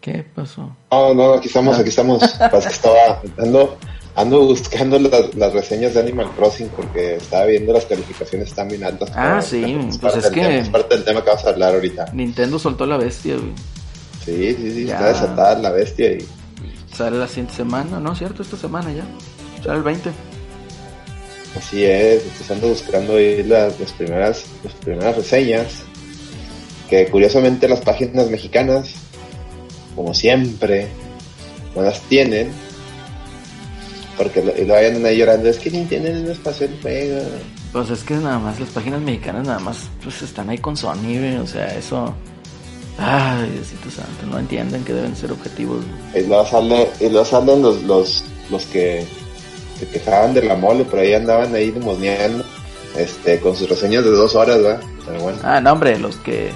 ¿Qué 0.00 0.24
pasó? 0.34 0.76
No, 0.90 1.14
no, 1.14 1.34
aquí 1.34 1.48
estamos, 1.48 1.76
Ah. 1.76 1.80
aquí 1.80 1.88
estamos. 1.90 2.18
Pasa 2.38 2.68
que 2.68 2.74
estaba 2.74 3.20
ando, 3.38 3.76
ando 4.20 4.40
buscando 4.44 4.98
las, 4.98 5.34
las 5.34 5.52
reseñas 5.52 5.94
de 5.94 6.00
Animal 6.00 6.30
Crossing 6.36 6.68
porque 6.76 7.16
estaba 7.16 7.44
viendo 7.46 7.72
las 7.72 7.84
calificaciones 7.84 8.48
están 8.48 8.68
bien 8.68 8.82
altas. 8.84 9.10
Ah, 9.14 9.40
sí, 9.40 9.62
es 9.62 9.98
pues 9.98 9.98
parte 9.98 10.18
es 10.18 10.24
del 10.24 10.32
que- 10.34 10.40
tema, 10.40 10.54
es 10.56 10.68
parte 10.68 10.94
del 10.96 11.04
tema 11.04 11.22
que 11.22 11.28
vamos 11.30 11.44
a 11.44 11.48
hablar 11.50 11.74
ahorita. 11.74 12.06
Nintendo 12.12 12.58
soltó 12.58 12.84
la 12.86 12.96
bestia, 12.96 13.36
güey. 13.36 13.52
Sí, 14.24 14.54
sí, 14.56 14.72
sí, 14.72 14.84
Ya. 14.86 14.94
está 14.94 15.08
desatada 15.08 15.58
la 15.60 15.70
bestia 15.70 16.12
y 16.12 16.26
Sale 16.92 17.16
la 17.18 17.28
siguiente 17.28 17.54
semana, 17.54 18.00
¿no? 18.00 18.14
¿Cierto? 18.16 18.42
Esta 18.42 18.56
semana 18.56 18.92
ya. 18.92 19.04
Sale 19.62 19.76
el 19.78 19.82
20. 19.84 20.10
así 21.56 21.84
es. 21.84 22.22
Entonces 22.22 22.50
ando 22.50 22.68
buscando 22.68 23.16
ahí 23.16 23.42
las, 23.44 23.78
las 23.78 23.92
primeras, 23.92 24.44
las 24.64 24.74
primeras 24.74 25.16
reseñas 25.16 25.82
que 26.90 27.06
curiosamente 27.06 27.68
las 27.68 27.80
páginas 27.82 28.28
mexicanas, 28.30 28.94
como 29.94 30.12
siempre, 30.14 30.88
no 31.76 31.82
las 31.82 32.00
tienen. 32.02 32.50
Porque 34.18 34.42
lo, 34.42 34.52
lo 34.54 34.74
vayan 34.74 35.04
ahí 35.06 35.16
llorando, 35.18 35.48
es 35.48 35.58
que 35.58 35.70
Nintendo 35.70 36.10
no 36.10 36.28
nos 36.28 36.38
pasó 36.38 36.64
el 36.64 36.76
juego. 36.82 37.22
Pues 37.72 37.88
es 37.90 38.02
que 38.02 38.14
nada 38.14 38.38
más 38.38 38.58
las 38.60 38.68
páginas 38.70 39.00
mexicanas 39.00 39.46
nada 39.46 39.60
más 39.60 39.88
pues 40.02 40.20
están 40.22 40.50
ahí 40.50 40.58
con 40.58 40.76
Sony, 40.76 41.16
güey. 41.18 41.36
O 41.36 41.46
sea, 41.46 41.66
eso... 41.76 42.12
Ay, 42.98 43.48
Diosito 43.50 43.90
Santo, 43.92 44.26
no 44.28 44.38
entienden 44.40 44.82
que 44.84 44.92
deben 44.92 45.14
ser 45.14 45.30
objetivos. 45.30 45.84
güey. 46.12 46.24
Y 46.24 46.26
luego, 46.26 46.44
sale, 46.46 46.88
y 46.98 47.08
luego 47.08 47.24
salen 47.24 47.62
los, 47.62 47.82
los, 47.84 48.24
los 48.50 48.64
que 48.66 49.06
se 49.78 49.86
quejaban 49.86 50.34
de 50.34 50.42
la 50.42 50.56
mole, 50.56 50.84
pero 50.90 51.02
ahí 51.02 51.14
andaban 51.14 51.54
ahí 51.54 51.70
demoniando, 51.70 52.44
este, 52.96 53.38
con 53.38 53.54
sus 53.54 53.68
reseñas 53.68 54.02
de 54.02 54.10
dos 54.10 54.34
horas, 54.34 54.60
¿verdad? 54.60 54.80
Pero 55.06 55.20
bueno, 55.22 55.38
Ah, 55.44 55.60
no, 55.60 55.72
hombre, 55.74 55.96
los 55.98 56.16
que... 56.16 56.50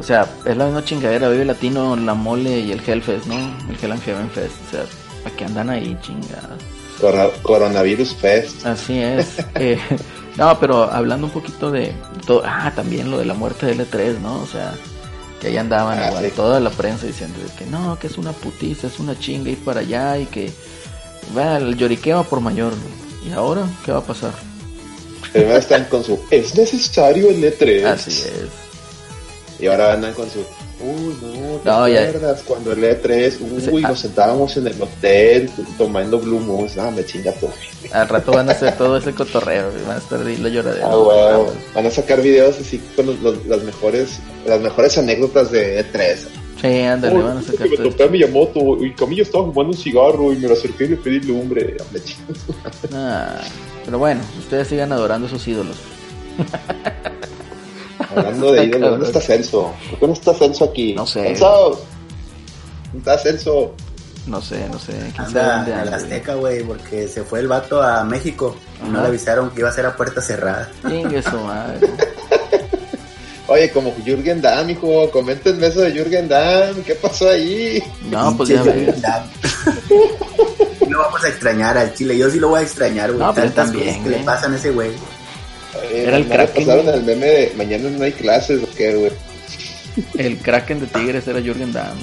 O 0.00 0.02
sea, 0.02 0.26
es 0.46 0.56
la 0.56 0.64
misma 0.64 0.82
chingadera, 0.84 1.28
Vive 1.28 1.44
Latino, 1.44 1.94
la 1.94 2.14
mole 2.14 2.58
y 2.60 2.72
el 2.72 2.80
Hellfest, 2.86 3.26
¿no? 3.26 3.34
El 3.68 3.76
Hell 3.82 3.92
and 3.92 4.02
Heaven 4.02 4.30
Fest. 4.30 4.54
O 4.68 4.70
sea, 4.70 4.84
¿para 5.24 5.36
qué 5.36 5.44
andan 5.44 5.68
ahí 5.70 5.94
chingadas? 6.00 6.58
Corona- 7.00 7.30
Coronavirus 7.42 8.14
Fest. 8.14 8.64
Así 8.66 8.98
es. 8.98 9.26
Eh, 9.54 9.78
No, 10.36 10.58
pero 10.60 10.84
hablando 10.84 11.26
un 11.28 11.32
poquito 11.32 11.70
de 11.70 11.94
todo, 12.26 12.42
ah, 12.44 12.70
también 12.76 13.10
lo 13.10 13.16
de 13.18 13.24
la 13.24 13.32
muerte 13.34 13.64
de 13.66 13.74
L3, 13.74 14.18
¿no? 14.20 14.42
O 14.42 14.46
sea, 14.46 14.74
que 15.40 15.46
ahí 15.48 15.56
andaban 15.56 15.98
Ah, 15.98 16.08
igual, 16.08 16.24
sí. 16.26 16.30
toda 16.36 16.60
la 16.60 16.68
prensa 16.70 17.06
diciendo 17.06 17.38
que 17.58 17.64
no, 17.64 17.98
que 17.98 18.06
es 18.08 18.18
una 18.18 18.32
putiza, 18.32 18.86
es 18.88 18.98
una 18.98 19.18
chinga 19.18 19.48
ir 19.50 19.58
para 19.64 19.80
allá 19.80 20.18
y 20.18 20.26
que 20.26 20.52
va 21.36 21.56
el 21.56 21.76
lloriqueo 21.76 22.22
por 22.24 22.40
mayor. 22.40 22.74
¿Y 23.26 23.32
ahora 23.32 23.62
qué 23.84 23.92
va 23.92 23.98
a 23.98 24.02
pasar? 24.04 24.32
Primero 25.32 25.56
están 25.56 25.84
con 25.86 26.04
su 26.04 26.20
es 26.30 26.54
necesario 26.54 27.30
el 27.30 27.42
E3. 27.42 27.84
Así 27.86 28.10
es. 28.12 28.50
Y 29.58 29.66
ahora 29.68 29.94
andan 29.94 30.12
con 30.12 30.28
su 30.30 30.44
uy 30.80 31.16
no, 31.22 31.56
¿te 31.58 31.68
No, 31.68 31.88
ya- 31.88 32.08
acuerdas 32.08 32.42
cuando 32.46 32.72
el 32.72 32.84
E3? 32.84 33.38
Uy, 33.40 33.60
Sí, 33.60 33.70
ah. 33.84 33.88
nos 33.88 34.00
sentábamos 34.00 34.56
en 34.56 34.66
el 34.66 34.82
hotel 34.82 35.50
tomando 35.78 36.18
Blue. 36.18 36.66
Ah, 36.78 36.90
me 36.94 37.04
chinga 37.04 37.32
todo. 37.32 37.52
Al 37.92 38.08
rato 38.08 38.32
van 38.32 38.48
a 38.48 38.52
hacer 38.52 38.76
todo 38.76 38.96
ese 38.98 39.12
cotorreo, 39.14 39.70
van 39.86 39.96
a 39.96 39.98
estar 39.98 40.24
ahí 40.26 40.36
la 40.36 40.48
lloradera. 40.48 40.86
Ah. 40.90 41.38
Van 41.74 41.86
a 41.86 41.90
sacar 41.90 42.20
videos 42.20 42.58
así 42.60 42.78
con 42.94 43.06
los- 43.06 43.20
los- 43.20 43.46
las 43.46 43.62
mejores 43.62 44.18
las 44.46 44.60
mejores 44.60 44.96
anécdotas 44.98 45.50
de 45.50 45.80
E3. 45.80 46.18
Sí, 46.60 46.80
ándale, 46.82 47.20
van 47.22 47.38
a 47.38 47.42
sacar 47.42 47.68
me 47.68 47.76
todo 47.76 47.90
topé 47.90 48.04
a 48.04 48.08
Miyamoto 48.08 48.82
y 48.84 48.94
Camilla 48.94 49.22
estaba 49.22 49.44
fumando 49.44 49.72
un 49.72 49.76
cigarro 49.78 50.32
y 50.32 50.36
me 50.36 50.48
lo 50.48 50.54
acerqué 50.54 50.84
y 50.84 50.88
le 50.88 50.96
pedí 50.96 51.20
lumbre. 51.20 51.76
Me 51.92 52.00
chinga. 52.00 52.32
Ah, 52.94 53.40
pero 53.84 53.98
bueno, 53.98 54.20
ustedes 54.38 54.68
sigan 54.68 54.90
adorando 54.92 55.26
a 55.26 55.30
sus 55.30 55.46
ídolos. 55.48 55.76
Hablando 58.16 58.52
de 58.52 58.64
ídolos, 58.64 58.90
¿dónde 58.90 59.06
está 59.06 59.20
Celso? 59.20 59.72
¿Por 59.90 59.98
qué 60.00 60.06
no 60.06 60.12
está 60.12 60.34
Celso 60.34 60.64
aquí? 60.64 60.94
No 60.94 61.06
sé. 61.06 61.22
Celso. 61.22 61.80
¿Dónde 62.92 62.98
está 62.98 63.18
Celso? 63.18 63.74
No 64.26 64.42
sé, 64.42 64.66
no 64.68 64.78
sé. 64.78 64.92
quién 65.14 65.30
sabe 65.30 65.40
Anda 65.40 65.56
dónde 65.56 65.72
en 65.72 65.78
anda, 65.78 65.90
la. 65.92 65.96
Azteca, 65.98 66.34
güey, 66.34 66.62
porque 66.64 67.06
se 67.06 67.22
fue 67.22 67.38
el 67.40 67.46
vato 67.48 67.80
a 67.80 68.02
México 68.04 68.56
y 68.84 68.88
no 68.88 68.94
Ajá. 68.94 69.02
le 69.02 69.08
avisaron 69.08 69.50
que 69.50 69.60
iba 69.60 69.68
a 69.68 69.72
ser 69.72 69.86
a 69.86 69.94
puerta 69.96 70.20
cerrada. 70.20 70.68
Chingue 70.88 71.22
su 71.22 71.36
madre. 71.38 71.88
Oye, 73.48 73.70
como 73.70 73.94
Jürgen 74.04 74.42
Damm, 74.42 74.68
hijo, 74.70 75.08
coméntenme 75.12 75.68
eso 75.68 75.80
de 75.82 75.92
Jürgen 75.92 76.28
Damm, 76.28 76.82
¿qué 76.82 76.96
pasó 76.96 77.28
ahí? 77.30 77.80
No, 78.10 78.36
pues 78.36 78.48
ya 78.48 78.62
ves. 78.64 78.74
Jürgen 78.74 79.00
Damm. 79.02 79.22
lo 80.90 80.98
vamos 80.98 81.22
a 81.24 81.28
extrañar 81.28 81.78
al 81.78 81.94
Chile. 81.94 82.18
Yo 82.18 82.28
sí 82.28 82.40
lo 82.40 82.48
voy 82.48 82.58
a 82.60 82.62
extrañar, 82.62 83.12
güey. 83.12 83.24
No, 83.24 83.32
pero 83.32 83.46
Tantas 83.46 83.66
también, 83.66 83.86
cosas 83.88 84.02
que 84.02 84.08
le 84.08 84.14
güey. 84.16 84.26
pasan 84.26 84.52
a 84.52 84.56
ese 84.56 84.70
güey. 84.72 84.90
Oye, 85.82 86.02
Era 86.02 86.16
el 86.16 86.22
¿no 86.24 86.28
le 86.28 86.34
Kraken. 86.36 86.66
pasaron 86.66 86.88
el 86.94 87.02
meme 87.02 87.26
de 87.26 87.52
mañana 87.56 87.90
no 87.90 88.04
hay 88.04 88.12
clases 88.12 88.62
o 88.62 88.68
qué, 88.76 88.94
güey? 88.94 89.12
El 90.18 90.38
Kraken 90.38 90.80
de 90.80 90.86
Tigres 90.86 91.26
era 91.26 91.40
Jürgen 91.40 91.72
Damm. 91.72 91.96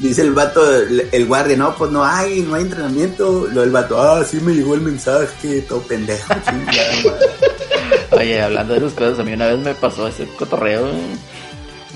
Dice 0.00 0.22
el 0.22 0.32
vato, 0.32 0.62
el, 0.76 1.08
el 1.10 1.26
guardia, 1.26 1.56
no, 1.56 1.74
pues 1.76 1.90
no 1.90 2.04
hay, 2.04 2.40
no 2.42 2.54
hay 2.54 2.62
entrenamiento. 2.62 3.48
Lo 3.52 3.62
del 3.62 3.70
vato, 3.70 4.00
ah, 4.00 4.24
sí 4.24 4.38
me 4.40 4.52
llegó 4.54 4.74
el 4.74 4.80
mensaje, 4.80 5.60
todo 5.62 5.80
pendejo. 5.82 6.32
Oye, 8.12 8.40
hablando 8.40 8.72
de 8.74 8.78
esas 8.80 8.92
cosas, 8.94 9.18
a 9.18 9.24
mí 9.24 9.32
una 9.32 9.46
vez 9.46 9.58
me 9.58 9.74
pasó 9.74 10.06
ese 10.08 10.26
cotorreo. 10.38 10.82
güey. 10.82 10.94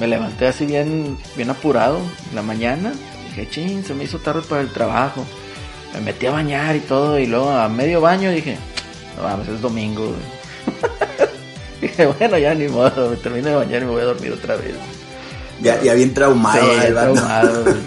Me 0.01 0.07
levanté 0.09 0.47
así 0.49 0.67
bien, 0.67 1.17
bien 1.37 1.51
apurado 1.51 1.99
en 2.31 2.37
la 2.37 2.43
mañana. 2.43 2.93
Dije, 3.29 3.49
ching, 3.51 3.85
se 3.85 3.95
me 3.95 4.05
hizo 4.05 4.19
tarde 4.19 4.43
para 4.49 4.63
el 4.63 4.73
trabajo. 4.73 5.25
Me 5.95 6.01
metí 6.01 6.27
a 6.27 6.31
bañar 6.33 6.75
y 6.77 6.81
todo. 6.81 7.19
Y 7.19 7.27
luego 7.27 7.51
a 7.51 7.69
medio 7.69 8.01
baño 8.01 8.31
dije, 8.31 8.57
no 9.17 9.23
mames, 9.23 9.49
es 9.49 9.61
domingo. 9.61 10.07
güey". 10.07 10.42
Dije, 11.83 12.07
bueno, 12.19 12.39
ya 12.39 12.55
ni 12.55 12.69
modo. 12.69 13.11
Me 13.11 13.17
termino 13.17 13.49
de 13.51 13.55
bañar 13.57 13.83
y 13.83 13.85
me 13.85 13.91
voy 13.91 14.01
a 14.03 14.07
dormir 14.07 14.33
otra 14.33 14.57
vez. 14.57 14.75
ya, 15.61 15.81
ya 15.83 15.95
bien 15.95 16.13
traumado 16.15 16.61
Sí, 16.65 16.87
el 16.87 16.95
vato. 16.95 17.13
traumado. 17.15 17.65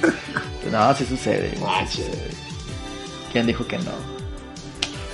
No, 0.71 0.95
sí 0.95 1.05
sucede. 1.05 1.51
sí 1.51 1.97
sucede. 1.97 2.31
¿Quién 3.31 3.45
dijo 3.45 3.65
que 3.67 3.77
no? 3.77 3.91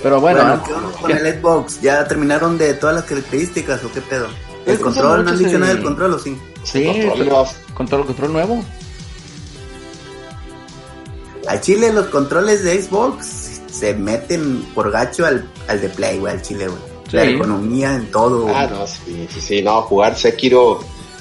Pero 0.02 0.18
bueno, 0.20 0.40
Bueno, 0.40 0.64
¿qué 0.64 0.72
onda 0.72 0.98
con 0.98 1.10
el 1.10 1.34
Xbox? 1.40 1.80
¿Ya 1.82 2.08
terminaron 2.08 2.56
de 2.58 2.72
todas 2.74 2.96
las 2.96 3.04
características 3.04 3.84
o 3.84 3.92
qué 3.92 4.00
pedo? 4.00 4.28
¿El 4.64 4.80
control? 4.80 5.24
¿No 5.24 5.30
han 5.30 5.38
dicho 5.38 5.50
el- 5.50 5.60
nada 5.60 5.74
del 5.74 5.82
control 5.84 6.14
o 6.14 6.18
sí? 6.18 6.36
sí, 6.64 6.84
Control, 7.06 7.46
control, 7.74 8.06
control 8.06 8.32
nuevo. 8.32 8.64
Al 11.48 11.60
Chile 11.60 11.92
los 11.92 12.06
controles 12.06 12.62
de 12.64 12.80
Xbox 12.80 13.60
se 13.70 13.94
meten 13.94 14.62
por 14.74 14.90
gacho 14.90 15.26
al, 15.26 15.46
al 15.68 15.80
de 15.80 15.88
Play, 15.90 16.18
güey, 16.18 16.32
al 16.32 16.42
Chile, 16.42 16.68
güey. 16.68 16.80
La 17.12 17.24
economía 17.36 17.94
en 17.94 18.10
todo. 18.10 18.48
Ah, 18.48 18.66
no, 18.70 18.86
sí, 18.86 19.28
sí, 19.32 19.40
sí, 19.40 19.62
no, 19.62 19.82
jugar 19.82 20.16
Sekiro. 20.18 20.80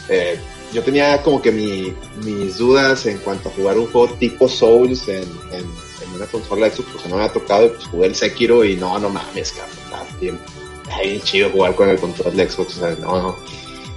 eh, 0.10 0.40
yo 0.74 0.82
tenía 0.84 1.22
como 1.22 1.42
que 1.42 1.52
mi, 1.52 1.94
mis 2.24 2.58
dudas 2.58 3.06
en 3.06 3.18
cuanto 3.18 3.50
a 3.50 3.52
jugar 3.52 3.78
un 3.78 3.88
juego 3.88 4.14
tipo 4.16 4.48
Souls 4.48 5.06
en, 5.10 5.24
en, 5.52 5.60
en 5.66 6.16
una 6.16 6.26
consola 6.28 6.68
de 6.70 6.72
Xbox, 6.76 6.90
porque 6.94 7.10
no 7.10 7.18
me 7.18 7.24
había 7.24 7.34
tocado, 7.34 7.66
y 7.66 7.70
pues 7.70 7.86
jugué 7.88 8.08
el 8.08 8.16
Sekiro 8.16 8.64
y 8.64 8.78
no, 8.78 8.98
no 8.98 9.10
mames, 9.10 9.52
cabrón, 9.52 9.76
está 9.84 10.18
bien, 10.22 10.40
bien 11.04 11.22
chido 11.24 11.50
jugar 11.50 11.76
con 11.76 11.90
el 11.90 12.00
control 12.00 12.36
de 12.38 12.50
Xbox, 12.50 12.78
o 12.78 12.80
sea, 12.80 12.96
no, 13.02 13.22
no, 13.22 13.36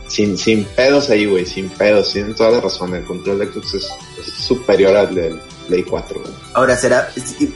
sin, 0.09 0.37
sin 0.37 0.65
pedos 0.65 1.11
ahí, 1.11 1.27
güey, 1.27 1.47
sin 1.47 1.69
pedos, 1.69 2.13
tienen 2.13 2.35
toda 2.35 2.51
la 2.51 2.61
razón, 2.61 2.93
el 2.95 3.05
control 3.05 3.39
de 3.39 3.47
Xbox 3.53 3.75
es, 3.75 3.89
es 4.19 4.35
superior 4.45 4.97
al 4.97 5.15
del 5.15 5.41
Play 5.69 5.85
4, 5.85 6.21
güey. 6.21 6.33
Ahora, 6.55 6.77
será, 6.77 7.09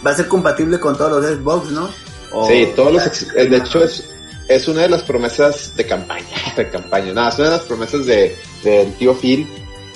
va 0.07 0.13
a 0.13 0.15
ser 0.15 0.29
compatible 0.29 0.79
con 0.79 0.97
todos 0.97 1.21
los 1.23 1.39
Xbox, 1.39 1.71
¿no? 1.73 1.91
O- 2.33 2.47
Sí, 2.47 2.69
todos 2.77 2.93
los 2.93 3.35
de 3.35 3.57
hecho 3.57 3.83
es, 3.83 4.09
es 4.49 4.67
una 4.67 4.83
de 4.83 4.89
las 4.89 5.03
promesas 5.03 5.77
de 5.77 5.87
campaña, 5.87 6.27
de 6.57 6.69
campaña, 6.69 7.13
nada, 7.13 7.29
es 7.29 7.39
una 7.39 7.51
de 7.51 7.57
las 7.57 7.67
promesas 7.67 8.07
de 8.07 8.35
del 8.65 8.93
tío 8.95 9.15
Phil 9.15 9.47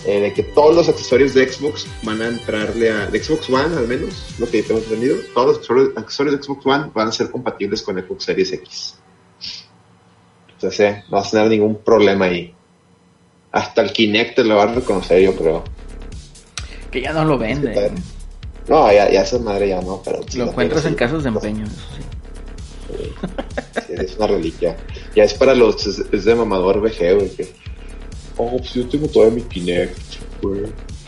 eh, 0.05 0.21
de 0.21 0.33
que 0.33 0.43
todos 0.43 0.75
los 0.75 0.89
accesorios 0.89 1.33
de 1.33 1.49
Xbox 1.49 1.87
van 2.03 2.21
a 2.23 2.29
entrarle 2.29 2.91
a 2.91 3.07
de 3.07 3.23
Xbox 3.23 3.49
One 3.49 3.77
al 3.77 3.87
menos, 3.87 4.35
lo 4.39 4.51
que 4.51 4.63
tengo 4.63 4.81
entendido, 4.81 5.17
todos 5.33 5.47
los 5.47 5.57
accesorios, 5.59 5.91
accesorios 5.97 6.37
de 6.37 6.43
Xbox 6.43 6.67
One 6.67 6.91
van 6.93 7.09
a 7.09 7.13
ser 7.13 7.31
compatibles 7.31 7.83
con 7.83 8.01
Xbox 8.01 8.25
Series 8.25 8.53
X. 8.53 8.99
Entonces, 10.55 10.81
eh, 10.81 11.05
no 11.09 11.17
vas 11.17 11.29
a 11.29 11.31
tener 11.31 11.49
ningún 11.49 11.77
problema 11.77 12.27
ahí. 12.27 12.53
Hasta 13.53 13.83
el 13.83 13.93
Kinect 13.93 14.37
te 14.37 14.45
lo 14.45 14.57
van 14.57 14.71
a 14.71 14.75
reconocer, 14.75 15.21
yo 15.21 15.37
creo. 15.37 15.63
Que 16.91 17.01
ya 17.01 17.13
no 17.13 17.25
lo 17.25 17.39
venden. 17.39 17.95
No, 18.69 18.93
ya, 18.93 19.11
ya 19.11 19.23
esa 19.23 19.39
madre 19.39 19.69
ya 19.69 19.81
no, 19.81 20.03
pero 20.05 20.21
Lo 20.35 20.45
encuentras 20.45 20.85
en 20.85 20.95
casas 20.95 21.23
de 21.23 21.29
empeño, 21.29 21.65
eso 21.65 21.83
sí. 21.97 22.03
Sí, 23.87 23.93
es 23.97 24.17
una 24.17 24.27
reliquia. 24.27 24.77
Ya 25.15 25.25
es 25.25 25.35
para 25.35 25.55
los. 25.55 25.87
Es, 25.87 26.03
es 26.13 26.25
de 26.25 26.35
mamador 26.35 26.81
VG, 26.81 27.15
güey. 27.17 27.31
Que, 27.31 27.53
oh, 28.37 28.57
pues 28.59 28.75
yo 28.75 28.87
tengo 28.89 29.09
todavía 29.09 29.37
mi 29.37 29.43
Kinect, 29.43 29.97
güey. 30.43 30.63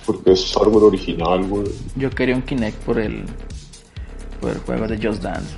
Porque 0.07 0.33
es 0.33 0.53
hardware 0.55 0.85
original, 0.85 1.45
güey. 1.45 1.67
Yo 1.97 2.11
quería 2.11 2.35
un 2.37 2.43
Kinect 2.43 2.79
por 2.85 2.99
el 2.99 3.25
por 4.41 4.51
el 4.53 4.59
juego 4.59 4.87
de 4.87 4.97
Just 4.97 5.23
Dance. 5.23 5.55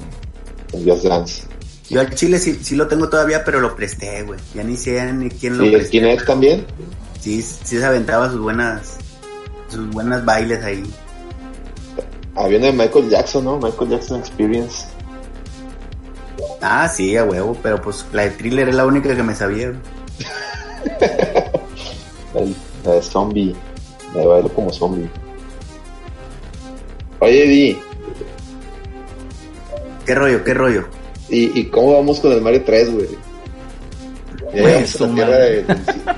güey. 0.72 0.82
El 0.84 0.90
Just 0.90 1.04
Dance. 1.04 1.42
Yo 1.88 2.00
al 2.00 2.12
Chile 2.14 2.38
sí, 2.40 2.58
sí 2.62 2.74
lo 2.74 2.88
tengo 2.88 3.08
todavía, 3.08 3.44
pero 3.44 3.60
lo 3.60 3.76
presté, 3.76 4.22
güey. 4.22 4.40
Ya 4.54 4.64
ni 4.64 4.76
sé 4.76 5.12
ni 5.12 5.28
quién 5.30 5.56
lo 5.58 5.64
¿Y 5.64 5.68
el 5.68 5.74
presté. 5.74 5.90
Kinect 5.92 6.26
también? 6.26 6.64
Sí, 7.20 7.40
sí 7.42 7.78
se 7.78 7.84
aventaba 7.84 8.30
sus 8.30 8.40
buenas, 8.40 8.96
sus 9.68 9.88
buenas 9.90 10.24
bailes 10.24 10.62
ahí. 10.64 10.82
Había 12.34 12.58
uno 12.58 12.66
de 12.66 12.72
Michael 12.72 13.08
Jackson, 13.08 13.44
¿no? 13.44 13.58
Michael 13.58 13.90
Jackson 13.90 14.20
Experience. 14.20 14.84
Ah, 16.60 16.88
sí, 16.88 17.16
a 17.16 17.24
huevo, 17.24 17.56
pero 17.62 17.80
pues 17.80 18.04
la 18.12 18.22
de 18.22 18.30
thriller 18.30 18.68
es 18.68 18.74
la 18.74 18.86
única 18.86 19.14
que 19.14 19.22
me 19.22 19.34
sabía. 19.34 19.72
El, 22.34 22.54
la 22.84 22.92
de 22.92 23.02
zombie. 23.02 23.54
La 24.14 24.20
de 24.20 24.26
bailo 24.26 24.48
como 24.50 24.72
zombie. 24.72 25.08
Oye, 27.20 27.46
Di. 27.46 27.78
¿Qué 30.04 30.14
rollo, 30.14 30.44
qué 30.44 30.54
rollo? 30.54 30.86
¿Y, 31.28 31.58
y 31.58 31.64
cómo 31.66 31.94
vamos 31.94 32.20
con 32.20 32.32
el 32.32 32.40
Mario 32.40 32.62
3, 32.64 32.92
güey? 32.94 33.08
Ya 34.54 34.78
a 34.78 34.86
su 34.86 35.06
la 35.06 35.14
tierra 35.14 35.36
del- 35.38 35.66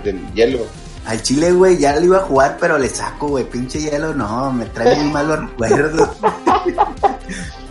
del 0.05 0.35
hielo. 0.35 0.59
Al 1.07 1.23
Chile, 1.23 1.53
güey, 1.53 1.79
ya 1.79 1.97
lo 1.97 2.05
iba 2.05 2.19
a 2.19 2.23
jugar, 2.23 2.59
pero 2.61 2.77
le 2.77 2.89
saco, 2.91 3.29
güey. 3.29 3.45
Pinche 3.45 3.81
hielo, 3.81 4.15
no, 4.15 4.53
me 4.53 4.67
trae 4.67 4.95
muy 4.97 5.11
malos 5.11 5.41
recuerdos. 5.41 6.09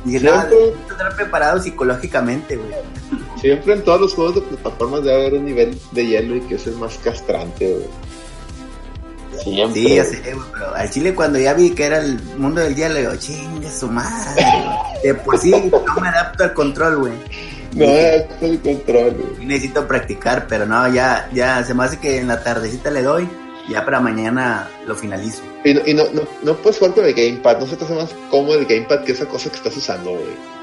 Dije, 0.06 0.20
no, 0.26 0.32
Siempre. 0.32 0.58
necesito 0.60 0.92
estar 0.94 1.16
preparado 1.16 1.62
psicológicamente, 1.62 2.56
güey. 2.56 2.72
Siempre 3.42 3.74
en 3.74 3.84
todos 3.84 4.02
los 4.02 4.14
juegos 4.14 4.36
de 4.36 4.42
plataformas 4.42 5.04
debe 5.04 5.16
haber 5.16 5.34
un 5.36 5.46
nivel 5.46 5.78
de 5.92 6.06
hielo 6.06 6.36
y 6.36 6.42
que 6.42 6.56
es 6.56 6.66
el 6.68 6.76
más 6.76 6.98
castrante, 6.98 7.72
güey. 7.74 9.44
Siempre. 9.44 9.82
Sí, 9.82 9.96
ya 9.96 10.04
sé, 10.04 10.34
güey, 10.34 10.48
pero 10.52 10.74
al 10.76 10.90
Chile 10.90 11.14
cuando 11.14 11.38
ya 11.40 11.54
vi 11.54 11.70
que 11.72 11.86
era 11.86 12.00
el 12.00 12.20
mundo 12.38 12.62
del 12.62 12.76
hielo, 12.76 12.96
digo, 12.96 13.16
chingue 13.18 13.70
su 13.70 13.88
madre. 13.88 14.42
güey. 14.44 15.04
De 15.04 15.14
por 15.14 15.38
sí 15.38 15.52
no 15.52 16.02
me 16.02 16.08
adapto 16.08 16.44
al 16.44 16.54
control, 16.54 16.98
güey. 16.98 17.14
No, 17.76 17.86
es 17.86 18.26
el 18.42 18.60
control, 18.62 19.14
güey. 19.14 19.46
Necesito 19.46 19.88
practicar, 19.88 20.48
pero 20.48 20.66
no, 20.66 20.88
ya, 20.92 21.30
ya, 21.34 21.64
se 21.64 21.74
me 21.76 21.84
hace 21.84 22.00
que 22.00 22.18
en 22.20 22.28
la 22.28 22.44
tardecita 22.44 22.90
le 22.90 23.04
doy, 23.04 23.30
ya 23.68 23.84
para 23.86 24.00
mañana 24.00 24.70
lo 24.86 24.96
finalizo. 24.96 25.42
Y, 25.64 25.74
no, 25.74 25.82
y 25.86 25.94
no, 25.94 26.04
no, 26.14 26.22
no 26.44 26.54
puedes 26.56 26.78
jugar 26.80 26.94
con 26.96 27.06
el 27.06 27.14
Gamepad, 27.14 27.60
no 27.60 27.66
se 27.66 27.76
te 27.76 27.86
hace 27.86 27.94
más 27.96 28.14
cómodo 28.32 28.58
el 28.60 28.66
Gamepad 28.66 29.04
que 29.04 29.12
esa 29.12 29.26
cosa 29.26 29.50
que 29.50 29.58
estás 29.58 29.76
usando, 29.78 30.12
güey. 30.12 30.58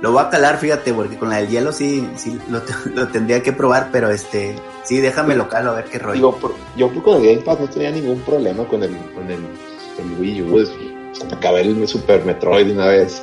Lo 0.00 0.10
voy 0.10 0.20
a 0.24 0.30
calar, 0.30 0.58
fíjate, 0.58 0.92
porque 0.92 1.16
con 1.16 1.28
la 1.30 1.36
del 1.36 1.48
hielo 1.48 1.70
sí, 1.72 2.08
sí 2.16 2.36
lo, 2.50 2.62
te- 2.62 2.74
lo 2.94 3.06
tendría 3.08 3.42
que 3.42 3.52
probar, 3.52 3.90
pero 3.92 4.10
este, 4.10 4.56
sí, 4.82 4.98
déjame 5.00 5.36
lo 5.36 5.48
calo 5.48 5.70
a 5.70 5.74
ver 5.74 5.84
qué 5.84 5.98
rollo. 6.00 6.14
Digo, 6.14 6.36
por- 6.36 6.54
yo 6.76 6.90
con 7.02 7.18
el 7.20 7.26
Gamepad 7.28 7.60
no 7.60 7.68
tenía 7.68 7.90
ningún 7.92 8.20
problema 8.22 8.64
con 8.66 8.82
el, 8.82 8.96
con 9.14 9.30
el, 9.30 9.38
el 9.40 10.20
Wii 10.20 10.42
U. 10.42 10.66
acabé 11.32 11.60
el 11.60 11.86
Super 11.86 12.24
Metroid 12.24 12.72
una 12.72 12.86
vez. 12.86 13.22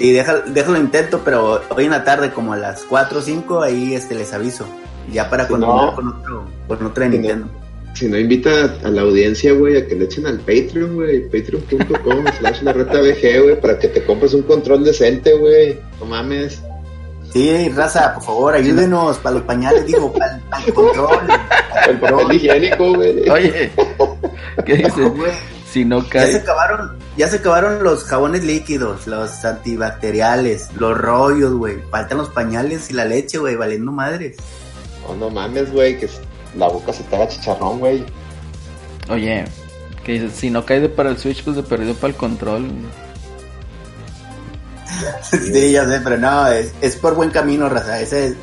Y 0.00 0.12
deja, 0.12 0.38
déjalo 0.46 0.78
intento, 0.78 1.22
pero 1.24 1.60
hoy 1.70 1.84
en 1.84 1.90
la 1.90 2.04
tarde, 2.04 2.32
como 2.32 2.52
a 2.52 2.56
las 2.56 2.82
4 2.84 3.18
o 3.18 3.22
5, 3.22 3.62
ahí 3.62 3.94
este, 3.94 4.14
les 4.14 4.32
aviso. 4.32 4.64
Ya 5.12 5.28
para 5.30 5.44
Si 5.44 5.50
continuar 5.52 5.86
no- 5.86 5.94
con 5.94 6.08
otro, 6.08 6.44
con 6.66 6.86
otro 6.86 7.04
de 7.04 7.10
Si 7.10 7.16
no- 7.16 7.22
Nintendo. 7.22 7.48
Si 7.94 8.06
no, 8.08 8.16
invita 8.18 8.76
a 8.84 8.88
la 8.88 9.02
audiencia, 9.02 9.52
güey, 9.54 9.76
a 9.76 9.86
que 9.86 9.96
le 9.96 10.04
echen 10.04 10.26
al 10.26 10.38
Patreon, 10.38 10.94
güey. 10.94 11.28
Patreon.com 11.28 12.24
slash 12.38 12.62
la 12.62 12.72
reta 12.72 13.00
VG, 13.00 13.42
güey, 13.42 13.60
para 13.60 13.78
que 13.78 13.88
te 13.88 14.04
compres 14.04 14.34
un 14.34 14.42
control 14.42 14.84
decente, 14.84 15.32
güey. 15.34 15.78
No 15.98 16.06
mames. 16.06 16.62
Sí, 17.32 17.68
raza, 17.70 18.14
por 18.14 18.22
favor, 18.22 18.54
ayúdenos 18.54 19.18
para 19.18 19.34
los 19.36 19.42
pañales, 19.44 19.84
digo, 19.86 20.12
para 20.18 20.40
el 20.64 20.72
control. 20.72 21.08
pa'l 21.26 21.90
El 21.90 21.98
papel 21.98 22.14
control. 22.14 22.34
higiénico, 22.36 22.94
güey. 22.94 23.28
Oye, 23.28 23.70
¿qué 24.64 24.74
dices? 24.76 25.14
Güey, 25.16 25.32
Si 25.70 25.84
no 25.84 25.98
Ya 26.02 26.04
se 26.26 26.32
cae. 26.32 26.36
acabaron, 26.36 26.92
ya 27.16 27.28
se 27.28 27.36
acabaron 27.36 27.82
los 27.84 28.04
jabones 28.04 28.44
líquidos, 28.44 29.06
los 29.06 29.44
antibacteriales, 29.44 30.68
los 30.78 30.96
rollos, 30.96 31.52
güey. 31.54 31.78
Faltan 31.90 32.18
los 32.18 32.28
pañales 32.30 32.90
y 32.90 32.94
la 32.94 33.04
leche, 33.04 33.38
güey, 33.38 33.56
valiendo 33.56 33.92
madres. 33.92 34.36
No, 35.08 35.16
no 35.16 35.30
mames, 35.30 35.72
güey, 35.72 35.98
que 35.98 36.08
la 36.56 36.68
boca 36.68 36.92
se 36.92 37.02
te 37.04 37.16
haga 37.16 37.28
chicharrón, 37.28 37.78
güey. 37.78 38.04
Oye, 39.08 39.44
¿qué 40.04 40.12
dices? 40.12 40.32
Si 40.34 40.50
no 40.50 40.64
cae 40.66 40.80
de 40.80 40.88
para 40.88 41.10
el 41.10 41.18
Switch, 41.18 41.42
pues 41.42 41.56
de 41.56 41.62
perdido 41.62 41.94
para 41.94 42.08
el 42.12 42.16
control. 42.16 42.68
Sí, 45.30 45.72
ya 45.72 45.86
sé, 45.86 46.00
pero 46.02 46.16
no, 46.16 46.48
es, 46.48 46.72
es 46.80 46.96
por 46.96 47.14
buen 47.14 47.30
camino, 47.30 47.68
raza. 47.68 48.00
Ese 48.00 48.34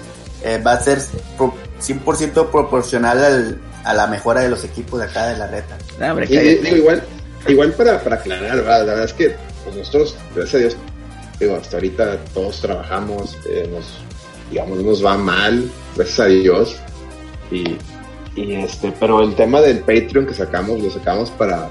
eh, 0.44 0.62
va 0.66 0.74
a 0.74 0.80
ser 0.80 1.00
pro- 1.38 1.54
100% 1.82 2.50
proporcional 2.52 3.24
al, 3.24 3.60
a 3.84 3.94
la 3.94 4.08
mejora 4.08 4.42
de 4.42 4.50
los 4.50 4.64
equipos 4.64 5.00
de 5.00 5.06
acá 5.08 5.28
de 5.28 5.38
la 5.38 5.48
reta. 5.48 5.78
Ah, 6.00 6.12
hombre, 6.12 6.28
Y, 6.30 6.36
cállate. 6.36 6.56
digo, 6.62 6.76
igual, 6.78 7.04
igual 7.48 7.72
para, 7.74 8.00
para 8.02 8.16
aclarar, 8.18 8.56
¿verdad? 8.58 8.80
la 8.80 8.86
verdad 8.86 9.06
es 9.06 9.14
que 9.14 9.36
pues, 9.64 9.76
nosotros, 9.76 10.16
gracias 10.36 10.56
a 10.56 10.58
Dios, 10.60 10.78
digo, 11.40 11.56
hasta 11.56 11.78
ahorita 11.78 12.18
todos 12.34 12.62
trabajamos, 12.62 13.38
eh, 13.50 13.68
nos, 13.72 13.86
digamos, 14.56 14.82
nos 14.82 15.06
va 15.06 15.18
mal, 15.18 15.70
gracias 15.98 16.20
a 16.22 16.26
Dios. 16.28 16.78
Y, 17.52 17.76
y 18.40 18.54
este, 18.54 18.94
pero 18.98 19.22
el 19.22 19.36
tema 19.36 19.60
del 19.60 19.80
Patreon 19.80 20.26
que 20.26 20.34
sacamos, 20.34 20.82
lo 20.82 20.90
sacamos 20.90 21.30
para, 21.32 21.70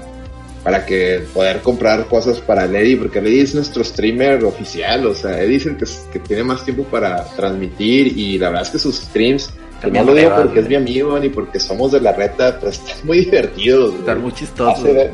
para 0.63 0.85
que 0.85 1.23
poder 1.33 1.61
comprar 1.61 2.05
cosas 2.05 2.39
para 2.39 2.65
Eddie, 2.65 2.97
porque 2.97 3.17
Eddie 3.17 3.41
es 3.41 3.55
nuestro 3.55 3.83
streamer 3.83 4.43
oficial, 4.45 5.07
o 5.07 5.15
sea, 5.15 5.41
Eddie 5.41 5.55
es 5.55 5.65
el 5.65 5.77
que, 5.77 5.85
que 6.13 6.19
tiene 6.19 6.43
más 6.43 6.63
tiempo 6.63 6.83
para 6.83 7.23
transmitir 7.35 8.15
y 8.15 8.37
la 8.37 8.49
verdad 8.49 8.67
es 8.67 8.69
que 8.69 8.79
sus 8.79 8.97
streams, 8.97 9.49
no 9.91 10.03
lo 10.03 10.13
digo 10.13 10.35
porque 10.35 10.59
es 10.59 10.69
mi 10.69 10.75
amigo 10.75 11.17
ni 11.17 11.29
porque 11.29 11.59
somos 11.59 11.91
de 11.91 12.01
la 12.01 12.11
reta, 12.11 12.59
pero 12.59 12.71
están 12.71 12.97
muy 13.03 13.21
divertidos. 13.21 13.95
Estar 13.95 14.19
muy 14.19 14.31
chistoso. 14.31 14.69
Hace 14.69 15.09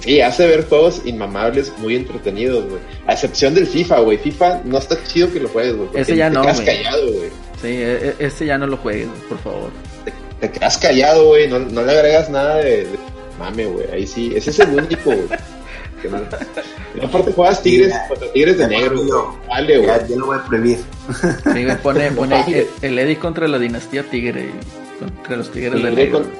sí, 0.00 0.20
hace 0.20 0.46
ver 0.46 0.66
juegos 0.68 1.02
inmamables 1.04 1.72
muy 1.78 1.96
entretenidos, 1.96 2.64
güey. 2.68 2.80
A 3.06 3.12
excepción 3.14 3.54
del 3.54 3.66
FIFA, 3.66 4.00
güey. 4.00 4.18
FIFA 4.18 4.62
no 4.64 4.78
está 4.78 4.96
chido 5.04 5.32
que 5.32 5.40
lo 5.40 5.48
juegues, 5.48 5.76
güey. 5.76 5.88
Ese 5.94 6.16
ya 6.16 6.28
te 6.28 6.34
no, 6.34 6.42
quedas 6.42 6.60
güey. 6.62 6.66
callado, 6.76 7.12
güey. 7.12 7.28
Sí, 7.62 7.68
e- 7.68 7.96
e- 8.08 8.14
este 8.20 8.46
ya 8.46 8.58
no 8.58 8.66
lo 8.66 8.76
juegues, 8.76 9.08
por 9.28 9.38
favor. 9.38 9.70
Te 10.40 10.50
quedas 10.50 10.76
callado, 10.78 11.26
güey. 11.28 11.48
No, 11.48 11.58
no 11.58 11.82
le 11.82 11.92
agregas 11.92 12.28
nada 12.30 12.56
de, 12.56 12.84
de 12.84 12.98
mame, 13.38 13.64
güey. 13.66 13.86
Ahí 13.92 14.06
sí. 14.06 14.32
Ese 14.36 14.50
es 14.50 14.58
el 14.60 14.70
único, 14.74 15.04
güey. 15.04 15.26
No- 16.10 17.06
aparte 17.08 17.32
juegas 17.32 17.62
tigres 17.62 17.92
contra 18.08 18.30
tigres 18.32 18.58
de 18.58 18.68
negro, 18.68 18.96
güey. 18.96 19.08
yo- 19.08 19.36
Vale, 19.48 19.76
güey. 19.78 19.86
Ya, 19.88 20.06
ya 20.06 20.16
lo 20.16 20.26
voy 20.26 20.38
a 20.38 20.44
prohibir. 20.44 20.78
Sí, 21.52 21.64
güey, 21.64 21.76
pone, 21.82 22.10
pone 22.12 22.44
el, 22.46 22.66
el 22.82 22.98
Eddie 22.98 23.18
contra 23.18 23.48
la 23.48 23.58
dinastía 23.58 24.02
Tigre. 24.04 24.50
Contra 25.00 25.36
los 25.36 25.50
Tigres 25.50 25.72
de 25.72 25.78
Tigre 25.78 25.94
Negro. 26.04 26.18
con- 26.22 26.30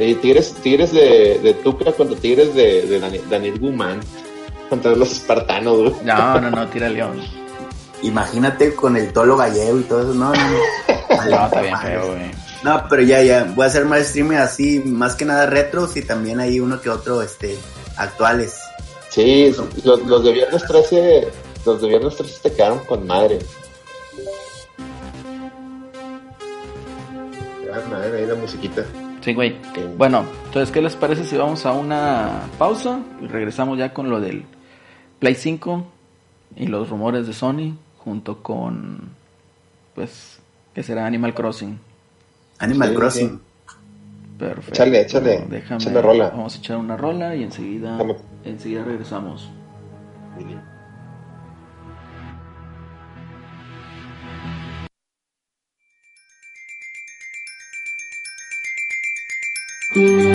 eh, 0.00 0.14
tigres 0.16 0.54
tigres 0.62 0.92
de, 0.92 1.38
de 1.42 1.54
Tuca 1.54 1.92
contra 1.92 2.16
tigres 2.18 2.54
de, 2.54 2.82
de 2.86 3.00
Dani- 3.00 3.22
Daniel 3.28 3.58
Guzmán. 3.58 4.00
Contra 4.68 4.92
los 4.94 5.12
espartanos, 5.12 5.78
güey. 5.78 5.92
No, 6.04 6.40
no, 6.40 6.50
no, 6.50 6.66
tira 6.68 6.88
León. 6.88 7.20
Imagínate 8.02 8.74
con 8.74 8.96
el 8.96 9.12
tolo 9.12 9.36
gallego 9.36 9.78
y 9.80 9.82
todo 9.82 10.00
eso. 10.02 10.14
No, 10.14 10.32
no, 10.32 10.40
no. 10.50 10.58
No, 11.30 11.44
está 11.46 11.60
bien 11.60 11.76
feo, 11.78 12.06
güey. 12.06 12.30
No, 12.62 12.84
pero 12.88 13.02
ya, 13.02 13.20
ya. 13.22 13.44
Voy 13.54 13.64
a 13.64 13.66
hacer 13.66 13.84
más 13.84 14.00
streaming 14.02 14.36
así, 14.36 14.80
más 14.86 15.16
que 15.16 15.24
nada 15.24 15.44
retros 15.46 15.96
y 15.96 16.02
también 16.02 16.40
hay 16.40 16.60
uno 16.60 16.80
que 16.80 16.88
otro, 16.88 17.20
este, 17.20 17.58
actuales. 17.96 18.58
Sí, 19.10 19.52
los, 19.84 20.00
los 20.06 20.24
de 20.24 20.32
viernes 20.32 20.62
13, 20.66 21.28
los 21.66 21.82
de 21.82 21.88
viernes 21.88 22.16
13 22.16 22.38
te 22.42 22.52
quedaron 22.54 22.78
con 22.86 23.06
madre. 23.06 23.38
Ah, 27.72 27.80
madre, 27.90 28.18
ahí 28.20 28.26
la 28.26 28.34
musiquita. 28.36 28.84
Sí, 29.20 29.34
güey. 29.34 29.56
Bueno, 29.96 30.24
entonces, 30.46 30.70
¿qué 30.72 30.80
les 30.80 30.96
parece 30.96 31.24
si 31.24 31.36
vamos 31.36 31.66
a 31.66 31.72
una 31.72 32.42
pausa 32.58 33.00
y 33.20 33.26
regresamos 33.26 33.78
ya 33.78 33.92
con 33.92 34.08
lo 34.08 34.20
del 34.20 34.44
Play 35.18 35.34
5 35.34 35.86
y 36.56 36.66
los 36.66 36.88
rumores 36.88 37.26
de 37.26 37.32
Sony 37.32 37.76
junto 37.98 38.42
con, 38.42 39.10
pues, 39.94 40.40
¿qué 40.74 40.82
será? 40.82 41.06
Animal 41.06 41.34
Crossing. 41.34 41.78
Animal 42.58 42.88
Sí, 42.90 42.94
Crossing. 42.94 43.40
Perfecto. 44.38 44.72
Échale, 44.72 45.00
échale, 45.02 45.44
Déjame, 45.50 45.82
échale 45.82 46.00
rola. 46.00 46.30
Vamos 46.30 46.56
a 46.56 46.58
echar 46.58 46.78
una 46.78 46.96
rola 46.96 47.36
y 47.36 47.42
enseguida, 47.42 47.98
enseguida 48.44 48.84
regresamos. 48.84 49.50
Thank 60.00 60.22
you. 60.22 60.29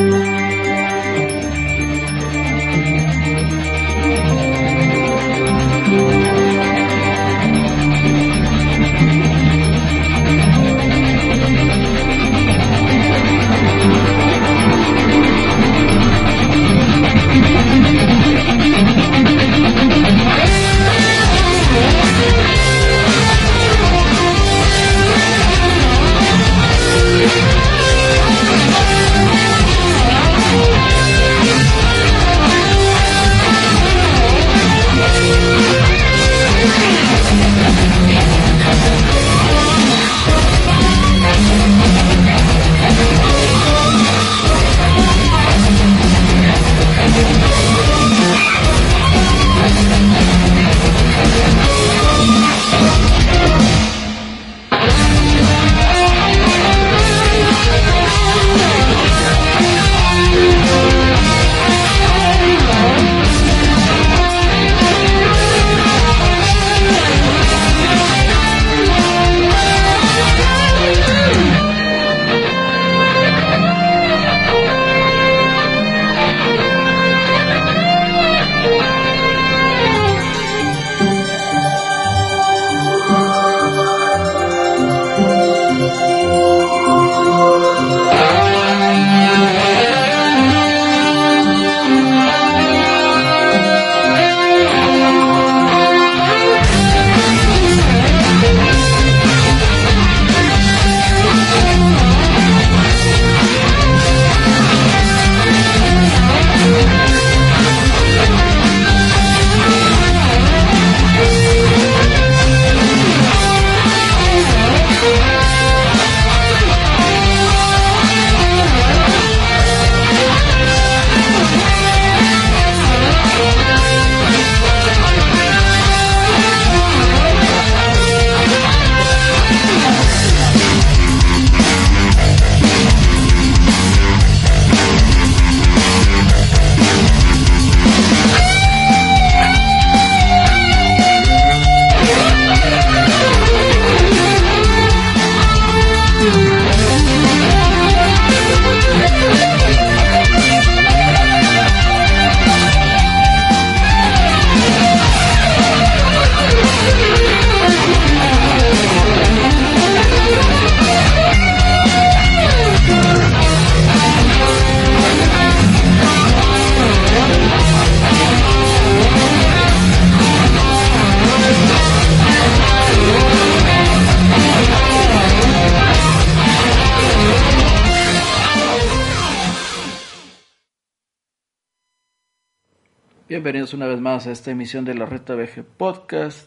Bienvenidos 183.27 183.73
una 183.73 183.88
vez 183.88 183.99
más 183.99 184.27
a 184.27 184.31
esta 184.31 184.51
emisión 184.51 184.85
de 184.85 184.93
la 184.93 185.07
Reta 185.07 185.33
VG 185.33 185.63
Podcast. 185.63 186.45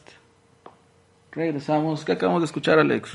Regresamos. 1.33 2.05
¿Qué 2.05 2.13
acabamos 2.13 2.41
de 2.41 2.47
escuchar, 2.47 2.79
Alex? 2.79 3.11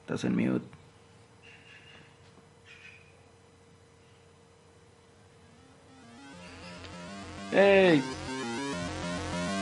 Estás 0.00 0.24
en 0.24 0.34
mute. 0.34 0.64
¡Ey! 7.52 8.02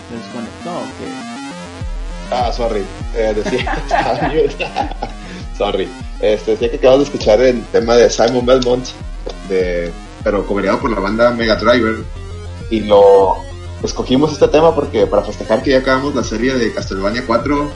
Se 0.08 0.16
desconectó, 0.16 0.78
ok. 0.78 2.30
Ah, 2.30 2.52
sorry. 2.52 2.84
Eh, 3.16 3.34
decía, 3.34 3.82
mute. 4.28 4.68
sorry. 5.58 5.88
Este, 6.20 6.52
decía 6.52 6.70
que 6.70 6.76
acabamos 6.76 7.08
de 7.08 7.12
escuchar 7.12 7.40
el 7.40 7.64
tema 7.72 7.96
de 7.96 8.08
Simon 8.08 8.46
Belmont, 8.46 8.86
de, 9.48 9.90
pero 10.22 10.46
cobreado 10.46 10.80
por 10.80 10.90
la 10.90 11.00
banda 11.00 11.30
Mega 11.30 11.56
Driver. 11.56 11.96
Y 12.70 12.80
lo 12.80 13.36
escogimos 13.82 14.32
este 14.32 14.48
tema 14.48 14.74
porque 14.74 15.06
para 15.06 15.22
festejar 15.22 15.62
que 15.62 15.70
ya 15.70 15.78
acabamos 15.78 16.14
la 16.14 16.24
serie 16.24 16.54
de 16.54 16.72
Castlevania 16.72 17.24
4, 17.26 17.70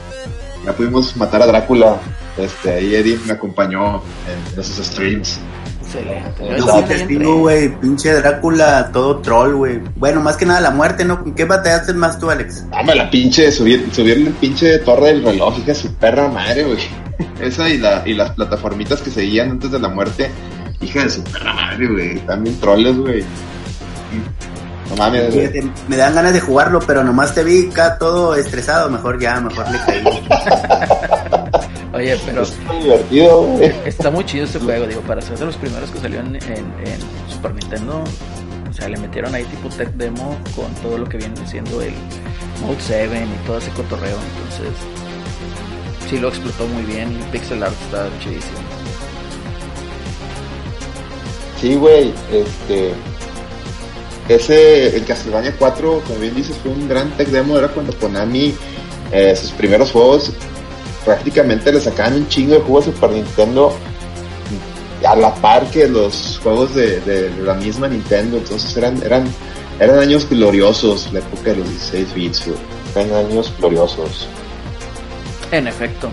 ya 0.65 0.73
pudimos 0.73 1.15
matar 1.17 1.41
a 1.41 1.47
Drácula. 1.47 1.97
Este, 2.37 2.71
ahí 2.71 2.95
Eddie 2.95 3.19
me 3.25 3.33
acompañó 3.33 4.01
en, 4.27 4.59
esos 4.59 4.85
streams. 4.85 5.39
Excelente. 5.81 6.49
No, 6.49 6.57
Yo 6.57 6.81
le 6.81 6.83
testigo, 6.83 7.37
güey, 7.39 7.79
pinche 7.79 8.13
Drácula, 8.13 8.91
todo 8.91 9.19
troll, 9.19 9.55
güey. 9.55 9.81
Bueno, 9.95 10.21
más 10.21 10.37
que 10.37 10.45
nada 10.45 10.61
la 10.61 10.71
muerte, 10.71 11.05
¿no? 11.05 11.23
¿Con 11.23 11.33
qué 11.33 11.45
batallaste 11.45 11.93
más 11.93 12.19
tú, 12.19 12.29
Alex? 12.29 12.69
Dame 12.69 12.95
la 12.95 13.09
pinche, 13.09 13.51
subir, 13.51 13.89
subirle 13.91 14.27
el 14.27 14.33
pinche 14.33 14.79
torre 14.79 15.07
del 15.07 15.23
reloj, 15.23 15.57
hija 15.59 15.73
su 15.73 15.93
perra 15.95 16.27
madre, 16.27 16.63
güey. 16.63 16.79
Esa 17.41 17.69
y, 17.69 17.77
la, 17.77 18.03
y 18.05 18.13
las 18.13 18.31
plataformitas 18.31 19.01
que 19.01 19.09
seguían 19.09 19.51
antes 19.51 19.71
de 19.71 19.79
la 19.79 19.89
muerte, 19.89 20.29
hija 20.81 21.03
de 21.03 21.09
su 21.09 21.23
perra 21.23 21.53
madre, 21.53 21.87
güey. 21.87 22.19
También 22.25 22.59
troles, 22.59 22.97
güey. 22.97 23.23
No 24.89 24.95
mames, 24.95 25.33
güey. 25.33 25.47
Fíjate, 25.47 25.71
Me 25.87 25.97
dan 25.97 26.15
ganas 26.15 26.33
de 26.33 26.39
jugarlo, 26.39 26.79
pero 26.85 27.03
nomás 27.03 27.33
te 27.35 27.43
vi 27.43 27.67
acá 27.69 27.97
todo 27.97 28.35
estresado, 28.35 28.89
mejor 28.89 29.19
ya, 29.19 29.39
mejor 29.41 29.65
le 29.71 29.79
caí. 29.85 30.03
Oye, 31.93 32.17
pero 32.25 32.43
Es 32.43 32.57
muy 32.67 32.77
divertido, 32.83 33.41
güey. 33.43 33.73
está 33.85 34.11
muy 34.11 34.23
chido 34.25 34.45
este 34.45 34.59
juego, 34.59 34.85
digo, 34.85 35.01
para 35.01 35.21
ser 35.21 35.37
de 35.39 35.45
los 35.45 35.55
primeros 35.57 35.89
que 35.89 35.99
salió 35.99 36.19
en, 36.19 36.35
en- 36.35 36.41
en 36.85 36.99
Super 37.31 37.53
Nintendo. 37.53 38.03
O 38.69 38.73
sea, 38.73 38.87
le 38.89 38.97
metieron 38.97 39.33
ahí 39.33 39.43
tipo 39.45 39.69
tech 39.69 39.89
demo 39.93 40.37
con 40.55 40.71
todo 40.83 40.99
lo 40.99 41.09
que 41.09 41.17
viene 41.17 41.33
siendo 41.47 41.81
el 41.81 41.93
Mode 42.61 42.77
7 42.79 43.25
y 43.25 43.47
todo 43.47 43.57
ese 43.57 43.71
cotorreo. 43.71 44.17
Entonces, 44.35 44.73
sí 46.09 46.19
lo 46.19 46.27
explotó 46.27 46.67
muy 46.67 46.83
bien. 46.83 47.09
El 47.13 47.25
pixel 47.31 47.63
art 47.63 47.73
está 47.85 48.07
chidísimo. 48.19 48.59
Sí, 51.59 51.75
güey, 51.75 52.13
este. 52.31 52.93
Ese, 54.27 54.97
el 54.97 55.05
Castlevania 55.05 55.55
4, 55.57 56.01
como 56.05 56.19
bien 56.19 56.35
dices, 56.35 56.57
fue 56.61 56.71
un 56.71 56.87
gran 56.89 57.09
tech 57.11 57.29
demo. 57.29 57.57
Era 57.57 57.69
cuando 57.69 57.97
Konami, 57.97 58.53
eh, 59.11 59.35
sus 59.35 59.51
primeros 59.51 59.91
juegos, 59.91 60.31
prácticamente 61.05 61.71
le 61.71 61.79
sacaban 61.79 62.15
un 62.15 62.27
chingo 62.27 62.55
de 62.55 62.59
juegos 62.59 62.85
Super 62.85 63.11
Nintendo 63.11 63.73
a 65.05 65.15
la 65.15 65.33
par 65.35 65.69
que 65.71 65.87
los 65.87 66.39
juegos 66.43 66.75
de, 66.75 67.31
la 67.41 67.53
misma 67.53 67.87
Nintendo. 67.87 68.37
Entonces 68.37 68.75
eran, 68.75 69.01
eran, 69.01 69.23
eran 69.79 69.99
años 69.99 70.27
gloriosos, 70.29 71.11
la 71.13 71.19
época 71.19 71.51
de 71.51 71.57
los 71.57 71.69
16 71.69 72.13
bits. 72.13 72.43
Eran 72.95 73.13
años 73.13 73.53
gloriosos. 73.57 74.27
En 75.51 75.67
efecto. 75.67 76.09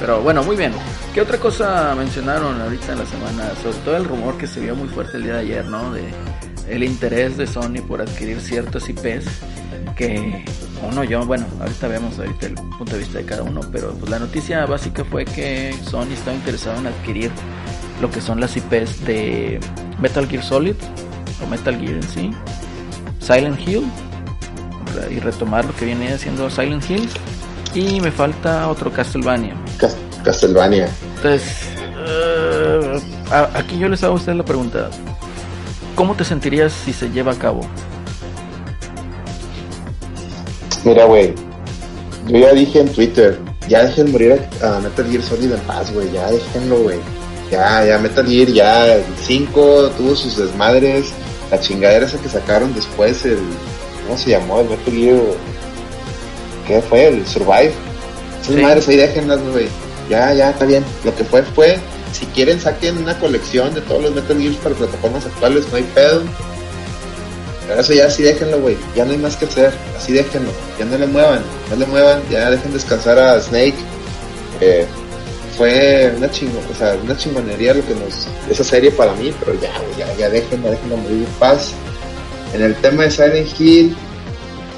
Pero 0.00 0.22
bueno, 0.22 0.42
muy 0.42 0.56
bien. 0.56 0.72
¿Qué 1.12 1.20
otra 1.20 1.38
cosa 1.38 1.94
mencionaron 1.96 2.60
ahorita 2.60 2.92
en 2.92 2.98
la 2.98 3.06
semana? 3.06 3.50
Sobre 3.62 3.78
todo 3.78 3.96
el 3.96 4.04
rumor 4.04 4.38
que 4.38 4.46
se 4.46 4.60
vio 4.60 4.76
muy 4.76 4.88
fuerte 4.88 5.16
el 5.16 5.24
día 5.24 5.34
de 5.34 5.40
ayer, 5.40 5.64
¿no? 5.66 5.92
De 5.92 6.04
el 6.68 6.84
interés 6.84 7.36
de 7.36 7.46
Sony 7.46 7.82
por 7.86 8.00
adquirir 8.00 8.40
ciertos 8.40 8.88
IPs 8.88 9.24
que 9.96 10.44
uno 10.88 11.02
yo, 11.02 11.24
bueno, 11.26 11.46
ahorita 11.60 11.88
vemos 11.88 12.18
ahorita 12.18 12.46
el 12.46 12.54
punto 12.54 12.92
de 12.92 12.98
vista 12.98 13.18
de 13.18 13.24
cada 13.24 13.42
uno, 13.42 13.60
pero 13.72 13.92
pues 13.94 14.10
la 14.10 14.18
noticia 14.18 14.64
básica 14.66 15.04
fue 15.04 15.24
que 15.24 15.74
Sony 15.82 16.12
estaba 16.12 16.36
interesado 16.36 16.78
en 16.78 16.86
adquirir 16.86 17.30
lo 18.00 18.10
que 18.10 18.20
son 18.20 18.40
las 18.40 18.56
IPs 18.56 19.04
de 19.04 19.58
Metal 20.00 20.28
Gear 20.28 20.44
Solid 20.44 20.76
o 21.42 21.46
Metal 21.48 21.76
Gear 21.76 21.94
en 21.94 22.02
sí, 22.04 22.30
Silent 23.18 23.58
Hill 23.66 23.84
y 25.10 25.18
retomar 25.18 25.64
lo 25.64 25.74
que 25.74 25.84
viene 25.84 26.12
haciendo 26.12 26.48
Silent 26.48 26.88
Hills 26.88 27.12
y 27.74 28.00
me 28.00 28.12
falta 28.12 28.68
otro 28.68 28.92
Castlevania. 28.92 29.54
Cas- 30.24 30.40
Castlevania. 30.40 30.88
Entonces, 31.16 31.42
eh, 32.06 33.00
a- 33.30 33.50
aquí 33.58 33.78
yo 33.78 33.88
les 33.88 34.02
hago 34.04 34.14
a 34.14 34.16
ustedes 34.16 34.36
la 34.38 34.44
pregunta. 34.44 34.90
¿Cómo 35.94 36.14
te 36.14 36.24
sentirías 36.24 36.72
si 36.72 36.92
se 36.92 37.10
lleva 37.10 37.32
a 37.32 37.36
cabo? 37.38 37.60
Mira, 40.84 41.04
güey. 41.06 41.34
Yo 42.28 42.38
ya 42.38 42.52
dije 42.52 42.80
en 42.80 42.88
Twitter, 42.92 43.38
ya 43.68 43.84
dejen 43.84 44.12
morir 44.12 44.40
a, 44.62 44.76
a 44.76 44.80
Metal 44.80 45.06
Gear 45.10 45.22
Solid 45.22 45.52
en 45.52 45.60
paz, 45.60 45.92
güey. 45.92 46.10
Ya 46.12 46.30
déjenlo, 46.30 46.76
güey. 46.78 46.98
Ya, 47.50 47.84
ya 47.84 47.98
Metal 47.98 48.26
Gear, 48.26 48.48
ya 48.48 48.94
el 48.94 49.02
5 49.22 49.90
tuvo 49.96 50.14
sus 50.14 50.36
desmadres. 50.36 51.06
La 51.50 51.58
chingadera 51.58 52.04
esa 52.06 52.18
que 52.18 52.28
sacaron 52.28 52.74
después, 52.74 53.24
el. 53.24 53.38
¿Cómo 54.06 54.18
se 54.18 54.30
llamó? 54.30 54.60
El 54.60 54.68
Metal 54.68 54.94
Gear. 54.94 55.20
¿Qué 56.66 56.82
fue? 56.82 57.08
El 57.08 57.26
Survive. 57.26 57.72
Esas 58.42 58.54
Sí. 58.54 58.62
madres 58.62 58.88
ahí 58.88 58.96
déjenlas, 58.96 59.40
güey. 59.50 59.68
Ya, 60.08 60.32
ya, 60.32 60.50
está 60.50 60.64
bien. 60.64 60.84
Lo 61.04 61.14
que 61.14 61.24
fue, 61.24 61.42
fue. 61.42 61.78
Si 62.12 62.24
quieren, 62.26 62.60
saquen 62.60 62.98
una 62.98 63.18
colección 63.18 63.74
de 63.74 63.80
todos 63.82 64.02
los 64.02 64.14
Metal 64.14 64.38
Gears 64.38 64.56
para 64.56 64.74
plataformas 64.74 65.26
actuales, 65.26 65.66
no 65.70 65.76
hay 65.76 65.82
pedo. 65.94 66.22
Pero 67.66 67.80
eso 67.80 67.92
ya 67.92 68.10
sí 68.10 68.22
déjenlo, 68.22 68.60
güey. 68.60 68.76
Ya 68.96 69.04
no 69.04 69.12
hay 69.12 69.18
más 69.18 69.36
que 69.36 69.44
hacer. 69.44 69.72
Así 69.96 70.12
déjenlo. 70.12 70.50
Ya 70.78 70.86
no 70.86 70.96
le 70.96 71.06
muevan. 71.06 71.42
No 71.68 71.76
le 71.76 71.86
muevan. 71.86 72.22
Ya 72.30 72.50
dejen 72.50 72.72
descansar 72.72 73.18
a 73.18 73.38
Snake. 73.40 73.74
Eh, 74.60 74.86
fue 75.58 76.14
una 76.16 76.30
chingo, 76.30 76.60
o 76.70 76.74
sea, 76.74 76.96
una 77.02 77.16
chingonería 77.16 77.74
lo 77.74 77.84
que 77.84 77.94
nos. 77.94 78.28
Esa 78.48 78.62
serie 78.62 78.92
para 78.92 79.12
mí, 79.14 79.34
pero 79.40 79.60
ya, 79.60 79.72
ya, 79.98 80.14
ya 80.16 80.30
déjenlo, 80.30 80.70
déjenlo 80.70 80.96
morir 80.96 81.26
en 81.26 81.32
paz. 81.38 81.72
En 82.54 82.62
el 82.62 82.74
tema 82.76 83.02
de 83.02 83.10
Silent 83.10 83.60
Hill, 83.60 83.96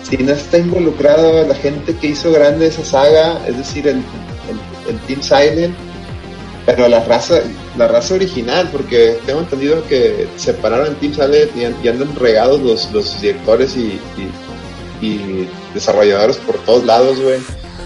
si 0.09 0.17
no 0.17 0.33
está 0.33 0.59
involucrado 0.59 1.47
la 1.47 1.55
gente 1.55 1.95
que 1.95 2.09
hizo 2.09 2.33
grande 2.33 2.67
esa 2.67 2.85
saga, 2.85 3.47
es 3.47 3.59
decir, 3.59 3.87
el, 3.87 4.03
el, 4.91 4.99
Team 5.01 5.23
Silent, 5.23 5.75
pero 6.67 6.89
la 6.89 7.03
raza, 7.05 7.41
la 7.77 7.89
raza 7.89 8.15
original, 8.15 8.69
porque 8.71 9.19
tengo 9.27 9.41
entendido 9.41 9.83
que 9.89 10.29
separaron 10.37 10.89
el 10.89 10.97
Team 10.97 11.15
Silent 11.15 11.57
y, 11.57 11.65
an- 11.65 11.77
y 11.83 11.89
andan 11.89 12.15
regados 12.17 12.61
los, 12.61 12.91
los 12.93 13.21
directores 13.21 13.77
y, 13.77 13.99
y- 15.01 15.07
y 15.07 15.49
desarrolladores 15.73 16.37
por 16.39 16.57
todos 16.65 16.85
lados, 16.85 17.19
güey. 17.21 17.39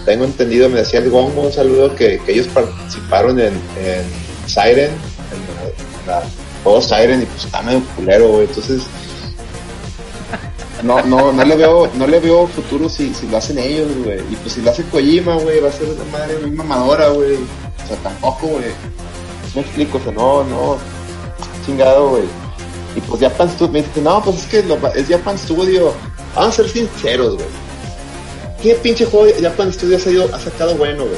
Tengo 0.05 0.25
entendido, 0.25 0.69
me 0.69 0.79
decía 0.79 0.99
el 0.99 1.09
Gongo, 1.09 1.43
un 1.43 1.51
saludo, 1.53 1.95
que, 1.95 2.19
que 2.25 2.33
ellos 2.33 2.47
participaron 2.53 3.39
en, 3.39 3.53
en 3.77 4.03
Siren, 4.45 4.91
en 4.91 6.05
la, 6.05 6.19
la 6.19 6.23
juego 6.63 6.81
Siren, 6.81 7.21
y 7.21 7.25
pues 7.25 7.45
está 7.45 7.61
medio 7.61 7.81
culero, 7.95 8.27
güey. 8.29 8.45
Entonces, 8.47 8.81
no, 10.83 11.01
no, 11.03 11.31
no 11.31 11.43
le 11.45 11.55
veo, 11.55 11.89
no 11.95 12.05
le 12.07 12.19
veo 12.19 12.47
futuro 12.47 12.89
si, 12.89 13.13
si 13.13 13.27
lo 13.27 13.37
hacen 13.37 13.57
ellos, 13.59 13.87
güey. 14.03 14.19
Y 14.31 14.35
pues 14.35 14.53
si 14.53 14.61
lo 14.61 14.71
hace 14.71 14.83
Kojima, 14.83 15.35
güey, 15.37 15.59
va 15.59 15.69
a 15.69 15.71
ser 15.71 15.87
una 15.89 16.03
madre 16.11 16.37
muy 16.39 16.51
mamadora, 16.51 17.07
güey. 17.09 17.35
O 17.35 17.87
sea, 17.87 17.97
tampoco, 18.03 18.47
güey. 18.47 18.65
¿Sí 19.51 19.55
me 19.55 19.61
explico, 19.61 19.97
o 19.97 20.01
sea, 20.01 20.11
no, 20.11 20.43
no, 20.43 20.77
chingado, 21.65 22.09
güey. 22.09 22.23
Y 22.95 23.01
pues 23.01 23.21
Japan 23.21 23.49
Studio, 23.49 23.71
me 23.73 23.81
dice, 23.81 24.01
no, 24.01 24.21
pues 24.23 24.37
es 24.37 24.45
que 24.45 24.63
lo- 24.63 24.93
es 24.93 25.07
Japan 25.07 25.37
Studio. 25.37 25.93
Vamos 26.35 26.53
a 26.53 26.63
ser 26.63 26.69
sinceros, 26.69 27.35
güey. 27.35 27.47
¿Qué 28.61 28.73
pinche 28.75 29.05
juego 29.05 29.27
Japan 29.41 29.71
Studio 29.71 29.97
ha, 29.97 29.99
salido- 29.99 30.29
ha 30.33 30.39
sacado 30.39 30.75
bueno, 30.75 31.03
güey? 31.05 31.17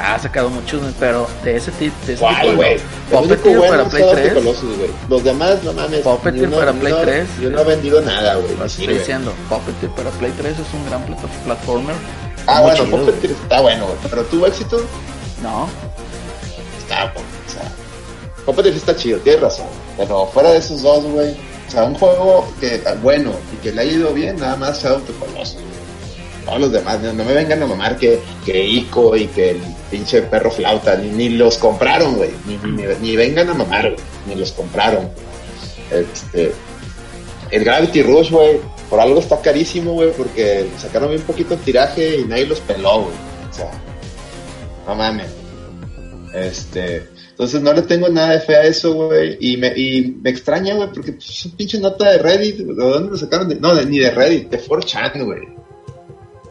Ha 0.00 0.18
sacado 0.18 0.50
muchos, 0.50 0.82
pero 0.98 1.26
de 1.44 1.56
ese, 1.56 1.70
ti- 1.72 1.92
de 2.06 2.14
ese 2.14 2.20
¿Cuál, 2.20 2.40
tipo, 2.40 2.56
güey? 2.56 2.76
no. 3.12 3.20
Puppeteer 3.20 3.58
bueno 3.58 3.70
para 3.76 3.88
Play 3.88 4.02
Shadow 4.02 4.10
of 4.12 4.16
the 4.16 4.22
3. 4.30 4.34
Colossus, 4.34 4.76
güey. 4.78 4.90
Los 5.08 5.24
demás, 5.24 5.62
no 5.62 5.72
mames. 5.72 6.00
Puppeteer 6.00 6.48
uno- 6.48 6.56
para 6.58 6.72
Play 6.72 6.92
uno- 6.92 7.02
3. 7.02 7.28
Yo 7.40 7.50
no 7.50 7.60
he 7.60 7.64
vendido 7.64 8.00
nada, 8.02 8.34
güey. 8.36 8.48
Lo 8.52 8.56
no 8.58 8.64
estoy 8.64 8.86
diciendo, 8.88 9.32
Puppeteer 9.48 9.92
para 9.92 10.10
Play 10.10 10.32
3 10.36 10.52
es 10.58 10.74
un 10.74 10.84
gran 10.86 11.06
plat- 11.06 11.28
platformer. 11.44 11.94
Ah, 12.46 12.60
bueno, 12.60 12.84
chido, 12.84 12.96
Puppeteer 12.98 13.32
está 13.32 13.60
bueno, 13.60 13.84
güey. 13.86 13.96
Pero 14.10 14.22
tuvo 14.24 14.46
éxito, 14.46 14.84
No, 15.42 15.68
está. 16.78 17.04
O 17.14 17.50
sea, 17.50 17.70
Puppeteer 18.46 18.74
sí 18.74 18.78
está 18.80 18.96
chido, 18.96 19.18
tienes 19.20 19.42
razón. 19.42 19.66
Pero 19.96 20.26
fuera 20.26 20.50
de 20.50 20.58
esos 20.58 20.82
dos, 20.82 21.04
güey. 21.04 21.36
O 21.68 21.70
sea, 21.70 21.84
un 21.84 21.94
juego 21.94 22.46
que 22.60 22.82
ah, 22.86 22.94
bueno 23.02 23.30
y 23.52 23.56
que 23.62 23.72
le 23.72 23.80
ha 23.80 23.84
ido 23.84 24.12
bien, 24.12 24.36
nada 24.38 24.56
más 24.56 24.82
Shadow 24.82 24.98
of 24.98 25.04
the 25.06 25.12
Colossus, 25.14 25.54
güey. 25.54 25.64
Todos 26.44 26.60
los 26.60 26.72
demás, 26.72 27.00
no, 27.00 27.12
me 27.24 27.32
vengan 27.32 27.62
a 27.62 27.66
mamar 27.66 27.96
que, 27.96 28.20
que 28.44 28.62
Ico 28.64 29.16
y 29.16 29.26
que 29.28 29.50
el 29.52 29.62
pinche 29.90 30.22
perro 30.22 30.50
flauta, 30.50 30.94
ni, 30.96 31.08
ni 31.10 31.28
los 31.30 31.56
compraron, 31.58 32.16
güey. 32.16 32.30
Ni, 32.46 32.56
ni, 32.70 32.82
ni 33.00 33.16
vengan 33.16 33.48
a 33.48 33.54
mamar, 33.54 33.84
güey. 33.92 33.96
Ni 34.26 34.34
los 34.34 34.52
compraron. 34.52 35.08
Este, 35.90 36.52
el 37.50 37.64
Gravity 37.64 38.02
Rush, 38.02 38.30
güey, 38.30 38.58
por 38.90 39.00
algo 39.00 39.20
está 39.20 39.40
carísimo, 39.40 39.92
güey, 39.92 40.10
porque 40.12 40.66
sacaron 40.78 41.10
bien 41.10 41.22
poquito 41.22 41.54
el 41.54 41.60
tiraje 41.60 42.20
y 42.20 42.24
nadie 42.24 42.46
los 42.46 42.60
peló, 42.60 43.02
güey. 43.04 43.14
O 43.50 43.54
sea, 43.54 43.70
no 44.86 44.94
mames. 44.94 45.28
Este, 46.34 47.08
entonces 47.30 47.60
no 47.62 47.72
le 47.72 47.82
tengo 47.82 48.08
nada 48.08 48.32
de 48.32 48.40
fe 48.40 48.56
a 48.56 48.64
eso, 48.64 48.92
güey. 48.92 49.36
Y 49.40 49.56
me, 49.56 49.68
y 49.76 50.16
me 50.22 50.30
extraña, 50.30 50.74
güey, 50.74 50.88
porque 50.92 51.12
pues, 51.12 51.30
es 51.30 51.44
un 51.46 51.52
pinche 51.52 51.78
nota 51.78 52.10
de 52.10 52.18
Reddit. 52.18 52.56
¿De 52.58 52.74
dónde 52.74 53.10
lo 53.12 53.16
sacaron? 53.16 53.48
De- 53.48 53.56
no, 53.56 53.74
de- 53.74 53.86
ni 53.86 53.98
de 53.98 54.10
Reddit, 54.10 54.50
de 54.50 54.60
4chan, 54.60 55.24
güey. 55.24 55.40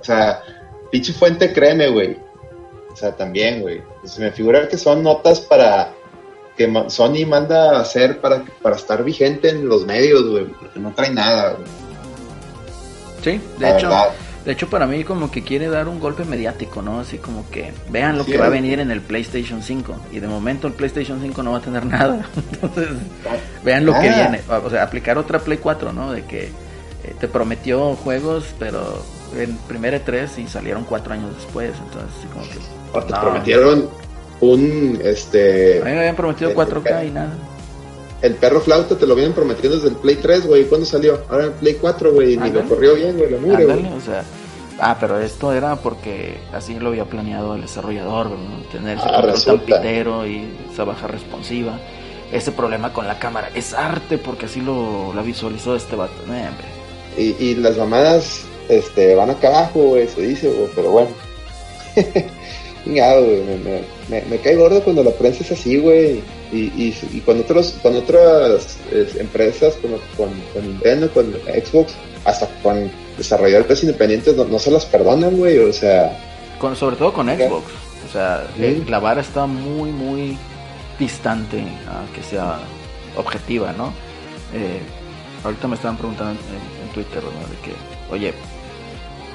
O 0.04 0.06
sea, 0.06 0.42
pinche 0.92 1.14
fuente 1.14 1.54
créeme, 1.54 1.88
güey. 1.88 2.18
O 2.92 2.96
sea, 2.96 3.16
también, 3.16 3.62
güey. 3.62 3.82
Se 4.04 4.20
me 4.20 4.32
figura 4.32 4.68
que 4.68 4.78
son 4.78 5.02
notas 5.02 5.40
para 5.40 5.94
que 6.58 6.72
Sony 6.90 7.26
manda 7.26 7.78
a 7.78 7.80
hacer 7.82 8.20
para, 8.20 8.44
para 8.62 8.76
estar 8.76 9.02
vigente 9.04 9.50
en 9.50 9.68
los 9.68 9.86
medios, 9.86 10.30
güey. 10.30 10.46
Porque 10.46 10.80
no 10.80 10.94
trae 10.94 11.10
nada, 11.12 11.54
güey. 11.54 11.68
Sí, 13.24 13.32
de 13.32 13.42
La 13.60 13.78
hecho, 13.78 13.88
verdad. 13.88 14.10
de 14.44 14.52
hecho 14.52 14.70
para 14.70 14.86
mí 14.86 15.06
como 15.06 15.32
que 15.32 15.42
quiere 15.42 15.70
dar 15.70 15.88
un 15.88 16.02
golpe 16.02 16.26
mediático, 16.26 16.82
¿no? 16.82 17.00
Así 17.00 17.18
como 17.18 17.50
que 17.50 17.72
vean 17.90 18.18
lo 18.18 18.26
Sí, 18.26 18.34
que 18.34 18.38
va 18.38 18.48
a 18.48 18.50
venir 18.50 18.82
en 18.82 18.92
el 18.92 19.00
PlayStation 19.00 19.64
5 19.64 19.96
y 20.12 20.20
de 20.20 20.28
momento 20.28 20.68
el 20.68 20.74
PlayStation 20.74 21.22
5 21.22 21.42
no 21.44 21.54
va 21.54 21.60
a 21.60 21.62
tener 21.62 21.86
nada. 21.88 22.28
Entonces, 22.52 22.90
vean 23.64 23.86
lo 23.86 23.94
que 23.94 24.10
viene, 24.10 24.42
o 24.50 24.70
sea, 24.70 24.84
aplicar 24.84 25.18
otra 25.18 25.40
Play 25.40 25.58
4, 25.60 25.94
¿no? 25.94 26.12
De 26.12 26.26
que 26.26 26.44
eh, 26.44 27.16
te 27.18 27.30
prometió 27.30 27.96
juegos, 27.96 28.54
pero 28.60 29.02
en 29.38 29.58
primera 29.68 30.00
3 30.04 30.38
y 30.40 30.48
salieron 30.48 30.84
cuatro 30.86 31.14
años 31.14 31.36
después, 31.36 31.72
entonces 31.86 32.12
así 32.20 32.28
como 32.28 32.46
que 32.46 32.98
O 32.98 33.04
te 33.04 33.12
no. 33.14 33.22
prometieron 33.22 33.90
un, 34.42 35.00
este... 35.04 35.82
a 35.82 35.86
mí 35.86 35.92
me 35.92 36.00
habían 36.00 36.16
prometido 36.16 36.50
el- 36.52 36.56
4K 36.56 37.08
y 37.08 37.12
nada. 37.12 37.34
El 38.22 38.36
perro 38.36 38.62
flauta 38.62 38.98
te 38.98 39.06
lo 39.06 39.16
vienen 39.16 39.34
prometiendo 39.34 39.76
desde 39.76 39.90
el 39.90 39.96
Play 39.96 40.16
3, 40.16 40.48
güey. 40.48 40.64
¿Cuándo 40.66 40.86
salió? 40.86 41.22
Ahora 41.30 41.44
en 41.46 41.50
el 41.52 41.56
Play 41.58 41.74
4, 41.80 42.14
güey. 42.14 42.36
Ándale. 42.36 42.54
lo 42.54 42.70
corrió 42.70 42.96
bien, 42.96 43.18
güey. 43.18 43.30
Mugre, 43.36 43.64
Ándale, 43.64 43.82
güey. 43.82 43.94
o 43.98 44.00
sea, 44.02 44.24
ah, 44.80 44.96
pero 44.98 45.20
esto 45.20 45.52
era 45.52 45.76
porque 45.76 46.38
así 46.54 46.80
lo 46.80 46.90
había 46.90 47.04
planeado 47.04 47.56
el 47.56 47.62
desarrollador, 47.64 48.30
¿no? 48.30 48.62
tener 48.72 48.98
ese 48.98 49.08
Ah, 49.10 49.22
control 49.22 49.44
tan 49.44 49.60
pitero 49.66 50.26
y 50.26 50.48
esa 50.72 50.86
baja 50.86 51.08
responsiva. 51.08 51.78
Ese 52.32 52.54
problema 52.54 52.94
con 52.94 53.08
la 53.08 53.20
cámara 53.20 53.50
es 53.54 53.74
arte 53.74 54.18
porque 54.18 54.46
así 54.46 54.62
lo 54.62 55.14
la 55.14 55.22
visualizó 55.22 55.76
este 55.76 55.98
vato. 55.98 56.14
Eh. 56.32 57.36
Y, 57.40 57.44
y 57.44 57.56
las 57.56 57.78
mamadas 57.78 58.46
este, 58.70 59.16
van 59.16 59.30
acá 59.30 59.48
abajo, 59.50 59.80
güey. 59.82 60.08
Se 60.08 60.22
dice, 60.22 60.50
güey. 60.50 60.70
Pero 60.76 60.92
bueno. 60.92 61.10
Chingado, 62.84 63.24
güey. 63.24 63.42
Me, 63.44 63.58
me, 63.58 63.82
me, 64.10 64.22
me 64.30 64.38
cae 64.40 64.56
gordo 64.56 64.82
cuando 64.84 65.04
la 65.04 65.12
prensa 65.12 65.44
es 65.44 65.52
así, 65.52 65.78
güey. 65.78 66.22
Y, 66.52 66.66
y, 66.76 66.96
y 67.14 67.20
con, 67.22 67.40
otros, 67.40 67.76
con 67.82 67.96
otras 67.96 68.78
empresas, 69.18 69.74
con, 69.76 69.92
con, 70.18 70.30
con 70.54 70.68
Nintendo, 70.68 71.10
con 71.12 71.32
Xbox, 71.34 71.94
hasta 72.26 72.48
con 72.62 72.92
desarrolladores 73.18 73.82
independientes, 73.84 74.36
no, 74.36 74.46
no 74.46 74.60
se 74.60 74.70
las 74.72 74.86
perdonan, 74.86 75.36
güey. 75.38 75.58
O 75.60 75.74
sea, 75.74 76.18
Con, 76.60 76.76
sobre 76.76 76.96
todo 76.98 77.12
con. 77.14 77.28
Xbox. 77.28 77.64
O 78.08 78.12
sea, 78.12 78.46
Sí. 78.58 78.64
eh, 78.66 78.84
la 78.88 79.00
vara 79.00 79.22
está 79.22 79.46
muy, 79.48 79.90
muy 79.92 80.38
distante 81.00 81.60
a 81.88 82.04
que 82.14 82.22
sea 82.22 82.60
objetiva, 83.16 83.72
¿no? 83.74 83.88
Eh, 84.54 84.80
ahorita 85.44 85.68
me 85.68 85.76
estaban 85.76 85.98
preguntando 85.98 86.34
en, 86.34 86.38
en- 86.38 86.88
en 86.88 86.94
Twitter, 86.94 87.24
¿no? 87.24 87.32
De 87.32 87.56
que, 87.64 88.14
oye, 88.14 88.34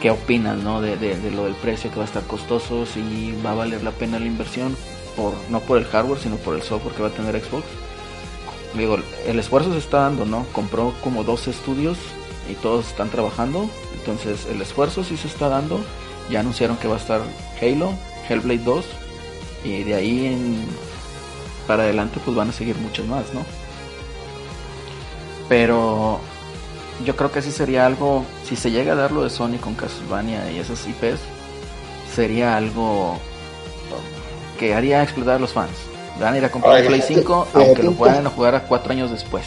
¿qué 0.00 0.10
opinas, 0.10 0.58
no? 0.58 0.80
De, 0.80 0.96
lo 1.30 1.44
del 1.44 1.54
precio 1.54 1.90
que 1.90 1.96
va 1.96 2.02
a 2.02 2.06
estar 2.06 2.24
costoso, 2.24 2.86
si 2.86 3.34
va 3.44 3.52
a 3.52 3.54
valer 3.54 3.82
la 3.82 3.90
pena 3.90 4.18
la 4.18 4.26
inversión, 4.26 4.76
por 5.16 5.34
no 5.50 5.60
por 5.60 5.78
el 5.78 5.84
hardware, 5.84 6.20
sino 6.20 6.36
por 6.36 6.54
el 6.54 6.62
software 6.62 6.94
que 6.94 7.02
va 7.02 7.08
a 7.08 7.12
tener 7.12 7.40
Xbox. 7.42 7.64
Digo, 8.74 8.98
el 9.26 9.38
esfuerzo 9.38 9.72
se 9.72 9.78
está 9.78 10.00
dando, 10.00 10.24
¿no? 10.24 10.46
Compró 10.52 10.94
como 11.02 11.24
12 11.24 11.50
estudios 11.50 11.98
y 12.50 12.54
todos 12.54 12.88
están 12.88 13.10
trabajando. 13.10 13.68
Entonces 13.94 14.46
el 14.46 14.60
esfuerzo 14.62 15.04
sí 15.04 15.16
se 15.16 15.28
está 15.28 15.48
dando. 15.48 15.80
Ya 16.30 16.40
anunciaron 16.40 16.76
que 16.76 16.88
va 16.88 16.94
a 16.96 16.98
estar 16.98 17.22
Halo, 17.60 17.94
Hellblade 18.28 18.64
2 18.64 18.84
y 19.64 19.82
de 19.82 19.94
ahí 19.94 20.26
en 20.26 20.64
para 21.66 21.82
adelante 21.82 22.20
pues 22.24 22.36
van 22.36 22.48
a 22.48 22.52
seguir 22.52 22.76
muchas 22.76 23.06
más, 23.06 23.32
¿no? 23.34 23.44
Pero 25.48 26.20
yo 27.04 27.16
creo 27.16 27.30
que 27.32 27.42
sí 27.42 27.52
sería 27.52 27.86
algo, 27.86 28.24
si 28.44 28.56
se 28.56 28.70
llega 28.70 28.92
a 28.92 28.96
dar 28.96 29.12
lo 29.12 29.22
de 29.24 29.30
Sony 29.30 29.58
con 29.60 29.74
Castlevania 29.74 30.50
y 30.50 30.58
esas 30.58 30.86
IPs, 30.86 31.20
sería 32.14 32.56
algo 32.56 33.18
que 34.58 34.74
haría 34.74 35.02
explotar 35.02 35.36
a 35.36 35.38
los 35.38 35.52
fans. 35.52 35.70
Van 36.20 36.34
a 36.34 36.38
ir 36.38 36.44
a 36.44 36.50
comprar 36.50 36.78
el 36.78 36.86
Play 36.86 37.00
fíjate, 37.00 37.20
5 37.20 37.44
fíjate 37.44 37.64
aunque 37.66 37.82
lo 37.84 37.90
que- 37.92 37.96
puedan 37.96 38.24
jugar 38.28 38.54
a 38.56 38.62
cuatro 38.64 38.92
años 38.92 39.10
después. 39.10 39.44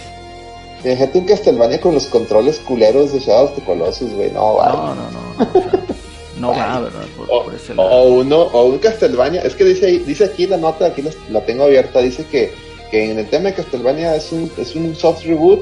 fíjate 0.82 1.18
un 1.20 1.26
Castlevania 1.26 1.82
con 1.82 1.94
los 1.94 2.06
controles 2.08 2.60
culeros 2.60 3.12
de 3.14 3.20
Shadow 3.20 3.46
of 3.46 3.56
the 3.56 3.62
Colossus, 3.64 4.12
güey. 4.14 4.32
No, 4.32 4.56
vale. 4.56 4.78
No, 4.78 4.96
no, 4.96 5.12
no. 5.12 5.72
No, 6.40 6.50
o 6.52 6.54
sea, 6.56 6.68
no 6.70 6.74
va, 6.76 6.80
¿verdad? 6.80 7.02
Por, 7.18 7.28
O, 7.30 7.44
por 7.44 7.54
ese 7.54 7.74
o 7.74 7.76
lado. 7.76 8.04
uno, 8.06 8.38
o 8.42 8.64
un 8.64 8.80
Castlevania, 8.80 9.42
es 9.42 9.54
que 9.54 9.64
dice 9.66 9.86
ahí, 9.88 9.98
dice 10.00 10.24
aquí 10.26 10.48
la 10.48 10.58
nota, 10.58 10.86
aquí 10.88 11.02
la, 11.04 11.12
la 11.30 11.46
tengo 11.46 11.66
abierta, 11.66 12.00
dice 12.00 12.26
que, 12.26 12.52
que 12.90 13.12
en 13.12 13.20
el 13.20 13.28
tema 13.30 13.50
de 13.50 13.56
Castlevania 13.56 14.16
es 14.16 14.32
un, 14.32 14.50
es 14.58 14.76
un 14.76 14.96
soft 14.96 15.24
reboot 15.26 15.60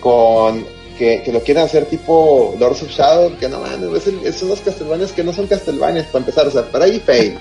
con 0.00 0.64
que, 0.98 1.22
que 1.22 1.32
lo 1.32 1.40
quieren 1.42 1.62
hacer 1.64 1.84
tipo 1.86 2.54
Lords 2.58 2.82
of 2.82 2.88
Shadow, 2.90 3.36
que 3.38 3.48
no 3.48 3.60
man, 3.60 3.88
es, 3.96 4.06
el- 4.08 4.32
son 4.34 4.48
los 4.48 4.60
Castlevanias 4.60 5.12
que 5.12 5.22
no 5.22 5.32
son 5.32 5.46
Castlevanias 5.46 6.06
para 6.06 6.18
empezar, 6.20 6.46
o 6.46 6.50
sea, 6.50 6.62
para 6.70 6.86
ahí 6.86 6.98
fail. 7.00 7.38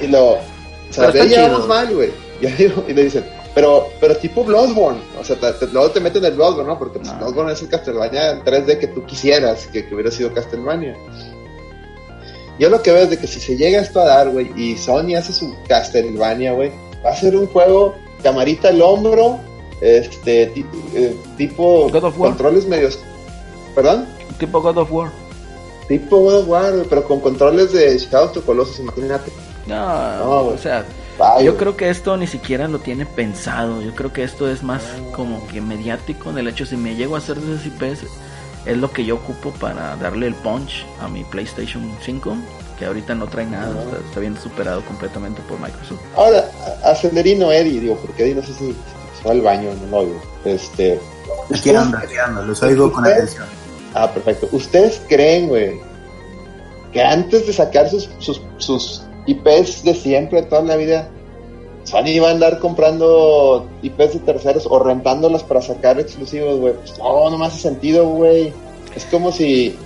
y 0.00 0.06
lo, 0.08 0.30
o 0.32 0.38
sea, 0.90 1.12
ya 1.12 1.26
chido. 1.28 1.42
vamos 1.52 1.68
mal, 1.68 1.94
güey. 1.94 2.10
Y 2.88 2.92
le 2.94 3.04
dicen, 3.04 3.24
pero, 3.54 3.88
pero 4.00 4.16
tipo 4.16 4.42
Bloodborne, 4.42 5.00
o 5.20 5.24
sea, 5.24 5.36
te- 5.36 5.52
te- 5.52 5.66
luego 5.72 5.90
te 5.90 6.00
meten 6.00 6.24
el 6.24 6.32
Bloodborne, 6.32 6.68
¿no? 6.68 6.78
Porque 6.78 6.98
pues, 6.98 7.12
No. 7.12 7.18
Bloodborne 7.18 7.52
es 7.52 7.62
el 7.62 7.68
Castlevania 7.68 8.30
en 8.30 8.42
3D 8.44 8.78
que 8.78 8.86
tú 8.88 9.04
quisieras 9.04 9.66
que, 9.68 9.86
que 9.86 9.94
hubiera 9.94 10.10
sido 10.10 10.32
Castlevania. 10.34 10.96
Yo 12.58 12.68
lo 12.68 12.82
que 12.82 12.92
veo 12.92 13.04
es 13.04 13.10
de 13.10 13.16
que 13.18 13.26
si 13.26 13.40
se 13.40 13.56
llega 13.56 13.80
esto 13.80 14.00
a 14.00 14.04
dar, 14.04 14.30
güey, 14.30 14.50
y 14.56 14.76
Sony 14.76 15.14
hace 15.16 15.32
su 15.32 15.54
Castlevania, 15.66 16.52
güey, 16.52 16.70
va 17.04 17.10
a 17.10 17.16
ser 17.16 17.36
un 17.36 17.46
juego 17.46 17.94
camarita 18.22 18.68
al 18.68 18.82
hombro, 18.82 19.38
este, 19.80 20.52
eh, 20.94 21.16
tipo 21.36 21.88
God 21.90 22.04
of 22.04 22.18
War. 22.18 22.30
controles 22.30 22.66
medios, 22.66 22.98
perdón, 23.74 24.06
Tipo 24.38 24.60
God 24.60 24.78
of 24.78 24.92
War. 24.92 25.10
tipo 25.88 26.18
God 26.20 26.40
of 26.40 26.48
War, 26.48 26.72
pero 26.88 27.04
con 27.04 27.20
controles 27.20 27.72
de 27.72 27.98
Shadow 27.98 28.26
of 28.28 28.32
the 28.34 28.40
Colossus, 28.40 28.78
imagínate. 28.80 29.30
No, 29.66 30.16
No, 30.18 30.40
o 30.48 30.58
sea, 30.58 30.84
Ay, 31.18 31.44
yo 31.44 31.56
creo 31.56 31.76
que 31.76 31.90
esto 31.90 32.16
ni 32.16 32.26
siquiera 32.26 32.66
lo 32.66 32.78
tiene 32.78 33.04
pensado. 33.04 33.82
Yo 33.82 33.94
creo 33.94 34.10
que 34.12 34.22
esto 34.24 34.48
es 34.50 34.62
más 34.62 34.82
como 35.12 35.46
que 35.48 35.60
mediático 35.60 36.32
del 36.32 36.48
hecho 36.48 36.64
si 36.64 36.76
me 36.78 36.94
llego 36.94 37.14
a 37.14 37.18
hacer 37.18 37.36
de 37.38 37.54
esas 37.54 37.66
IPs 37.66 38.04
es 38.66 38.76
lo 38.76 38.90
que 38.90 39.04
yo 39.04 39.16
ocupo 39.16 39.50
para 39.52 39.96
darle 39.96 40.26
el 40.26 40.34
punch 40.34 40.84
a 41.00 41.08
mi 41.08 41.24
PlayStation 41.24 41.90
5, 42.04 42.34
que 42.78 42.84
ahorita 42.86 43.14
no 43.14 43.26
trae 43.26 43.46
nada, 43.46 43.70
está, 43.82 43.96
está 44.06 44.20
bien 44.20 44.36
superado 44.38 44.82
completamente 44.84 45.40
por 45.48 45.58
Microsoft. 45.58 46.00
Ahora, 46.16 46.50
acelerino 46.84 47.50
Eddie, 47.52 47.80
digo, 47.80 47.96
porque 47.96 48.22
Eddie 48.24 48.34
no 48.34 48.42
sé 48.42 48.52
si 48.54 48.74
al 49.28 49.40
baño, 49.40 49.70
no 49.82 49.86
lo 49.90 49.96
oigo. 49.98 50.20
Este, 50.44 50.98
Aquí 51.54 51.70
ando, 51.70 51.98
aquí 51.98 52.16
ando, 52.16 52.42
los 52.42 52.62
oigo 52.62 52.92
con 52.92 53.04
atención. 53.04 53.46
Ah, 53.94 54.10
perfecto. 54.12 54.48
¿Ustedes 54.52 55.02
creen, 55.08 55.48
güey, 55.48 55.80
que 56.92 57.02
antes 57.02 57.46
de 57.46 57.52
sacar 57.52 57.88
sus, 57.88 58.08
sus, 58.18 58.40
sus 58.58 59.02
IPs 59.26 59.82
de 59.84 59.94
siempre, 59.94 60.42
toda 60.42 60.62
la 60.62 60.76
vida, 60.76 61.08
Sony 61.84 62.08
iba 62.08 62.28
a 62.28 62.32
andar 62.32 62.58
comprando 62.60 63.66
IPs 63.82 64.14
de 64.14 64.18
terceros 64.20 64.66
o 64.68 64.78
rentándolas 64.78 65.42
para 65.42 65.60
sacar 65.60 65.98
exclusivos, 65.98 66.60
güey? 66.60 66.74
Pues 66.74 66.98
no, 66.98 67.30
no 67.30 67.38
me 67.38 67.46
hace 67.46 67.60
sentido, 67.60 68.06
güey. 68.06 68.52
Es 68.94 69.04
como 69.06 69.32
si, 69.32 69.76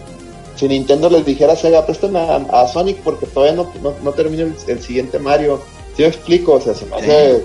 si 0.57 0.68
Nintendo 0.68 1.09
les 1.09 1.24
dijera 1.24 1.55
a 1.55 1.57
Sega, 1.57 1.87
préstame 1.87 2.18
a, 2.18 2.37
a 2.37 2.68
Sonic 2.68 2.99
porque 2.99 3.26
todavía 3.26 3.57
no, 3.57 3.70
no, 3.82 3.95
no 4.03 4.12
termino 4.12 4.45
el, 4.45 4.55
el 4.66 4.82
siguiente 4.82 5.18
Mario. 5.18 5.61
Si 5.97 6.03
me 6.03 6.09
explico, 6.09 6.55
o 6.55 6.61
sea, 6.61 6.74
se 6.74 6.85
me 6.87 6.97
hace... 6.97 7.45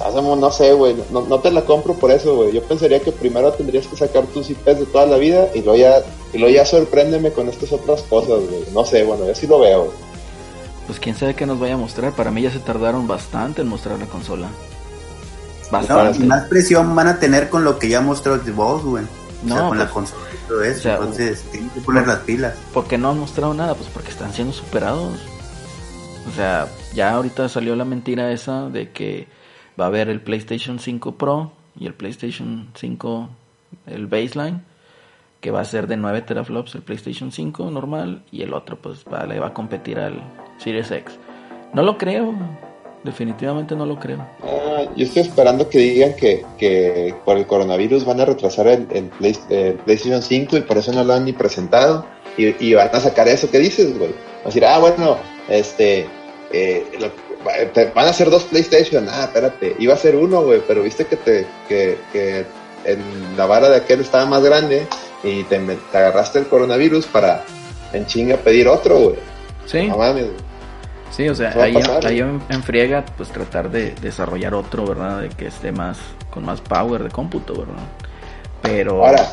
hace 0.00 0.14
como, 0.16 0.36
no 0.36 0.50
sé, 0.50 0.72
güey, 0.72 0.96
no, 1.10 1.22
no 1.22 1.38
te 1.40 1.50
la 1.50 1.62
compro 1.64 1.94
por 1.94 2.10
eso, 2.10 2.36
güey. 2.36 2.52
Yo 2.52 2.62
pensaría 2.62 3.00
que 3.00 3.12
primero 3.12 3.52
tendrías 3.52 3.86
que 3.86 3.96
sacar 3.96 4.24
tus 4.26 4.50
IPs 4.50 4.80
de 4.80 4.86
toda 4.86 5.06
la 5.06 5.16
vida 5.16 5.48
y 5.54 5.60
luego 5.62 5.76
ya, 5.76 6.02
y 6.32 6.38
luego 6.38 6.54
ya 6.54 6.64
sorpréndeme 6.64 7.32
con 7.32 7.48
estas 7.48 7.72
otras 7.72 8.02
cosas, 8.02 8.40
güey. 8.48 8.64
No 8.72 8.84
sé, 8.84 9.04
bueno, 9.04 9.26
yo 9.26 9.34
sí 9.34 9.46
lo 9.46 9.60
veo. 9.60 9.92
Pues 10.86 10.98
quién 10.98 11.14
sabe 11.16 11.34
qué 11.34 11.44
nos 11.46 11.60
vaya 11.60 11.74
a 11.74 11.78
mostrar. 11.78 12.12
Para 12.12 12.30
mí 12.30 12.42
ya 12.42 12.50
se 12.50 12.60
tardaron 12.60 13.06
bastante 13.06 13.62
en 13.62 13.68
mostrar 13.68 13.98
la 13.98 14.06
consola. 14.06 14.48
No, 15.70 15.78
Bastante. 15.78 16.18
y 16.24 16.26
más 16.26 16.44
presión 16.48 16.94
van 16.96 17.08
a 17.08 17.18
tener 17.20 17.50
con 17.50 17.62
lo 17.62 17.78
que 17.78 17.88
ya 17.90 18.00
mostró 18.00 18.36
Xbox, 18.38 18.84
güey. 18.84 19.04
O 19.04 19.46
sea, 19.48 19.54
No, 19.56 19.56
con 19.60 19.68
pues, 19.68 19.80
la 19.80 19.90
consola 19.90 20.22
y 20.32 20.48
todo 20.48 20.62
eso. 20.64 20.78
o 20.78 20.82
sea, 20.82 20.94
Entonces, 20.94 21.42
tienen 21.52 21.68
que 21.70 21.80
poner 21.80 22.06
las 22.06 22.18
pilas. 22.20 22.54
¿Por 22.72 22.86
qué 22.86 22.96
no 22.96 23.10
han 23.10 23.18
mostrado 23.18 23.52
nada? 23.52 23.74
Pues 23.74 23.90
porque 23.92 24.08
están 24.10 24.32
siendo 24.32 24.54
superados. 24.54 25.18
O 26.26 26.34
sea, 26.34 26.68
ya 26.94 27.10
ahorita 27.12 27.48
salió 27.50 27.76
la 27.76 27.84
mentira 27.84 28.32
esa 28.32 28.68
de 28.70 28.90
que 28.92 29.28
va 29.78 29.84
a 29.84 29.88
haber 29.88 30.08
el 30.08 30.20
PlayStation 30.20 30.78
5 30.78 31.12
Pro 31.16 31.52
y 31.78 31.86
el 31.86 31.94
PlayStation 31.94 32.68
5, 32.74 33.28
el 33.86 34.06
baseline, 34.06 34.62
que 35.40 35.50
va 35.50 35.60
a 35.60 35.64
ser 35.64 35.86
de 35.86 35.96
9 35.96 36.22
teraflops 36.22 36.74
el 36.74 36.82
PlayStation 36.82 37.30
5 37.30 37.70
normal 37.70 38.22
y 38.32 38.42
el 38.42 38.54
otro 38.54 38.76
pues 38.76 39.04
va, 39.12 39.24
le 39.26 39.38
va 39.38 39.48
a 39.48 39.54
competir 39.54 39.98
al 39.98 40.20
Series 40.58 40.90
X. 40.90 41.16
No 41.72 41.82
lo 41.82 41.96
creo, 41.96 42.34
definitivamente 43.04 43.76
no 43.76 43.86
lo 43.86 43.98
creo. 43.98 44.26
Ah, 44.42 44.84
yo 44.96 45.04
estoy 45.04 45.22
esperando 45.22 45.68
que 45.68 45.78
digan 45.78 46.14
que, 46.16 46.44
que 46.58 47.14
por 47.24 47.36
el 47.36 47.46
coronavirus 47.46 48.04
van 48.04 48.20
a 48.20 48.24
retrasar 48.24 48.66
el, 48.66 48.86
el 48.90 49.10
el 49.50 49.74
PlayStation 49.74 50.22
5 50.22 50.56
y 50.56 50.60
por 50.62 50.78
eso 50.78 50.92
no 50.92 51.04
lo 51.04 51.14
han 51.14 51.24
ni 51.24 51.32
presentado. 51.32 52.04
Y, 52.36 52.54
y 52.64 52.74
van 52.74 52.88
a 52.92 53.00
sacar 53.00 53.26
eso 53.28 53.50
que 53.50 53.58
dices, 53.58 53.98
güey. 53.98 54.10
Van 54.10 54.42
a 54.42 54.46
decir, 54.46 54.64
ah, 54.64 54.78
bueno, 54.78 55.16
este, 55.48 56.06
eh, 56.52 56.86
te- 57.72 57.90
van 57.94 58.06
a 58.08 58.12
ser 58.12 58.30
dos 58.30 58.44
PlayStation, 58.44 59.06
ah, 59.08 59.24
espérate, 59.24 59.76
iba 59.78 59.94
a 59.94 59.96
ser 59.96 60.16
uno, 60.16 60.42
güey, 60.42 60.62
pero 60.66 60.82
viste 60.82 61.06
que 61.06 61.16
te, 61.16 61.46
que, 61.68 61.98
que 62.12 62.44
en 62.84 63.00
la 63.36 63.46
vara 63.46 63.68
de 63.68 63.76
aquel 63.76 64.00
estaba 64.00 64.26
más 64.26 64.42
grande 64.42 64.86
y 65.22 65.42
te, 65.44 65.60
agarraste 65.92 66.38
el 66.38 66.46
coronavirus 66.46 67.06
para 67.06 67.44
en 67.92 68.06
chinga 68.06 68.36
pedir 68.36 68.68
otro, 68.68 68.98
güey. 68.98 69.16
Sí, 69.66 69.86
No 69.88 69.98
mames, 69.98 70.24
güey. 70.26 70.36
sí, 71.10 71.28
o 71.28 71.34
sea, 71.34 71.50
ahí, 71.60 71.72
pasar, 71.74 72.06
ahí 72.06 72.20
en, 72.20 72.40
en 72.48 72.62
friega, 72.62 73.04
pues 73.16 73.28
tratar 73.30 73.70
de 73.70 73.92
desarrollar 74.00 74.54
otro, 74.54 74.86
¿verdad? 74.86 75.20
De 75.22 75.28
que 75.30 75.46
esté 75.48 75.72
más, 75.72 75.98
con 76.30 76.44
más 76.44 76.60
power 76.60 77.02
de 77.04 77.10
cómputo, 77.10 77.54
¿verdad? 77.54 77.82
Pero... 78.62 79.04
Ahora, 79.04 79.28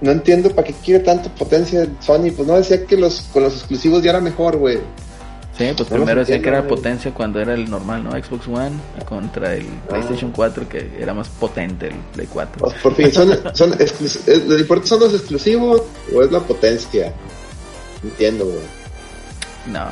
no 0.00 0.10
entiendo 0.12 0.50
para 0.54 0.66
qué 0.66 0.74
quiere 0.84 1.00
tanta 1.04 1.28
potencia 1.34 1.86
Sony, 2.00 2.30
pues 2.34 2.46
no 2.48 2.56
decía 2.56 2.84
que 2.86 2.96
los 2.96 3.20
con 3.32 3.42
los 3.42 3.54
exclusivos 3.54 4.02
ya 4.02 4.10
era 4.10 4.20
mejor, 4.20 4.56
güey. 4.56 4.78
Sí, 5.68 5.72
pues 5.76 5.90
No 5.90 5.96
primero 5.96 6.20
decía 6.20 6.40
que 6.40 6.48
era 6.48 6.60
güey. 6.60 6.68
potencia 6.70 7.12
cuando 7.12 7.40
era 7.40 7.54
el 7.54 7.68
normal, 7.70 8.02
¿no? 8.04 8.10
Xbox 8.12 8.48
One 8.48 8.72
contra 9.06 9.54
el 9.54 9.66
Ah. 9.66 9.88
PlayStation 9.90 10.32
4, 10.32 10.68
que 10.68 10.90
era 10.98 11.12
más 11.14 11.28
potente 11.28 11.88
el 11.88 11.94
Play 12.14 12.26
4. 12.32 12.58
Pues, 12.58 12.74
por 12.82 12.94
fin, 12.94 13.12
son, 13.12 13.30
eh, 13.32 13.38
¿lo 14.46 14.58
importante 14.58 14.88
son 14.88 15.00
los 15.00 15.14
exclusivos 15.14 15.82
o 16.14 16.22
es 16.22 16.32
la 16.32 16.40
potencia? 16.40 17.12
Entiendo, 18.02 18.46
güey. 18.46 18.58
No, 19.66 19.86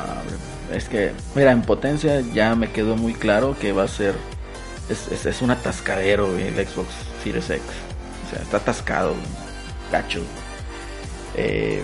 es 0.73 0.85
que, 0.89 1.11
mira, 1.35 1.51
en 1.51 1.61
potencia 1.61 2.21
ya 2.33 2.55
me 2.55 2.71
quedó 2.71 2.95
muy 2.95 3.13
claro 3.13 3.55
que 3.59 3.71
va 3.71 3.83
a 3.83 3.87
ser. 3.87 4.15
Es, 4.89 5.07
es, 5.11 5.27
es 5.27 5.41
un 5.43 5.51
atascadero 5.51 6.31
güey, 6.31 6.47
el 6.47 6.55
Xbox 6.67 6.87
Series 7.23 7.47
X. 7.49 7.61
O 8.27 8.33
sea, 8.33 8.41
está 8.41 8.57
atascado, 8.57 9.13
gacho. 9.91 10.21
Eh, 11.35 11.83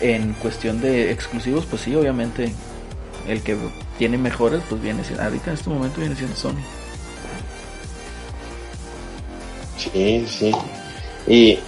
en 0.00 0.32
cuestión 0.34 0.80
de 0.80 1.10
exclusivos, 1.12 1.64
pues 1.66 1.82
sí, 1.82 1.94
obviamente. 1.94 2.52
El 3.28 3.40
que 3.42 3.56
tiene 3.96 4.18
mejores, 4.18 4.60
pues 4.68 4.82
viene 4.82 5.02
siendo. 5.02 5.22
Ahorita 5.24 5.50
en 5.50 5.54
este 5.54 5.70
momento 5.70 6.00
viene 6.00 6.14
siendo 6.14 6.36
Sony. 6.36 6.60
Sí, 9.78 10.26
sí. 10.28 10.52
Y, 11.26 11.58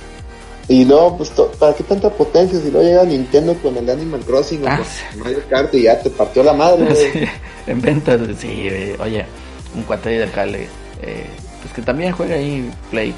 y 0.68 0.84
no, 0.84 1.16
pues, 1.16 1.30
to- 1.30 1.50
¿para 1.52 1.74
qué 1.74 1.82
tanta 1.84 2.10
potencia 2.10 2.60
si 2.60 2.68
no 2.70 2.82
llega 2.82 3.04
Nintendo 3.04 3.54
con 3.54 3.76
el 3.76 3.88
Animal 3.88 4.20
Crossing 4.20 4.64
o 4.64 4.68
Ah, 4.68 4.76
con 4.76 4.86
sí. 4.86 5.18
Mario 5.18 5.42
Kart 5.48 5.74
y 5.74 5.82
ya 5.82 6.00
te 6.00 6.10
partió 6.10 6.42
la 6.42 6.52
madre? 6.52 6.94
Sí, 7.66 7.72
en 7.72 7.80
ventas, 7.80 8.20
sí, 8.38 8.68
eh, 8.68 8.96
oye, 9.00 9.26
un 9.74 9.82
cuate 9.82 10.10
del 10.10 10.30
jale, 10.30 10.68
eh, 11.02 11.26
pues 11.62 11.74
que 11.74 11.82
también 11.82 12.12
juega 12.12 12.36
ahí 12.36 12.70
Play. 12.90 13.12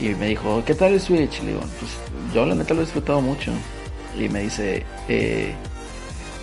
Y 0.00 0.10
me 0.10 0.28
dijo, 0.28 0.62
¿qué 0.64 0.74
tal 0.74 0.92
el 0.92 1.00
Switch? 1.00 1.40
Le 1.42 1.48
digo, 1.48 1.60
pues 1.80 1.90
yo 2.34 2.46
la 2.46 2.54
neta 2.54 2.72
lo 2.74 2.82
he 2.82 2.84
disfrutado 2.84 3.20
mucho. 3.20 3.50
Y 4.18 4.28
me 4.28 4.40
dice, 4.40 4.84
eh, 5.08 5.54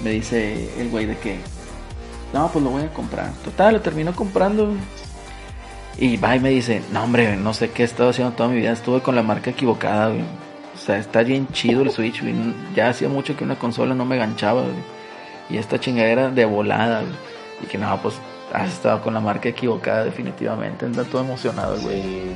me 0.03 0.11
dice 0.11 0.69
el 0.79 0.89
güey 0.89 1.05
de 1.05 1.17
que, 1.17 1.39
no, 2.33 2.49
pues 2.51 2.63
lo 2.63 2.71
voy 2.71 2.83
a 2.83 2.93
comprar. 2.93 3.31
Total, 3.43 3.73
lo 3.73 3.81
terminó 3.81 4.15
comprando. 4.15 4.73
Y 5.97 6.17
va 6.17 6.35
y 6.35 6.39
me 6.39 6.49
dice, 6.49 6.81
no 6.91 7.03
hombre, 7.03 7.35
no 7.35 7.53
sé 7.53 7.71
qué 7.71 7.83
he 7.83 7.85
estado 7.85 8.09
haciendo 8.09 8.33
toda 8.33 8.49
mi 8.49 8.55
vida, 8.55 8.71
estuve 8.71 9.01
con 9.01 9.15
la 9.15 9.23
marca 9.23 9.49
equivocada, 9.49 10.09
güey. 10.09 10.21
O 10.21 10.77
sea, 10.77 10.97
está 10.97 11.23
bien 11.23 11.47
chido 11.51 11.81
el 11.81 11.91
Switch, 11.91 12.21
güey. 12.21 12.33
Ya 12.73 12.89
hacía 12.89 13.09
mucho 13.09 13.35
que 13.35 13.43
una 13.43 13.59
consola 13.59 13.93
no 13.93 14.05
me 14.05 14.17
ganchaba, 14.17 14.61
güey. 14.61 14.73
Y 15.49 15.57
esta 15.57 15.79
chingadera 15.79 16.29
de 16.29 16.45
volada, 16.45 17.01
güey. 17.01 17.13
Y 17.63 17.65
que 17.67 17.77
no, 17.77 18.01
pues 18.01 18.15
has 18.53 18.71
estado 18.71 19.01
con 19.01 19.13
la 19.13 19.19
marca 19.19 19.49
equivocada 19.49 20.05
definitivamente. 20.05 20.85
Anda 20.85 21.03
todo 21.03 21.21
emocionado, 21.21 21.77
güey. 21.81 22.01
Sí. 22.01 22.35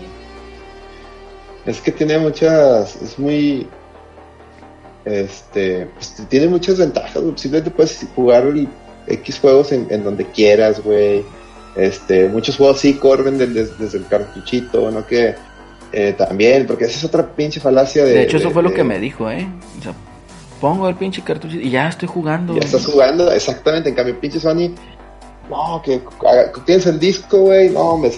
Es 1.66 1.80
que 1.80 1.92
tiene 1.94 2.18
muchas, 2.20 2.98
es 2.98 3.18
muy, 3.18 3.68
este, 5.06 5.88
pues, 5.94 6.16
tiene 6.30 6.48
muchas 6.48 6.78
ventajas, 6.78 7.22
güey. 7.22 7.34
Simplemente 7.38 7.72
puedes 7.72 8.06
jugar 8.16 8.44
el 8.48 8.68
X 9.08 9.40
juegos 9.40 9.72
en, 9.72 9.88
en 9.90 10.04
donde 10.04 10.26
quieras, 10.26 10.82
güey. 10.84 11.24
Este, 11.76 12.30
muchos 12.30 12.56
juegos 12.58 12.80
sí 12.80 12.94
corren 12.96 13.38
del- 13.38 13.54
des- 13.54 13.78
desde 13.80 13.98
el 13.98 14.08
cartuchito, 14.08 14.92
¿no? 14.92 15.06
Que 15.06 15.36
eh, 15.92 16.14
también, 16.18 16.66
porque 16.66 16.86
esa 16.86 16.98
es 16.98 17.04
otra 17.04 17.28
pinche 17.36 17.60
falacia 17.60 18.04
de... 18.06 18.14
De 18.14 18.22
hecho, 18.24 18.38
eso 18.38 18.48
de- 18.48 18.54
fue 18.54 18.64
lo 18.64 18.70
de- 18.70 18.76
que 18.76 18.84
me 18.84 19.00
dijo, 19.00 19.30
¿eh? 19.30 19.48
O 19.80 19.84
sea, 19.84 19.94
pongo 20.62 20.88
el 20.88 20.96
pinche 20.96 21.22
cartucho 21.24 21.58
y 21.58 21.70
ya 21.70 21.90
estoy 21.90 22.08
jugando. 22.08 22.54
Ya 22.54 22.60
güey. 22.60 22.66
estás 22.66 22.86
jugando, 22.86 23.32
exactamente. 23.32 23.90
En 23.90 23.96
cambio, 23.96 24.20
pinche 24.20 24.40
Sony, 24.40 24.74
no, 25.50 25.82
que 25.84 26.02
tienes 26.66 26.86
el 26.88 27.00
disco, 27.00 27.38
güey, 27.40 27.70
no, 27.70 27.98
me, 27.98 28.10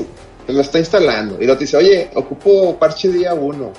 lo 0.47 0.61
está 0.61 0.77
instalando. 0.79 1.35
Y 1.35 1.45
luego 1.45 1.57
te 1.57 1.63
dice, 1.63 1.77
oye, 1.77 2.09
ocupo 2.13 2.75
parche 2.77 3.09
día 3.09 3.33
1. 3.33 3.71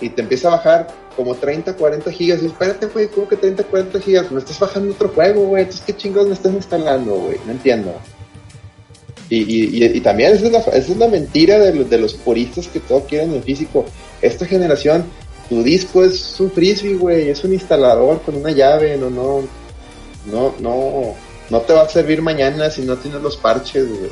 Y 0.00 0.08
te 0.10 0.22
empieza 0.22 0.48
a 0.48 0.52
bajar 0.52 0.86
como 1.16 1.34
30, 1.34 1.74
40 1.74 2.10
gigas. 2.12 2.42
Y 2.42 2.46
espérate, 2.46 2.86
güey, 2.86 3.08
¿cómo 3.08 3.28
que 3.28 3.36
30, 3.36 3.64
40 3.64 4.00
gigas? 4.00 4.30
Me 4.30 4.38
estás 4.38 4.58
bajando 4.58 4.92
otro 4.92 5.08
juego, 5.08 5.46
güey. 5.46 5.62
Entonces, 5.62 5.84
¿qué 5.86 5.96
chingados 5.96 6.28
me 6.28 6.34
estás 6.34 6.52
instalando, 6.52 7.14
güey? 7.14 7.38
No 7.46 7.52
entiendo. 7.52 7.94
Y, 9.30 9.38
y, 9.38 9.84
y, 9.84 10.00
también 10.00 10.34
esa 10.34 10.46
es, 10.76 10.96
la, 10.96 11.08
mentira 11.08 11.58
de 11.58 11.98
los, 11.98 12.14
puristas 12.14 12.68
que 12.68 12.80
todo 12.80 13.00
quieren 13.00 13.34
en 13.34 13.42
físico. 13.42 13.86
Esta 14.20 14.44
generación, 14.44 15.04
tu 15.48 15.62
disco 15.62 16.04
es 16.04 16.38
un 16.40 16.50
frisbee, 16.50 16.94
güey, 16.94 17.30
es 17.30 17.42
un 17.42 17.54
instalador 17.54 18.20
con 18.22 18.36
una 18.36 18.50
llave, 18.50 18.96
no, 18.98 19.08
no, 19.08 19.40
no, 20.30 20.54
no, 20.60 21.14
no 21.48 21.60
te 21.62 21.72
va 21.72 21.82
a 21.82 21.88
servir 21.88 22.20
mañana 22.20 22.70
si 22.70 22.82
no 22.82 22.96
tienes 22.96 23.22
los 23.22 23.36
parches, 23.36 23.88
güey. 23.88 24.10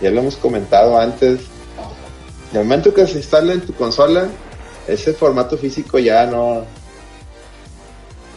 Ya 0.00 0.10
lo 0.10 0.20
hemos 0.20 0.36
comentado 0.36 0.98
antes. 0.98 1.40
El 2.52 2.60
momento 2.60 2.94
que 2.94 3.06
se 3.06 3.18
instala 3.18 3.54
en 3.54 3.62
tu 3.62 3.72
consola, 3.72 4.28
ese 4.86 5.12
formato 5.12 5.56
físico 5.56 5.98
ya 5.98 6.26
no, 6.26 6.64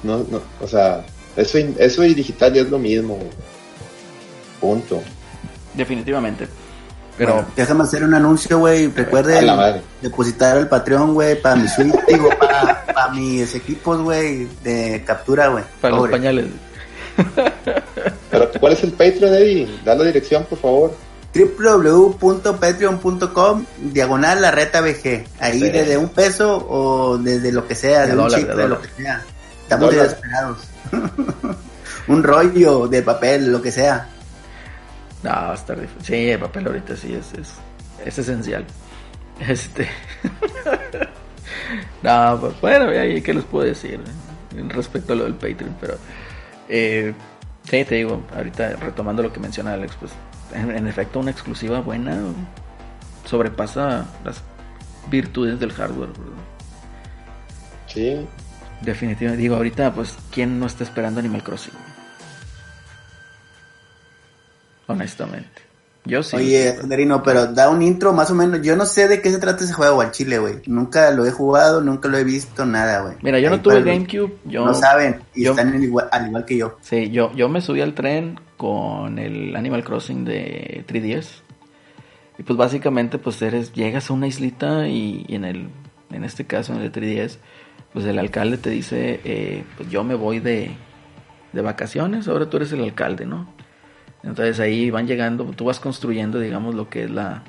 no, 0.03 0.17
no, 0.29 0.41
o 0.61 0.67
sea, 0.67 1.05
eso, 1.35 1.57
y- 1.59 1.75
eso 1.79 2.03
y 2.03 2.13
digital 2.13 2.53
ya 2.53 2.61
es 2.61 2.69
lo 2.69 2.77
mismo, 2.79 3.15
güey. 3.15 3.29
Punto. 4.61 5.01
Definitivamente. 5.73 6.47
Pero 7.17 7.33
Bueno, 7.33 7.47
déjame 7.55 7.83
hacer 7.83 8.03
un 8.03 8.13
anuncio, 8.13 8.59
güey. 8.59 8.87
Recuerden 8.89 9.45
madre. 9.45 9.81
depositar 10.01 10.57
al 10.57 10.67
Patreon, 10.67 11.13
güey, 11.13 11.41
para 11.41 11.55
mi 11.55 11.67
suite, 11.67 11.97
digo, 12.07 12.29
para, 12.37 12.85
para 12.85 13.11
mis 13.13 13.55
equipos, 13.55 14.01
güey, 14.01 14.47
de 14.63 15.03
captura, 15.05 15.47
güey. 15.47 15.63
para 15.81 15.95
los 15.95 16.09
pañales. 16.09 16.45
Pero, 18.29 18.51
¿cuál 18.59 18.73
es 18.73 18.83
el 18.83 18.91
Patreon, 18.91 19.33
Eddie? 19.33 19.79
Da 19.85 19.95
la 19.95 20.03
dirección, 20.03 20.43
por 20.45 20.57
favor. 20.59 20.93
www.patreon.com 21.35 23.65
diagonal 23.91 24.41
la 24.41 24.51
reta 24.51 24.81
VG. 24.81 25.25
Ahí 25.39 25.59
Sí. 25.59 25.69
desde 25.69 25.97
un 25.97 26.09
peso 26.09 26.65
o 26.69 27.17
desde 27.17 27.51
lo 27.51 27.67
que 27.67 27.75
sea, 27.75 28.01
De 28.01 28.07
de, 28.07 28.11
un 28.13 28.17
dólar, 28.23 28.39
chicle, 28.39 28.55
de 28.55 28.67
lo 28.69 28.81
que 28.81 28.87
sea. 28.89 29.21
Estamos 29.63 29.89
Dólar. 29.89 30.03
desesperados. 30.03 30.57
un 32.07 32.23
rollo 32.23 32.87
de 32.87 33.01
papel, 33.01 33.51
lo 33.51 33.61
que 33.61 33.71
sea. 33.71 34.07
No, 35.23 35.31
va 35.31 35.51
a 35.51 35.55
estar 35.55 35.79
difícil. 35.79 36.05
Sí, 36.05 36.29
el 36.29 36.39
papel 36.39 36.67
ahorita 36.67 36.95
sí 36.95 37.13
es, 37.13 37.33
es, 37.39 37.49
es 38.05 38.17
esencial. 38.17 38.65
Este. 39.39 39.89
no, 42.03 42.37
pues 42.39 42.61
bueno, 42.61 42.93
ya, 42.93 43.01
¿qué 43.21 43.33
les 43.33 43.43
puedo 43.43 43.65
decir 43.65 43.99
eh? 44.55 44.63
respecto 44.69 45.13
a 45.13 45.15
lo 45.15 45.23
del 45.25 45.33
Patreon? 45.33 45.75
Pero. 45.81 45.95
Eh, 46.69 47.13
sí, 47.69 47.83
te 47.83 47.95
digo, 47.95 48.23
ahorita 48.35 48.75
retomando 48.77 49.21
lo 49.23 49.33
que 49.33 49.39
menciona 49.39 49.73
Alex, 49.73 49.95
pues 49.99 50.11
en, 50.53 50.71
en 50.71 50.87
efecto, 50.87 51.19
una 51.19 51.31
exclusiva 51.31 51.79
buena 51.79 52.21
sobrepasa 53.25 54.05
las 54.23 54.41
virtudes 55.09 55.59
del 55.59 55.71
hardware. 55.71 56.09
Sí. 57.87 58.27
Definitivamente, 58.81 59.41
digo, 59.41 59.55
ahorita, 59.55 59.93
pues, 59.93 60.17
¿quién 60.31 60.59
no 60.59 60.65
está 60.65 60.83
esperando 60.83 61.19
Animal 61.19 61.43
Crossing? 61.43 61.73
Honestamente. 64.87 65.64
Yo 66.05 66.21
sí. 66.21 66.35
Oye, 66.35 66.75
Anderino, 66.81 67.23
pero 67.23 67.47
da 67.47 67.69
un 67.69 67.81
intro 67.81 68.13
más 68.13 68.29
o 68.29 68.35
menos. 68.35 68.61
Yo 68.61 68.75
no 68.75 68.85
sé 68.85 69.07
de 69.07 69.21
qué 69.21 69.31
se 69.31 69.39
trata 69.39 69.63
ese 69.63 69.73
juego 69.73 70.01
al 70.01 70.11
chile, 70.11 70.37
güey. 70.37 70.55
Nunca 70.67 71.09
lo 71.11 71.25
he 71.25 71.31
jugado, 71.31 71.81
nunca 71.81 72.07
lo 72.07 72.17
he 72.17 72.23
visto, 72.23 72.65
nada, 72.65 73.01
güey. 73.01 73.15
Mira, 73.23 73.39
yo 73.39 73.49
no 73.49 73.59
tuve 73.61 73.81
GameCube. 73.81 74.33
Yo, 74.45 74.65
No 74.65 74.73
saben, 74.75 75.21
y 75.33 75.45
yo- 75.45 75.51
están 75.51 75.81
igual- 75.81 76.07
al 76.11 76.27
igual 76.27 76.45
que 76.45 76.57
yo. 76.57 76.77
Sí, 76.81 77.09
yo, 77.09 77.31
yo 77.33 77.49
me 77.49 77.59
subí 77.61 77.81
al 77.81 77.93
tren 77.95 78.39
con 78.57 79.17
el 79.17 79.55
Animal 79.55 79.83
Crossing 79.83 80.25
de 80.25 80.83
3DS. 80.87 81.41
Y 82.37 82.43
pues 82.43 82.57
básicamente 82.57 83.17
pues 83.17 83.41
eres, 83.41 83.73
llegas 83.73 84.09
a 84.09 84.13
una 84.13 84.27
islita 84.27 84.87
y, 84.87 85.25
y 85.27 85.35
en 85.35 85.45
el, 85.45 85.69
en 86.11 86.23
este 86.23 86.45
caso 86.45 86.73
en 86.73 86.81
el 86.81 86.91
3DS, 86.91 87.39
pues 87.93 88.05
el 88.05 88.19
alcalde 88.19 88.57
te 88.57 88.69
dice, 88.69 89.21
eh, 89.23 89.63
pues 89.77 89.89
yo 89.89 90.03
me 90.03 90.15
voy 90.15 90.39
de, 90.39 90.69
de 91.53 91.61
vacaciones, 91.61 92.27
ahora 92.27 92.49
tú 92.49 92.57
eres 92.57 92.73
el 92.73 92.83
alcalde, 92.83 93.25
¿no? 93.25 93.54
Entonces 94.25 94.59
ahí 94.59 94.89
van 94.89 95.07
llegando, 95.07 95.45
tú 95.55 95.65
vas 95.65 95.79
construyendo, 95.79 96.39
digamos, 96.39 96.73
lo 96.75 96.89
que 96.89 97.03
es 97.03 97.11
la, 97.11 97.43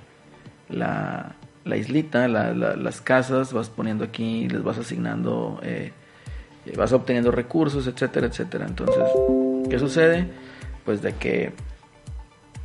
la, 0.69 1.35
la 1.65 1.77
islita, 1.77 2.29
la- 2.29 2.53
la- 2.53 2.77
las 2.77 3.01
casas, 3.01 3.53
vas 3.53 3.69
poniendo 3.71 4.05
aquí, 4.05 4.49
les 4.49 4.63
vas 4.63 4.79
asignando, 4.79 5.59
eh, 5.63 5.93
vas 6.77 6.93
obteniendo 6.93 7.31
recursos, 7.33 7.87
etcétera, 7.87 8.27
etcétera. 8.27 8.67
Entonces, 8.67 9.05
¿qué 9.71 9.79
sucede? 9.79 10.29
Pues 10.85 11.01
de 11.03 11.15
que 11.15 11.53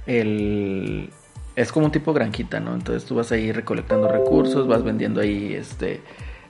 el 0.05 1.09
es 1.55 1.71
como 1.71 1.85
un 1.87 1.91
tipo 1.91 2.13
granjita, 2.13 2.59
¿no? 2.59 2.73
Entonces 2.73 3.05
tú 3.05 3.15
vas 3.15 3.31
ahí 3.31 3.51
recolectando 3.51 4.07
recursos, 4.07 4.67
vas 4.67 4.83
vendiendo 4.83 5.21
ahí 5.21 5.53
este 5.53 6.01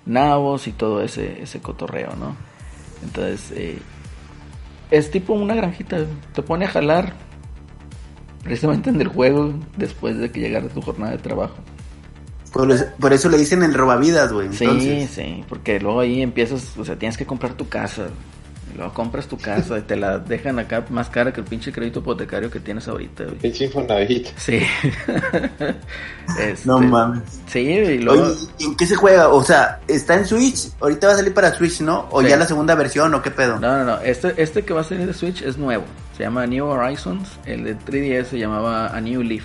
nabos 0.06 0.68
y 0.68 0.72
todo 0.72 1.02
ese, 1.02 1.42
ese 1.42 1.60
cotorreo, 1.62 2.16
¿no? 2.20 2.36
Entonces, 3.04 3.52
eh, 3.56 3.80
es 4.92 5.10
tipo 5.12 5.34
una 5.34 5.56
granjita. 5.56 5.98
Te 6.34 6.42
pone 6.44 6.66
a 6.66 6.70
jalar 6.70 7.14
precisamente 8.44 8.90
en 8.90 9.00
el 9.02 9.08
juego 9.08 9.54
después 9.78 10.18
de 10.18 10.32
que 10.32 10.40
llegar 10.40 10.64
de 10.64 10.70
tu 10.70 10.82
jornada 10.82 11.12
de 11.12 11.18
trabajo. 11.20 11.56
Por, 12.54 12.70
eso- 12.72 12.86
por 13.00 13.14
eso 13.14 13.30
le 13.30 13.38
dicen 13.38 13.64
el 13.64 13.74
robavidas, 13.74 14.34
güey. 14.34 14.50
Sí, 14.52 14.66
entonces. 14.66 15.10
sí, 15.12 15.44
porque 15.48 15.80
luego 15.80 16.02
ahí 16.02 16.22
empiezas, 16.22 16.78
o 16.78 16.84
sea, 16.84 16.98
tienes 16.98 17.18
que 17.18 17.26
comprar 17.26 17.54
tu 17.54 17.68
casa. 17.70 18.08
Luego 18.76 18.94
compras 18.94 19.28
tu 19.28 19.38
casa 19.38 19.78
y 19.78 19.82
te 19.82 19.96
la 19.96 20.20
dejan 20.20 20.60
acá 20.60 20.86
más 20.90 21.10
cara 21.10 21.32
que 21.34 21.42
el 21.42 21.48
pinche 21.48 21.72
crédito 21.72 22.00
hipotecario 22.00 22.50
que 22.50 22.60
tienes 22.60 22.88
ahorita, 22.88 23.24
güey. 23.26 23.36
Pinche 23.38 23.66
Infonavit. 23.66 24.28
Sí. 24.38 24.62
Este, 26.40 26.66
No 26.68 26.80
mames. 26.80 27.24
Sí, 27.48 27.60
y 27.60 27.98
luego... 28.00 28.24
Oye, 28.28 28.36
¿y 28.60 28.66
¿en 28.66 28.76
qué 28.78 28.86
se 28.86 28.96
juega? 28.96 29.30
O 29.30 29.44
sea, 29.44 29.80
¿está 29.88 30.16
en 30.16 30.26
Switch? 30.26 30.70
Ahorita 30.80 31.08
va 31.08 31.14
a 31.14 31.18
salir 31.18 31.34
para 31.34 31.54
Switch, 31.54 31.82
¿no? 31.82 32.08
¿O 32.12 32.22
Sí. 32.22 32.30
ya 32.30 32.38
la 32.38 32.46
segunda 32.46 32.74
versión 32.76 33.14
o 33.14 33.22
qué 33.22 33.32
pedo? 33.32 33.60
No, 33.60 33.78
no, 33.80 33.84
no. 33.84 34.02
Este, 34.02 34.34
este 34.42 34.64
que 34.64 34.74
va 34.74 34.82
a 34.82 34.84
salir 34.86 35.06
de 35.08 35.14
Switch 35.14 35.42
es 35.42 35.58
nuevo. 35.58 35.84
Se 36.16 36.24
llama 36.24 36.46
New 36.48 36.66
Horizons. 36.66 37.28
El 37.46 37.64
de 37.66 37.78
3DS 37.78 38.26
se 38.26 38.40
llamaba 38.40 38.88
A 38.96 39.02
New 39.02 39.22
Leaf. 39.24 39.44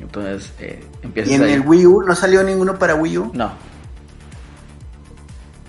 Entonces, 0.00 0.52
eh, 0.58 0.82
empiezas 1.02 1.30
¿Y 1.32 1.34
en 1.36 1.42
ahí. 1.44 1.52
el 1.52 1.60
Wii 1.60 1.86
U 1.86 2.02
no 2.02 2.14
salió 2.14 2.42
ninguno 2.42 2.78
para 2.78 2.94
Wii 2.96 3.18
U? 3.18 3.30
No. 3.34 3.52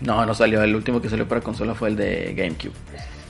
No, 0.01 0.25
no 0.25 0.33
salió. 0.33 0.61
El 0.63 0.75
último 0.75 1.01
que 1.01 1.09
salió 1.09 1.27
para 1.27 1.41
consola 1.41 1.73
fue 1.75 1.89
el 1.89 1.95
de 1.95 2.33
GameCube. 2.35 2.73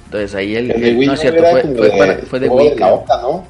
Entonces 0.06 0.36
ahí 0.36 0.56
el... 0.56 0.72
El 0.72 0.82
de 0.82 0.94
Wii 0.96 1.08
no 1.08 1.12
U 1.12 1.16
es 1.16 1.20
cierto, 1.22 1.44
fue, 1.50 1.62
fue 1.62 1.90
de- 1.90 1.98
para- 1.98 2.18
fue 2.26 2.40
de 2.40 2.50
Wii. 2.50 2.76
la. 2.76 2.94
Oca, 2.94 3.22
¿no? 3.22 3.46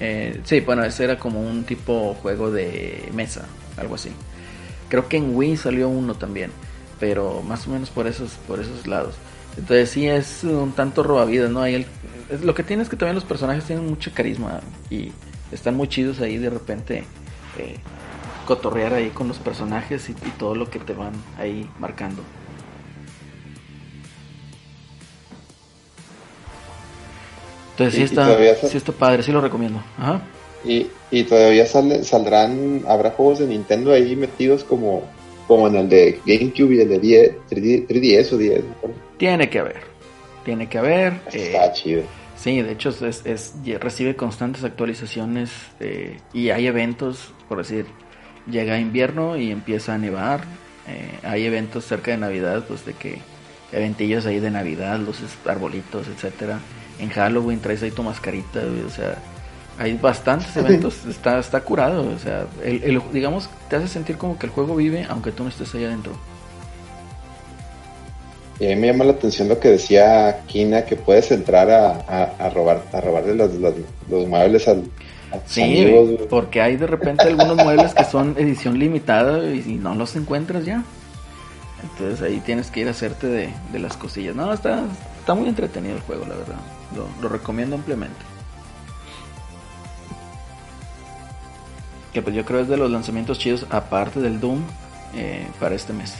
Eh, 0.00 0.40
sí, 0.44 0.60
bueno, 0.60 0.84
ese 0.84 1.04
era 1.04 1.18
como 1.18 1.40
un 1.40 1.64
tipo 1.64 2.14
juego 2.22 2.50
de 2.50 3.08
mesa, 3.14 3.46
algo 3.78 3.94
así. 3.94 4.10
Creo 4.88 5.08
que 5.08 5.16
en 5.16 5.34
Wii 5.34 5.56
salió 5.56 5.88
uno 5.88 6.14
también, 6.14 6.50
pero 7.00 7.42
más 7.42 7.66
o 7.66 7.70
menos 7.70 7.90
por 7.90 8.06
esos, 8.06 8.32
por 8.46 8.60
esos 8.60 8.86
lados. 8.86 9.14
Entonces 9.56 9.88
sí 9.90 10.06
es 10.06 10.44
un 10.44 10.72
tanto 10.72 11.02
robavidas, 11.02 11.50
¿no? 11.50 11.62
Ahí 11.62 11.74
el- 11.76 11.86
es- 12.30 12.42
lo 12.42 12.54
que 12.54 12.62
tiene 12.62 12.82
es 12.82 12.88
que 12.88 12.96
también 12.96 13.14
los 13.14 13.24
personajes 13.24 13.64
tienen 13.64 13.86
mucho 13.86 14.10
carisma 14.14 14.60
y 14.90 15.12
están 15.50 15.74
muy 15.76 15.88
chidos 15.88 16.20
ahí 16.20 16.36
de 16.36 16.50
repente 16.50 17.04
eh, 17.58 17.76
cotorrear 18.46 18.94
ahí 18.94 19.10
con 19.10 19.28
los 19.28 19.38
personajes 19.38 20.08
y, 20.08 20.12
y 20.12 20.30
todo 20.38 20.54
lo 20.54 20.70
que 20.70 20.78
te 20.78 20.94
van 20.94 21.12
ahí 21.38 21.68
marcando. 21.78 22.22
Entonces 27.72 27.94
sí 27.94 28.00
Y- 28.00 28.02
y 28.02 28.04
está, 28.04 28.68
sí 28.68 28.76
está 28.76 28.92
padre, 28.92 29.22
sí 29.22 29.32
lo 29.32 29.40
recomiendo. 29.40 29.82
Ajá. 29.98 30.22
Y, 30.64 30.86
y 31.10 31.24
todavía 31.24 31.66
saldrán, 31.66 32.82
habrá 32.88 33.10
juegos 33.10 33.38
de 33.40 33.46
Nintendo 33.46 33.92
ahí 33.92 34.16
metidos 34.16 34.64
como, 34.64 35.02
como 35.46 35.68
en 35.68 35.76
el 35.76 35.88
de 35.88 36.20
GameCube 36.26 36.74
y 36.74 36.80
el 36.80 36.88
de 36.88 36.98
10, 36.98 37.32
3D 37.50 37.86
3DS 37.86 38.32
o 38.32 38.38
10. 38.38 38.64
¿no? 38.64 38.90
Tiene 39.18 39.48
que 39.50 39.58
haber. 39.60 39.82
Tiene 40.44 40.68
que 40.68 40.78
haber. 40.78 41.12
eh, 41.32 41.52
Está 41.52 41.72
chido. 41.72 42.02
sí, 42.36 42.62
de 42.62 42.72
hecho 42.72 42.88
es, 42.88 43.22
es- 43.26 43.54
recibe 43.80 44.16
constantes 44.16 44.64
actualizaciones 44.64 45.50
eh, 45.80 46.16
y 46.32 46.50
hay 46.50 46.66
eventos, 46.66 47.32
por 47.48 47.58
decir, 47.58 47.86
llega 48.46 48.78
invierno 48.80 49.36
y 49.36 49.50
empieza 49.50 49.94
a 49.94 49.98
nevar. 49.98 50.46
eh, 50.86 51.20
hay 51.24 51.44
eventos 51.46 51.84
cerca 51.86 52.12
de 52.12 52.18
Navidad, 52.18 52.64
pues 52.68 52.84
de 52.84 52.94
que 52.96 53.26
eventillos 53.72 54.26
ahí 54.26 54.40
de 54.40 54.50
Navidad, 54.50 54.98
luces, 55.00 55.38
arbolitos, 55.46 56.08
etcétera. 56.08 56.66
En 56.98 57.10
Halloween 57.10 57.60
traes 57.60 57.82
ahí 57.82 57.92
tu 57.92 58.02
mascarita, 58.04 58.64
güey, 58.64 58.82
o 58.82 58.90
sea, 58.90 59.24
hay 59.76 59.94
bastantes 59.98 60.56
eventos, 60.56 61.04
está, 61.06 61.38
está 61.38 61.64
curado, 61.64 62.10
o 62.10 62.18
sea, 62.18 62.48
el, 62.62 62.82
el- 62.84 63.02
digamos, 63.12 63.50
te 63.68 63.76
hace 63.76 63.88
sentir 63.88 64.16
como 64.18 64.38
que 64.38 64.46
el 64.46 64.52
juego 64.52 64.76
vive 64.76 65.06
aunque 65.08 65.32
tú 65.32 65.42
no 65.44 65.50
estés 65.50 65.74
ahí 65.74 65.84
adentro. 65.84 66.22
Y 68.58 68.66
a 68.66 68.68
mí 68.70 68.76
me 68.76 68.86
llama 68.86 69.04
la 69.04 69.12
atención 69.12 69.48
lo 69.48 69.60
que 69.60 69.68
decía 69.70 70.44
Kina, 70.46 70.86
que 70.86 70.96
puedes 70.96 71.30
entrar 71.30 71.70
a, 71.70 71.90
a, 72.08 72.24
a 72.46 72.50
robar 72.50 72.88
a 72.92 73.00
robarle 73.02 73.34
los, 73.34 73.52
los, 73.54 73.74
los 74.06 74.26
muebles 74.28 74.66
al, 74.68 74.90
Sí, 75.46 75.62
amigos. 75.62 76.10
güey. 76.10 76.28
porque 76.28 76.60
hay 76.62 76.76
de 76.76 76.86
repente 76.86 77.24
algunos 77.24 77.56
muebles 77.56 77.94
que 77.94 78.04
son 78.04 78.34
edición 78.38 78.78
limitada 78.78 79.44
y, 79.50 79.60
y 79.66 79.74
no 79.74 79.94
los 79.94 80.16
encuentras 80.16 80.64
ya. 80.64 80.82
Entonces 81.82 82.22
ahí 82.22 82.40
tienes 82.40 82.70
que 82.70 82.80
ir 82.80 82.88
a 82.88 82.92
hacerte 82.92 83.26
de, 83.26 83.52
de 83.72 83.78
las 83.78 83.96
cosillas. 83.96 84.34
No, 84.34 84.52
está, 84.52 84.84
está 85.20 85.34
muy 85.34 85.48
entretenido 85.48 85.94
el 85.96 86.02
juego, 86.02 86.24
la 86.26 86.34
verdad. 86.34 86.56
Lo, 86.96 87.06
lo 87.22 87.28
recomiendo 87.28 87.76
ampliamente. 87.76 88.16
Que 92.12 92.22
pues 92.22 92.34
yo 92.34 92.44
creo 92.44 92.60
es 92.60 92.68
de 92.68 92.76
los 92.78 92.90
lanzamientos 92.90 93.38
chidos, 93.38 93.66
aparte 93.70 94.20
del 94.20 94.40
Doom, 94.40 94.60
eh, 95.14 95.46
para 95.60 95.74
este 95.74 95.92
mes. 95.92 96.14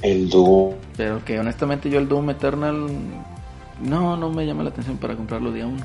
El 0.00 0.28
Doom. 0.30 0.74
Pero 0.96 1.24
que 1.24 1.40
honestamente 1.40 1.90
yo 1.90 1.98
el 1.98 2.08
Doom 2.08 2.30
Eternal 2.30 2.86
no, 3.82 4.16
no 4.16 4.30
me 4.30 4.46
llama 4.46 4.62
la 4.62 4.70
atención 4.70 4.96
para 4.96 5.16
comprarlo 5.16 5.52
día 5.52 5.66
uno. 5.66 5.84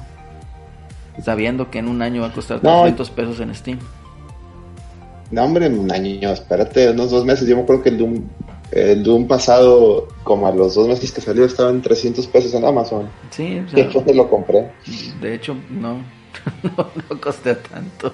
Sabiendo 1.21 1.69
que 1.69 1.79
en 1.79 1.87
un 1.87 2.01
año 2.01 2.21
va 2.21 2.27
a 2.29 2.33
costar 2.33 2.63
No. 2.63 2.81
300 2.81 3.09
pesos 3.11 3.39
en 3.39 3.53
Steam. 3.53 3.79
No, 5.31 5.43
hombre, 5.45 5.67
un 5.67 5.91
año, 5.91 6.31
espérate, 6.31 6.89
unos 6.91 7.11
dos 7.11 7.25
meses. 7.25 7.47
Yo 7.47 7.55
me 7.55 7.63
acuerdo 7.63 7.81
que 7.83 7.89
el 7.89 7.97
Doom, 7.97 8.21
el 8.71 9.03
Doom 9.03 9.27
pasado, 9.27 10.07
como 10.23 10.47
a 10.47 10.51
los 10.51 10.75
dos 10.75 10.87
meses 10.87 11.11
que 11.11 11.21
salió, 11.21 11.45
estaba 11.45 11.69
en 11.71 11.81
300 11.81 12.25
pesos 12.27 12.53
en 12.53 12.65
Amazon. 12.65 13.09
Sí, 13.31 13.59
o 13.59 13.69
sea, 13.69 14.13
lo 14.13 14.29
compré. 14.29 14.71
de 15.21 15.33
hecho 15.35 15.55
no, 15.71 15.97
no, 16.63 16.89
no 17.09 17.21
costé 17.21 17.55
tanto. 17.55 18.13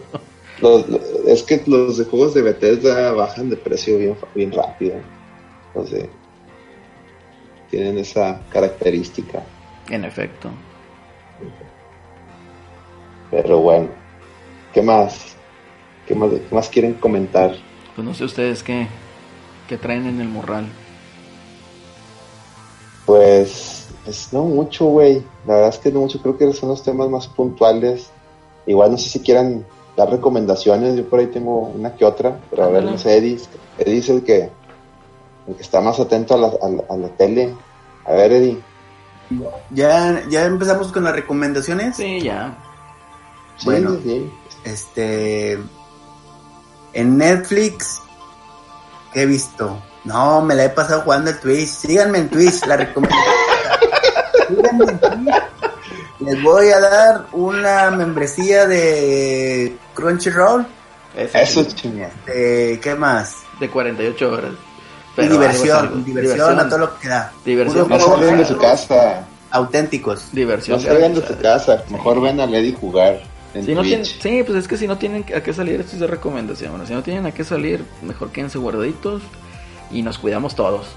Los- 0.61 0.87
los- 0.89 1.01
es 1.25 1.43
que 1.43 1.61
los 1.67 1.97
de 1.97 2.05
juegos 2.05 2.33
de 2.33 2.41
Bethesda 2.41 3.11
bajan 3.11 3.49
de 3.49 3.55
precio 3.57 3.97
bien, 3.97 4.15
bien 4.35 4.51
rápido. 4.51 4.95
Entonces, 5.73 6.05
tienen 7.69 7.97
esa 7.97 8.41
característica. 8.49 9.43
En 9.89 10.03
efecto. 10.05 10.49
Pero 13.31 13.59
bueno, 13.59 13.89
¿qué 14.73 14.81
más? 14.81 15.35
¿Qué 16.07 16.15
más, 16.15 16.31
qué 16.31 16.55
más 16.55 16.69
quieren 16.69 16.93
comentar? 16.95 17.53
Pues 17.95 18.07
no 18.07 18.13
sé 18.13 18.23
ustedes 18.23 18.63
qué, 18.63 18.87
qué 19.67 19.77
traen 19.77 20.07
en 20.07 20.21
el 20.21 20.27
morral. 20.27 20.65
Pues, 23.05 23.87
pues 24.05 24.31
no 24.31 24.43
mucho, 24.43 24.85
güey. 24.85 25.23
La 25.45 25.55
verdad 25.55 25.69
es 25.69 25.79
que 25.79 25.91
no 25.91 26.01
mucho. 26.01 26.21
Creo 26.21 26.37
que 26.37 26.53
son 26.53 26.69
los 26.69 26.83
temas 26.83 27.09
más 27.09 27.27
puntuales. 27.27 28.11
Igual 28.65 28.91
no 28.91 28.97
sé 28.97 29.09
si 29.09 29.19
quieran 29.19 29.65
dar 29.95 30.09
recomendaciones. 30.09 30.95
Yo 30.95 31.07
por 31.09 31.19
ahí 31.19 31.27
tengo 31.27 31.59
una 31.59 31.95
que 31.95 32.05
otra. 32.05 32.39
Pero 32.49 32.63
a 32.63 32.67
ver, 32.69 32.83
no 32.83 32.97
sé, 32.97 33.17
Eddie. 33.17 33.39
Eddie 33.77 33.97
es 33.97 34.09
el 34.09 34.23
que, 34.23 34.49
el 35.47 35.55
que 35.55 35.61
está 35.61 35.81
más 35.81 35.99
atento 35.99 36.35
a 36.35 36.37
la, 36.37 36.47
a 36.47 36.69
la, 36.69 36.83
a 36.89 36.97
la 36.97 37.07
tele. 37.09 37.53
A 38.05 38.13
ver, 38.13 38.31
Eddie. 38.31 38.59
¿Ya, 39.71 40.23
ya 40.29 40.45
empezamos 40.45 40.91
con 40.91 41.03
las 41.03 41.15
recomendaciones. 41.15 41.95
Sí, 41.95 42.21
ya. 42.21 42.57
Sí, 43.59 43.65
Bueno. 43.65 43.97
sí. 44.03 44.31
Este. 44.63 45.59
En 46.93 47.17
Netflix. 47.17 48.01
¿Qué 49.13 49.21
he 49.23 49.25
visto? 49.25 49.81
No, 50.05 50.41
me 50.41 50.55
la 50.55 50.65
he 50.65 50.69
pasado 50.69 51.01
jugando 51.01 51.29
el 51.31 51.39
Twitch. 51.39 51.67
Síganme 51.69 52.19
en 52.19 52.29
Twitch, 52.29 52.65
la 52.65 52.77
recomiendo. 52.77 53.15
Síganme 54.47 54.85
en 54.85 54.99
Twitch. 54.99 55.43
Les 56.19 56.43
voy 56.43 56.69
a 56.69 56.79
dar 56.79 57.25
una 57.31 57.91
membresía 57.91 58.67
de 58.67 59.77
Crunchyroll. 59.93 60.65
Eso, 61.15 61.63
chingón. 61.63 62.01
Este, 62.25 62.79
¿Qué 62.81 62.95
más? 62.95 63.35
De 63.59 63.69
48 63.69 64.31
horas. 64.31 64.51
Y 64.51 64.57
Pero 65.15 65.31
diversión, 65.33 65.77
algo. 65.79 65.95
diversión, 65.97 66.59
a 66.59 66.67
todo 66.69 66.79
lo 66.79 66.99
que 66.99 67.07
da. 67.07 67.31
Diversión. 67.43 67.89
No 67.89 67.99
salgan 67.99 68.37
de 68.37 68.45
su 68.45 68.57
casa. 68.57 69.25
auténticos. 69.51 70.31
Diversión. 70.31 70.77
No 70.81 70.87
salgan 70.87 71.13
de 71.15 71.25
su 71.27 71.37
casa. 71.37 71.83
Mejor 71.89 72.21
ven 72.21 72.39
a 72.39 72.45
Lady 72.45 72.75
jugar 72.79 73.21
en 73.53 73.65
Si 73.65 73.73
no 73.73 73.81
tienen, 73.81 74.05
sí, 74.05 74.43
pues 74.45 74.57
es 74.59 74.67
que 74.67 74.77
si 74.77 74.87
no 74.87 74.97
tienen 74.97 75.25
a 75.35 75.41
qué 75.41 75.53
salir, 75.53 75.79
esto 75.79 75.93
es 75.93 75.99
de 75.99 76.07
recomendación. 76.07 76.71
Bueno, 76.71 76.85
si 76.85 76.93
no 76.93 77.01
tienen 77.03 77.25
a 77.25 77.31
qué 77.31 77.43
salir, 77.43 77.83
mejor 78.01 78.31
quédense 78.31 78.57
guardaditos 78.57 79.21
y 79.91 80.01
nos 80.03 80.17
cuidamos 80.19 80.55
todos. 80.55 80.87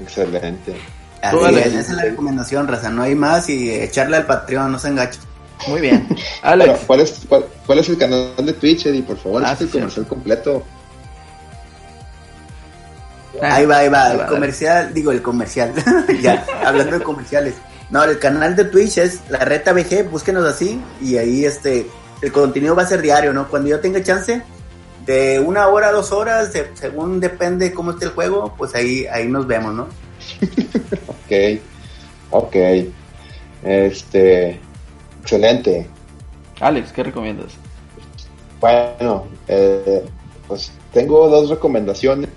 Excelente. 0.00 0.76
Así 1.22 1.36
Tú, 1.36 1.44
Alex. 1.44 1.66
es, 1.66 1.74
esa 1.74 1.90
es 1.92 1.96
la 1.96 2.02
recomendación, 2.04 2.68
raza. 2.68 2.90
No 2.90 3.02
hay 3.02 3.14
más 3.14 3.48
y 3.48 3.70
echarle 3.70 4.16
al 4.18 4.26
Patreon, 4.26 4.70
no 4.72 4.78
se 4.78 4.88
engachen. 4.88 5.22
Muy 5.68 5.80
bien. 5.80 6.06
Pero, 6.08 6.18
Alex, 6.42 6.80
¿cuál, 6.86 7.00
es, 7.00 7.20
cuál, 7.28 7.46
cuál 7.66 7.78
es 7.78 7.88
el 7.88 7.98
canal 7.98 8.32
de 8.36 8.52
Twitch, 8.52 8.86
Eddie? 8.86 9.02
Por 9.02 9.16
favor, 9.16 9.42
Ah, 9.44 9.52
es 9.52 9.60
el 9.62 9.66
sí, 9.68 9.72
comercial 9.78 10.06
completo. 10.06 10.62
Ah, 13.42 13.56
Ahí 13.56 13.66
va, 13.66 13.78
ahí 13.78 13.88
va, 13.88 14.04
ahí 14.06 14.12
el 14.12 14.20
va, 14.20 14.26
comercial, 14.26 14.94
digo 14.94 15.12
el 15.12 15.20
comercial, 15.20 15.72
ya, 16.22 16.44
hablando 16.64 16.98
de 16.98 17.04
comerciales. 17.04 17.54
No, 17.90 18.02
el 18.04 18.18
canal 18.18 18.56
de 18.56 18.64
Twitch 18.64 18.98
es 18.98 19.20
La 19.28 19.38
Reta 19.40 19.72
VG, 19.72 20.08
búsquenos 20.10 20.44
así 20.44 20.80
y 21.00 21.16
ahí 21.18 21.44
este, 21.44 21.86
el 22.22 22.32
contenido 22.32 22.74
va 22.74 22.82
a 22.82 22.86
ser 22.86 23.00
diario, 23.00 23.32
¿no? 23.32 23.48
Cuando 23.48 23.68
yo 23.68 23.80
tenga 23.80 24.02
chance, 24.02 24.42
de 25.06 25.38
una 25.38 25.68
hora 25.68 25.88
a 25.88 25.92
dos 25.92 26.10
horas, 26.10 26.52
de- 26.52 26.70
según 26.74 27.20
depende 27.20 27.72
cómo 27.72 27.92
esté 27.92 28.06
el 28.06 28.10
juego, 28.10 28.54
pues 28.58 28.74
ahí, 28.74 29.06
ahí 29.06 29.28
nos 29.28 29.46
vemos, 29.46 29.72
¿no? 29.74 29.86
Ok. 31.08 31.60
Ok. 32.30 32.56
Este. 33.62 34.60
Excelente. 35.22 35.86
Alex, 36.60 36.92
¿qué 36.92 37.02
recomiendas? 37.02 37.52
Bueno, 38.60 39.26
eh, 39.48 40.04
pues 40.46 40.70
tengo 40.92 41.28
dos 41.28 41.50
recomendaciones. 41.50 42.30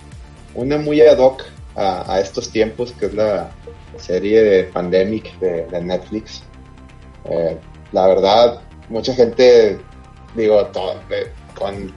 Una 0.55 0.77
muy 0.77 1.01
ad 1.01 1.19
hoc 1.19 1.43
a, 1.75 2.19
estos 2.19 2.49
tiempos, 2.49 2.91
que 2.99 3.05
es 3.05 3.13
la 3.13 3.51
serie 3.97 4.41
de 4.41 4.63
Pandemic 4.65 5.37
de, 5.39 5.81
Netflix. 5.81 6.43
Eh, 7.25 7.57
la 7.91 8.07
verdad, 8.07 8.61
mucha 8.89 9.13
gente, 9.13 9.77
digo, 10.35 10.69
con 11.57 11.93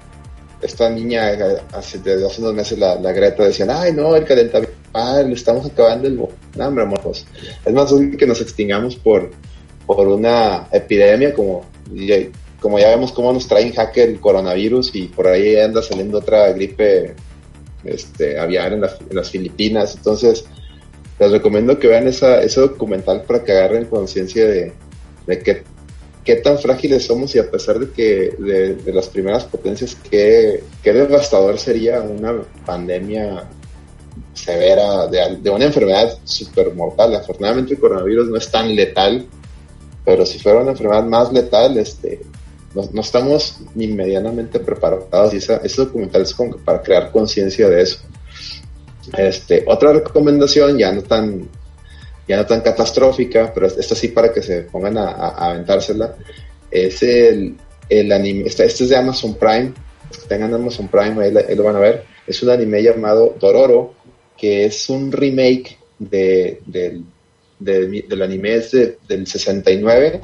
esta 0.61 0.89
niña 0.89 1.31
hace, 1.73 1.99
desde 1.99 2.27
hace 2.27 2.41
unos 2.41 2.55
meses, 2.55 2.79
la, 2.79 2.95
la 2.97 3.13
Greta, 3.13 3.45
decían, 3.45 3.71
ay, 3.71 3.93
no, 3.93 4.15
el 4.17 4.25
calentamiento, 4.25 4.77
ah, 4.95 5.23
le 5.25 5.35
estamos 5.35 5.67
acabando 5.67 6.09
el... 6.09 6.17
No, 6.17 6.29
hombre, 6.67 6.85
morros. 6.85 7.27
Es 7.65 7.73
más 7.73 7.91
fácil 7.91 8.17
que 8.17 8.27
nos 8.27 8.41
extingamos 8.41 8.97
por, 8.97 9.31
por 9.87 10.07
una 10.09 10.69
epidemia 10.73 11.35
como 11.35 11.67
como 12.63 12.79
ya 12.79 12.91
vemos 12.91 13.13
cómo 13.13 13.33
nos 13.33 13.49
traen 13.49 13.73
hacker 13.73 14.09
el 14.09 14.21
coronavirus 14.21 14.95
y 14.95 15.09
por 15.09 15.27
ahí 15.27 15.57
anda 15.57 15.83
saliendo 15.83 16.19
otra 16.19 16.53
gripe 16.53 17.15
este, 17.85 18.39
aviar 18.39 18.73
en, 18.73 18.81
las 18.81 19.31
Filipinas. 19.31 19.97
Entonces, 19.97 20.45
les 21.23 21.31
recomiendo 21.31 21.79
que 21.79 21.87
vean 21.87 22.09
esa, 22.09 22.43
ese 22.43 22.61
documental 22.61 23.23
para 23.23 23.45
que 23.45 23.53
agarren 23.53 23.85
conciencia 23.85 24.45
de, 24.45 24.73
de 25.27 25.63
qué 26.25 26.37
tan 26.37 26.59
frágiles 26.59 27.07
somos 27.07 27.33
y 27.37 27.39
a 27.39 27.49
pesar 27.49 27.79
de 27.79 27.91
que 27.91 28.35
de, 28.39 28.93
las 28.93 29.07
primeras 29.09 29.45
potencias, 29.45 29.97
qué, 30.11 30.65
qué, 30.83 30.93
devastador 30.93 31.59
sería 31.59 32.01
una 32.01 32.43
pandemia 32.67 33.49
severa 34.35 35.07
de, 35.07 35.37
de 35.37 35.51
una 35.51 35.67
enfermedad 35.67 36.19
súper 36.25 36.75
mortal. 36.75 37.15
Afortunadamente 37.15 37.75
el 37.75 37.81
coronavirus 37.81 38.29
no 38.29 38.37
es 38.37 38.51
tan 38.51 38.75
letal, 38.75 39.25
pero 40.05 40.27
si 40.27 40.41
fuera 40.41 40.61
una 40.61 40.73
enfermedad 40.73 41.05
más 41.05 41.33
letal, 41.33 41.79
este, 41.79 42.21
no, 42.75 43.01
estamos 43.01 43.59
ni 43.77 43.87
medianamente 43.87 44.59
preparados 44.59 45.35
y 45.35 45.37
esa, 45.37 45.59
ese 45.59 45.83
documental 45.83 46.23
es 46.23 46.35
como 46.35 46.57
para 46.57 46.83
crear 46.83 47.13
conciencia 47.13 47.69
de 47.69 47.83
eso. 47.83 47.99
Este, 49.17 49.65
otra 49.67 49.93
recomendación, 49.93 50.79
ya 50.79 50.93
no 50.93 51.03
tan, 51.03 51.49
ya 52.29 52.37
no 52.37 52.47
tan 52.47 52.61
catastrófica, 52.61 53.53
pero 53.53 53.67
esta 53.67 53.95
sí 53.95 54.09
para 54.09 54.33
que 54.33 54.43
se 54.43 54.63
pongan 54.63 54.99
a, 54.99 55.11
aventársela, 55.29 56.15
es 56.71 57.03
el, 57.03 57.57
el 57.89 58.13
anime, 58.13 58.45
este, 58.47 58.65
es 58.65 58.89
de 58.89 58.97
Amazon 58.97 59.35
Prime, 59.35 59.73
tengan 60.29 60.55
Amazon 60.55 60.89
Prime 60.89 61.23
ahí, 61.23 61.57
lo 61.57 61.65
van 61.65 61.77
a 61.77 61.81
ver, 61.81 62.05
es 62.27 62.43
un 62.43 62.51
anime 62.51 62.83
llamado 62.83 63.37
Dororo, 63.41 63.95
que 64.37 64.65
es 64.65 64.89
un 64.89 65.13
remake 65.13 65.79
de, 65.99 66.61
del, 66.67 67.05
del 67.59 68.23
anime 68.23 68.61
del 69.09 69.27
69, 69.27 70.21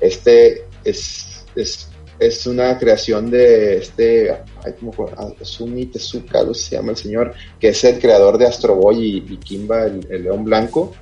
este 0.00 0.64
es, 0.84 1.44
es 1.54 1.89
es 2.20 2.46
una 2.46 2.78
creación 2.78 3.30
de 3.30 3.78
este, 3.78 4.30
ay, 4.30 4.74
como, 4.78 5.10
Sumi 5.40 5.86
Tezuka, 5.86 6.42
se 6.52 6.76
llama 6.76 6.90
el 6.90 6.96
señor, 6.98 7.34
que 7.58 7.68
es 7.68 7.82
el 7.84 7.98
creador 7.98 8.36
de 8.36 8.46
Astro 8.46 8.76
Boy 8.76 9.24
y, 9.26 9.36
Kimba, 9.38 9.86
el, 9.86 10.06
León 10.22 10.44
Blanco. 10.44 10.92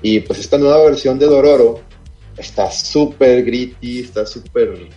Y 0.00 0.20
pues 0.20 0.38
esta 0.38 0.56
nueva 0.56 0.82
versión 0.84 1.18
de 1.18 1.26
Dororo 1.26 1.80
está 2.36 2.70
súper 2.70 3.44
gritty, 3.44 4.00
está 4.00 4.24
súper, 4.24 4.88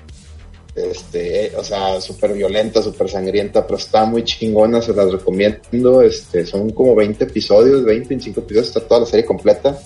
este, 0.73 1.53
o 1.57 1.63
sea, 1.63 1.99
súper 1.99 2.33
violenta, 2.33 2.81
súper 2.81 3.09
sangrienta, 3.09 3.67
pero 3.67 3.77
está 3.77 4.05
muy 4.05 4.23
chingona, 4.23 4.81
se 4.81 4.93
las 4.93 5.11
recomiendo. 5.11 6.01
Este, 6.01 6.45
son 6.45 6.69
como 6.69 6.95
20 6.95 7.25
episodios, 7.25 7.83
20, 7.83 8.07
25 8.07 8.39
episodios, 8.39 8.67
está 8.67 8.79
toda 8.87 9.01
la 9.01 9.05
serie 9.05 9.25
completa. 9.25 9.77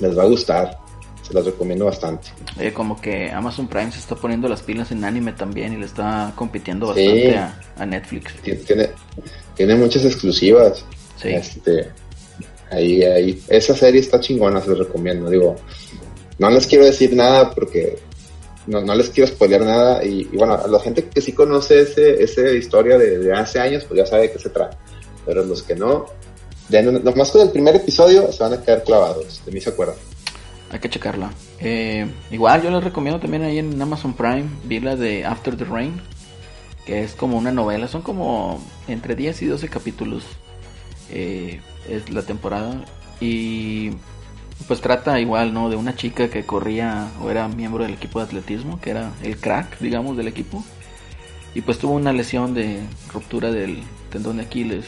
Les 0.00 0.18
va 0.18 0.24
a 0.24 0.26
gustar 0.26 0.89
las 1.34 1.44
recomiendo 1.44 1.84
bastante. 1.84 2.28
Como 2.72 3.00
que 3.00 3.30
Amazon 3.30 3.68
Prime 3.68 3.92
se 3.92 3.98
está 3.98 4.14
poniendo 4.14 4.48
las 4.48 4.62
pilas 4.62 4.90
en 4.90 5.04
anime 5.04 5.32
también 5.32 5.72
y 5.72 5.76
le 5.76 5.86
está 5.86 6.32
compitiendo 6.36 6.88
bastante 6.88 7.36
a, 7.36 7.86
Netflix. 7.86 8.34
Tiene, 8.42 8.90
tiene 9.54 9.74
muchas 9.76 10.04
exclusivas. 10.04 10.84
Sí. 11.16 11.28
Este, 11.28 11.90
ahí, 12.70 13.02
ahí, 13.02 13.42
esa 13.48 13.74
serie 13.74 14.00
está 14.00 14.20
chingona, 14.20 14.60
se 14.60 14.70
las 14.70 14.78
recomiendo. 14.78 15.28
Digo, 15.28 15.56
no 16.38 16.50
les 16.50 16.66
quiero 16.66 16.84
decir 16.84 17.14
nada 17.14 17.50
porque 17.50 17.98
no, 18.66 18.80
no 18.80 18.94
les 18.94 19.10
quiero 19.10 19.28
spoilear 19.30 19.62
nada. 19.62 20.04
Y, 20.04 20.24
bueno, 20.24 20.54
a 20.54 20.66
la 20.66 20.80
gente 20.80 21.04
que 21.04 21.20
sí 21.20 21.32
conoce 21.32 21.80
ese, 21.80 22.22
esa 22.22 22.50
historia 22.50 22.98
de, 22.98 23.32
hace 23.32 23.60
años, 23.60 23.84
pues 23.84 23.98
ya 23.98 24.06
sabe 24.06 24.22
de 24.22 24.32
qué 24.32 24.38
se 24.38 24.50
trata. 24.50 24.78
Pero 25.26 25.44
los 25.44 25.62
que 25.62 25.74
no, 25.74 26.06
nomás 26.70 27.30
con 27.30 27.42
el 27.42 27.50
primer 27.50 27.76
episodio 27.76 28.32
se 28.32 28.42
van 28.42 28.54
a 28.54 28.62
quedar 28.62 28.84
clavados, 28.84 29.42
de 29.44 29.52
mí 29.52 29.60
se 29.60 29.70
acuerdan. 29.70 29.96
Hay 30.70 30.78
que 30.78 30.88
checarla. 30.88 31.30
Eh, 31.58 32.06
igual 32.30 32.62
yo 32.62 32.70
les 32.70 32.84
recomiendo 32.84 33.20
también 33.20 33.42
ahí 33.42 33.58
en 33.58 33.80
Amazon 33.80 34.14
Prime, 34.14 34.48
vi 34.64 34.78
de 34.78 35.24
After 35.24 35.56
the 35.56 35.64
Rain, 35.64 36.00
que 36.86 37.02
es 37.02 37.14
como 37.14 37.36
una 37.36 37.50
novela, 37.50 37.88
son 37.88 38.02
como 38.02 38.62
entre 38.86 39.16
10 39.16 39.42
y 39.42 39.46
12 39.46 39.68
capítulos. 39.68 40.24
Eh, 41.10 41.60
es 41.88 42.10
la 42.10 42.22
temporada 42.22 42.84
y 43.20 43.90
pues 44.68 44.80
trata 44.80 45.18
igual, 45.18 45.52
¿no? 45.52 45.68
De 45.68 45.76
una 45.76 45.96
chica 45.96 46.28
que 46.28 46.44
corría 46.44 47.08
o 47.20 47.30
era 47.30 47.48
miembro 47.48 47.84
del 47.84 47.94
equipo 47.94 48.20
de 48.20 48.26
atletismo, 48.26 48.80
que 48.80 48.90
era 48.90 49.10
el 49.22 49.36
crack, 49.38 49.78
digamos, 49.80 50.16
del 50.16 50.28
equipo. 50.28 50.62
Y 51.54 51.62
pues 51.62 51.78
tuvo 51.78 51.94
una 51.94 52.12
lesión 52.12 52.54
de 52.54 52.80
ruptura 53.12 53.50
del 53.50 53.82
tendón 54.10 54.36
de 54.36 54.44
Aquiles. 54.44 54.86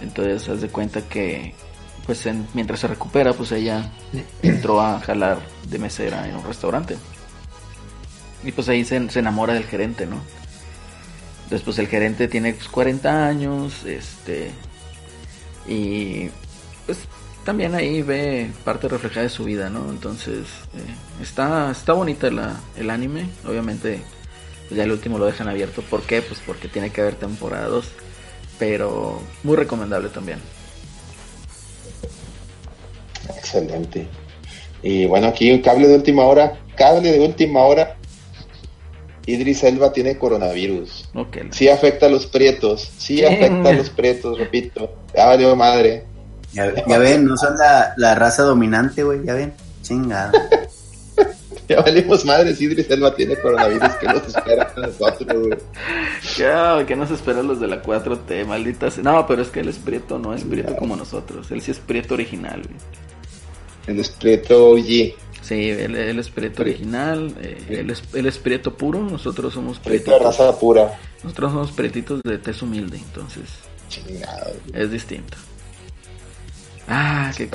Entonces, 0.00 0.48
haz 0.48 0.60
de 0.60 0.68
cuenta 0.68 1.08
que 1.08 1.54
pues 2.06 2.28
mientras 2.54 2.80
se 2.80 2.88
recupera, 2.88 3.32
pues 3.32 3.52
ella 3.52 3.90
entró 4.42 4.80
a 4.80 5.00
jalar 5.00 5.38
de 5.68 5.78
mesera 5.78 6.28
en 6.28 6.36
un 6.36 6.44
restaurante. 6.44 6.96
Y 8.44 8.52
pues 8.52 8.68
ahí 8.68 8.84
se, 8.84 8.96
enamora 8.96 9.54
del 9.54 9.64
gerente, 9.64 10.06
¿no? 10.06 10.16
Después 11.48 11.78
el 11.78 11.86
gerente 11.86 12.28
tiene 12.28 12.54
40 12.54 13.02
pues, 13.02 13.14
años, 13.14 13.84
este... 13.84 14.50
Y 15.68 16.28
pues 16.86 16.98
también 17.44 17.74
ahí 17.76 18.02
ve 18.02 18.50
parte 18.64 18.88
reflejada 18.88 19.22
de 19.22 19.28
su 19.28 19.44
vida, 19.44 19.70
¿no? 19.70 19.88
Entonces 19.90 20.46
eh, 20.74 21.22
está, 21.22 21.70
está 21.70 21.92
bonita 21.92 22.30
la, 22.30 22.56
el 22.76 22.90
anime, 22.90 23.28
obviamente 23.46 24.00
pues, 24.68 24.78
ya 24.78 24.84
el 24.84 24.92
último 24.92 25.18
lo 25.18 25.26
dejan 25.26 25.48
abierto. 25.48 25.82
¿Por 25.82 26.02
qué? 26.02 26.22
Pues 26.22 26.40
porque 26.44 26.66
tiene 26.66 26.90
que 26.90 27.00
haber 27.00 27.14
temporadas, 27.14 27.84
pero 28.58 29.20
muy 29.44 29.56
recomendable 29.56 30.08
también. 30.08 30.38
Excelente. 33.38 34.06
Y 34.82 35.06
bueno, 35.06 35.28
aquí 35.28 35.52
un 35.52 35.60
cable 35.60 35.88
de 35.88 35.94
última 35.94 36.24
hora. 36.24 36.58
Cable 36.76 37.12
de 37.12 37.20
última 37.20 37.60
hora. 37.60 37.96
Idris 39.26 39.62
Elba 39.62 39.92
tiene 39.92 40.18
coronavirus. 40.18 41.10
Okay. 41.14 41.48
Sí 41.52 41.68
afecta 41.68 42.06
a 42.06 42.08
los 42.08 42.26
prietos. 42.26 42.90
Sí 42.98 43.24
afecta 43.24 43.68
a 43.68 43.72
los 43.72 43.90
prietos, 43.90 44.38
repito. 44.38 44.92
Ya 45.14 45.26
valió 45.26 45.54
madre. 45.54 46.06
Ya, 46.52 46.66
ven, 46.98 47.24
no 47.24 47.36
son 47.36 47.56
la, 47.56 47.94
la 47.96 48.14
raza 48.14 48.42
dominante, 48.42 49.02
güey. 49.02 49.24
Ya 49.24 49.34
ven. 49.34 49.54
Chingada. 49.82 50.32
ya 51.68 51.80
valimos 51.80 52.24
madres. 52.24 52.60
Idris 52.60 52.90
Elba 52.90 53.14
tiene 53.14 53.36
coronavirus. 53.36 53.90
¿Qué 54.00 54.06
nos 54.06 54.26
espera 54.26 54.72
a 54.76 54.80
nosotros, 54.80 55.46
güey? 55.46 55.58
Ya, 56.36 56.84
¿qué 56.86 56.96
nos 56.96 57.10
espera 57.10 57.42
los 57.42 57.60
de 57.60 57.68
la 57.68 57.82
4T? 57.82 58.44
Malditas. 58.44 58.98
No, 58.98 59.24
pero 59.26 59.42
es 59.42 59.48
que 59.48 59.60
él 59.60 59.68
es 59.68 59.78
prieto, 59.78 60.18
no 60.18 60.34
es 60.34 60.42
prieto 60.42 60.76
como 60.76 60.96
nosotros. 60.96 61.50
Él 61.52 61.62
sí 61.62 61.70
es 61.70 61.78
prieto 61.78 62.14
original, 62.14 62.60
güey. 62.62 62.76
El 63.86 64.00
espíritu 64.00 64.54
OG. 64.54 65.14
Sí, 65.42 65.70
el, 65.70 65.96
el 65.96 66.18
espíritu 66.20 66.62
original, 66.62 67.34
eh, 67.40 67.66
el, 67.68 67.96
el 68.14 68.26
espíritu 68.26 68.74
puro, 68.74 69.00
nosotros 69.00 69.52
somos 69.52 69.78
pretitos. 69.80 70.18
de 70.18 70.24
raza 70.24 70.58
pura. 70.58 70.98
Nosotros 71.24 71.52
somos 71.52 71.72
pretitos 71.72 72.20
de 72.22 72.38
tez 72.38 72.62
humilde, 72.62 72.96
entonces. 72.96 73.50
Chingado. 73.88 74.52
Es 74.72 74.90
distinto. 74.90 75.36
Ah, 76.86 77.32
qué 77.36 77.48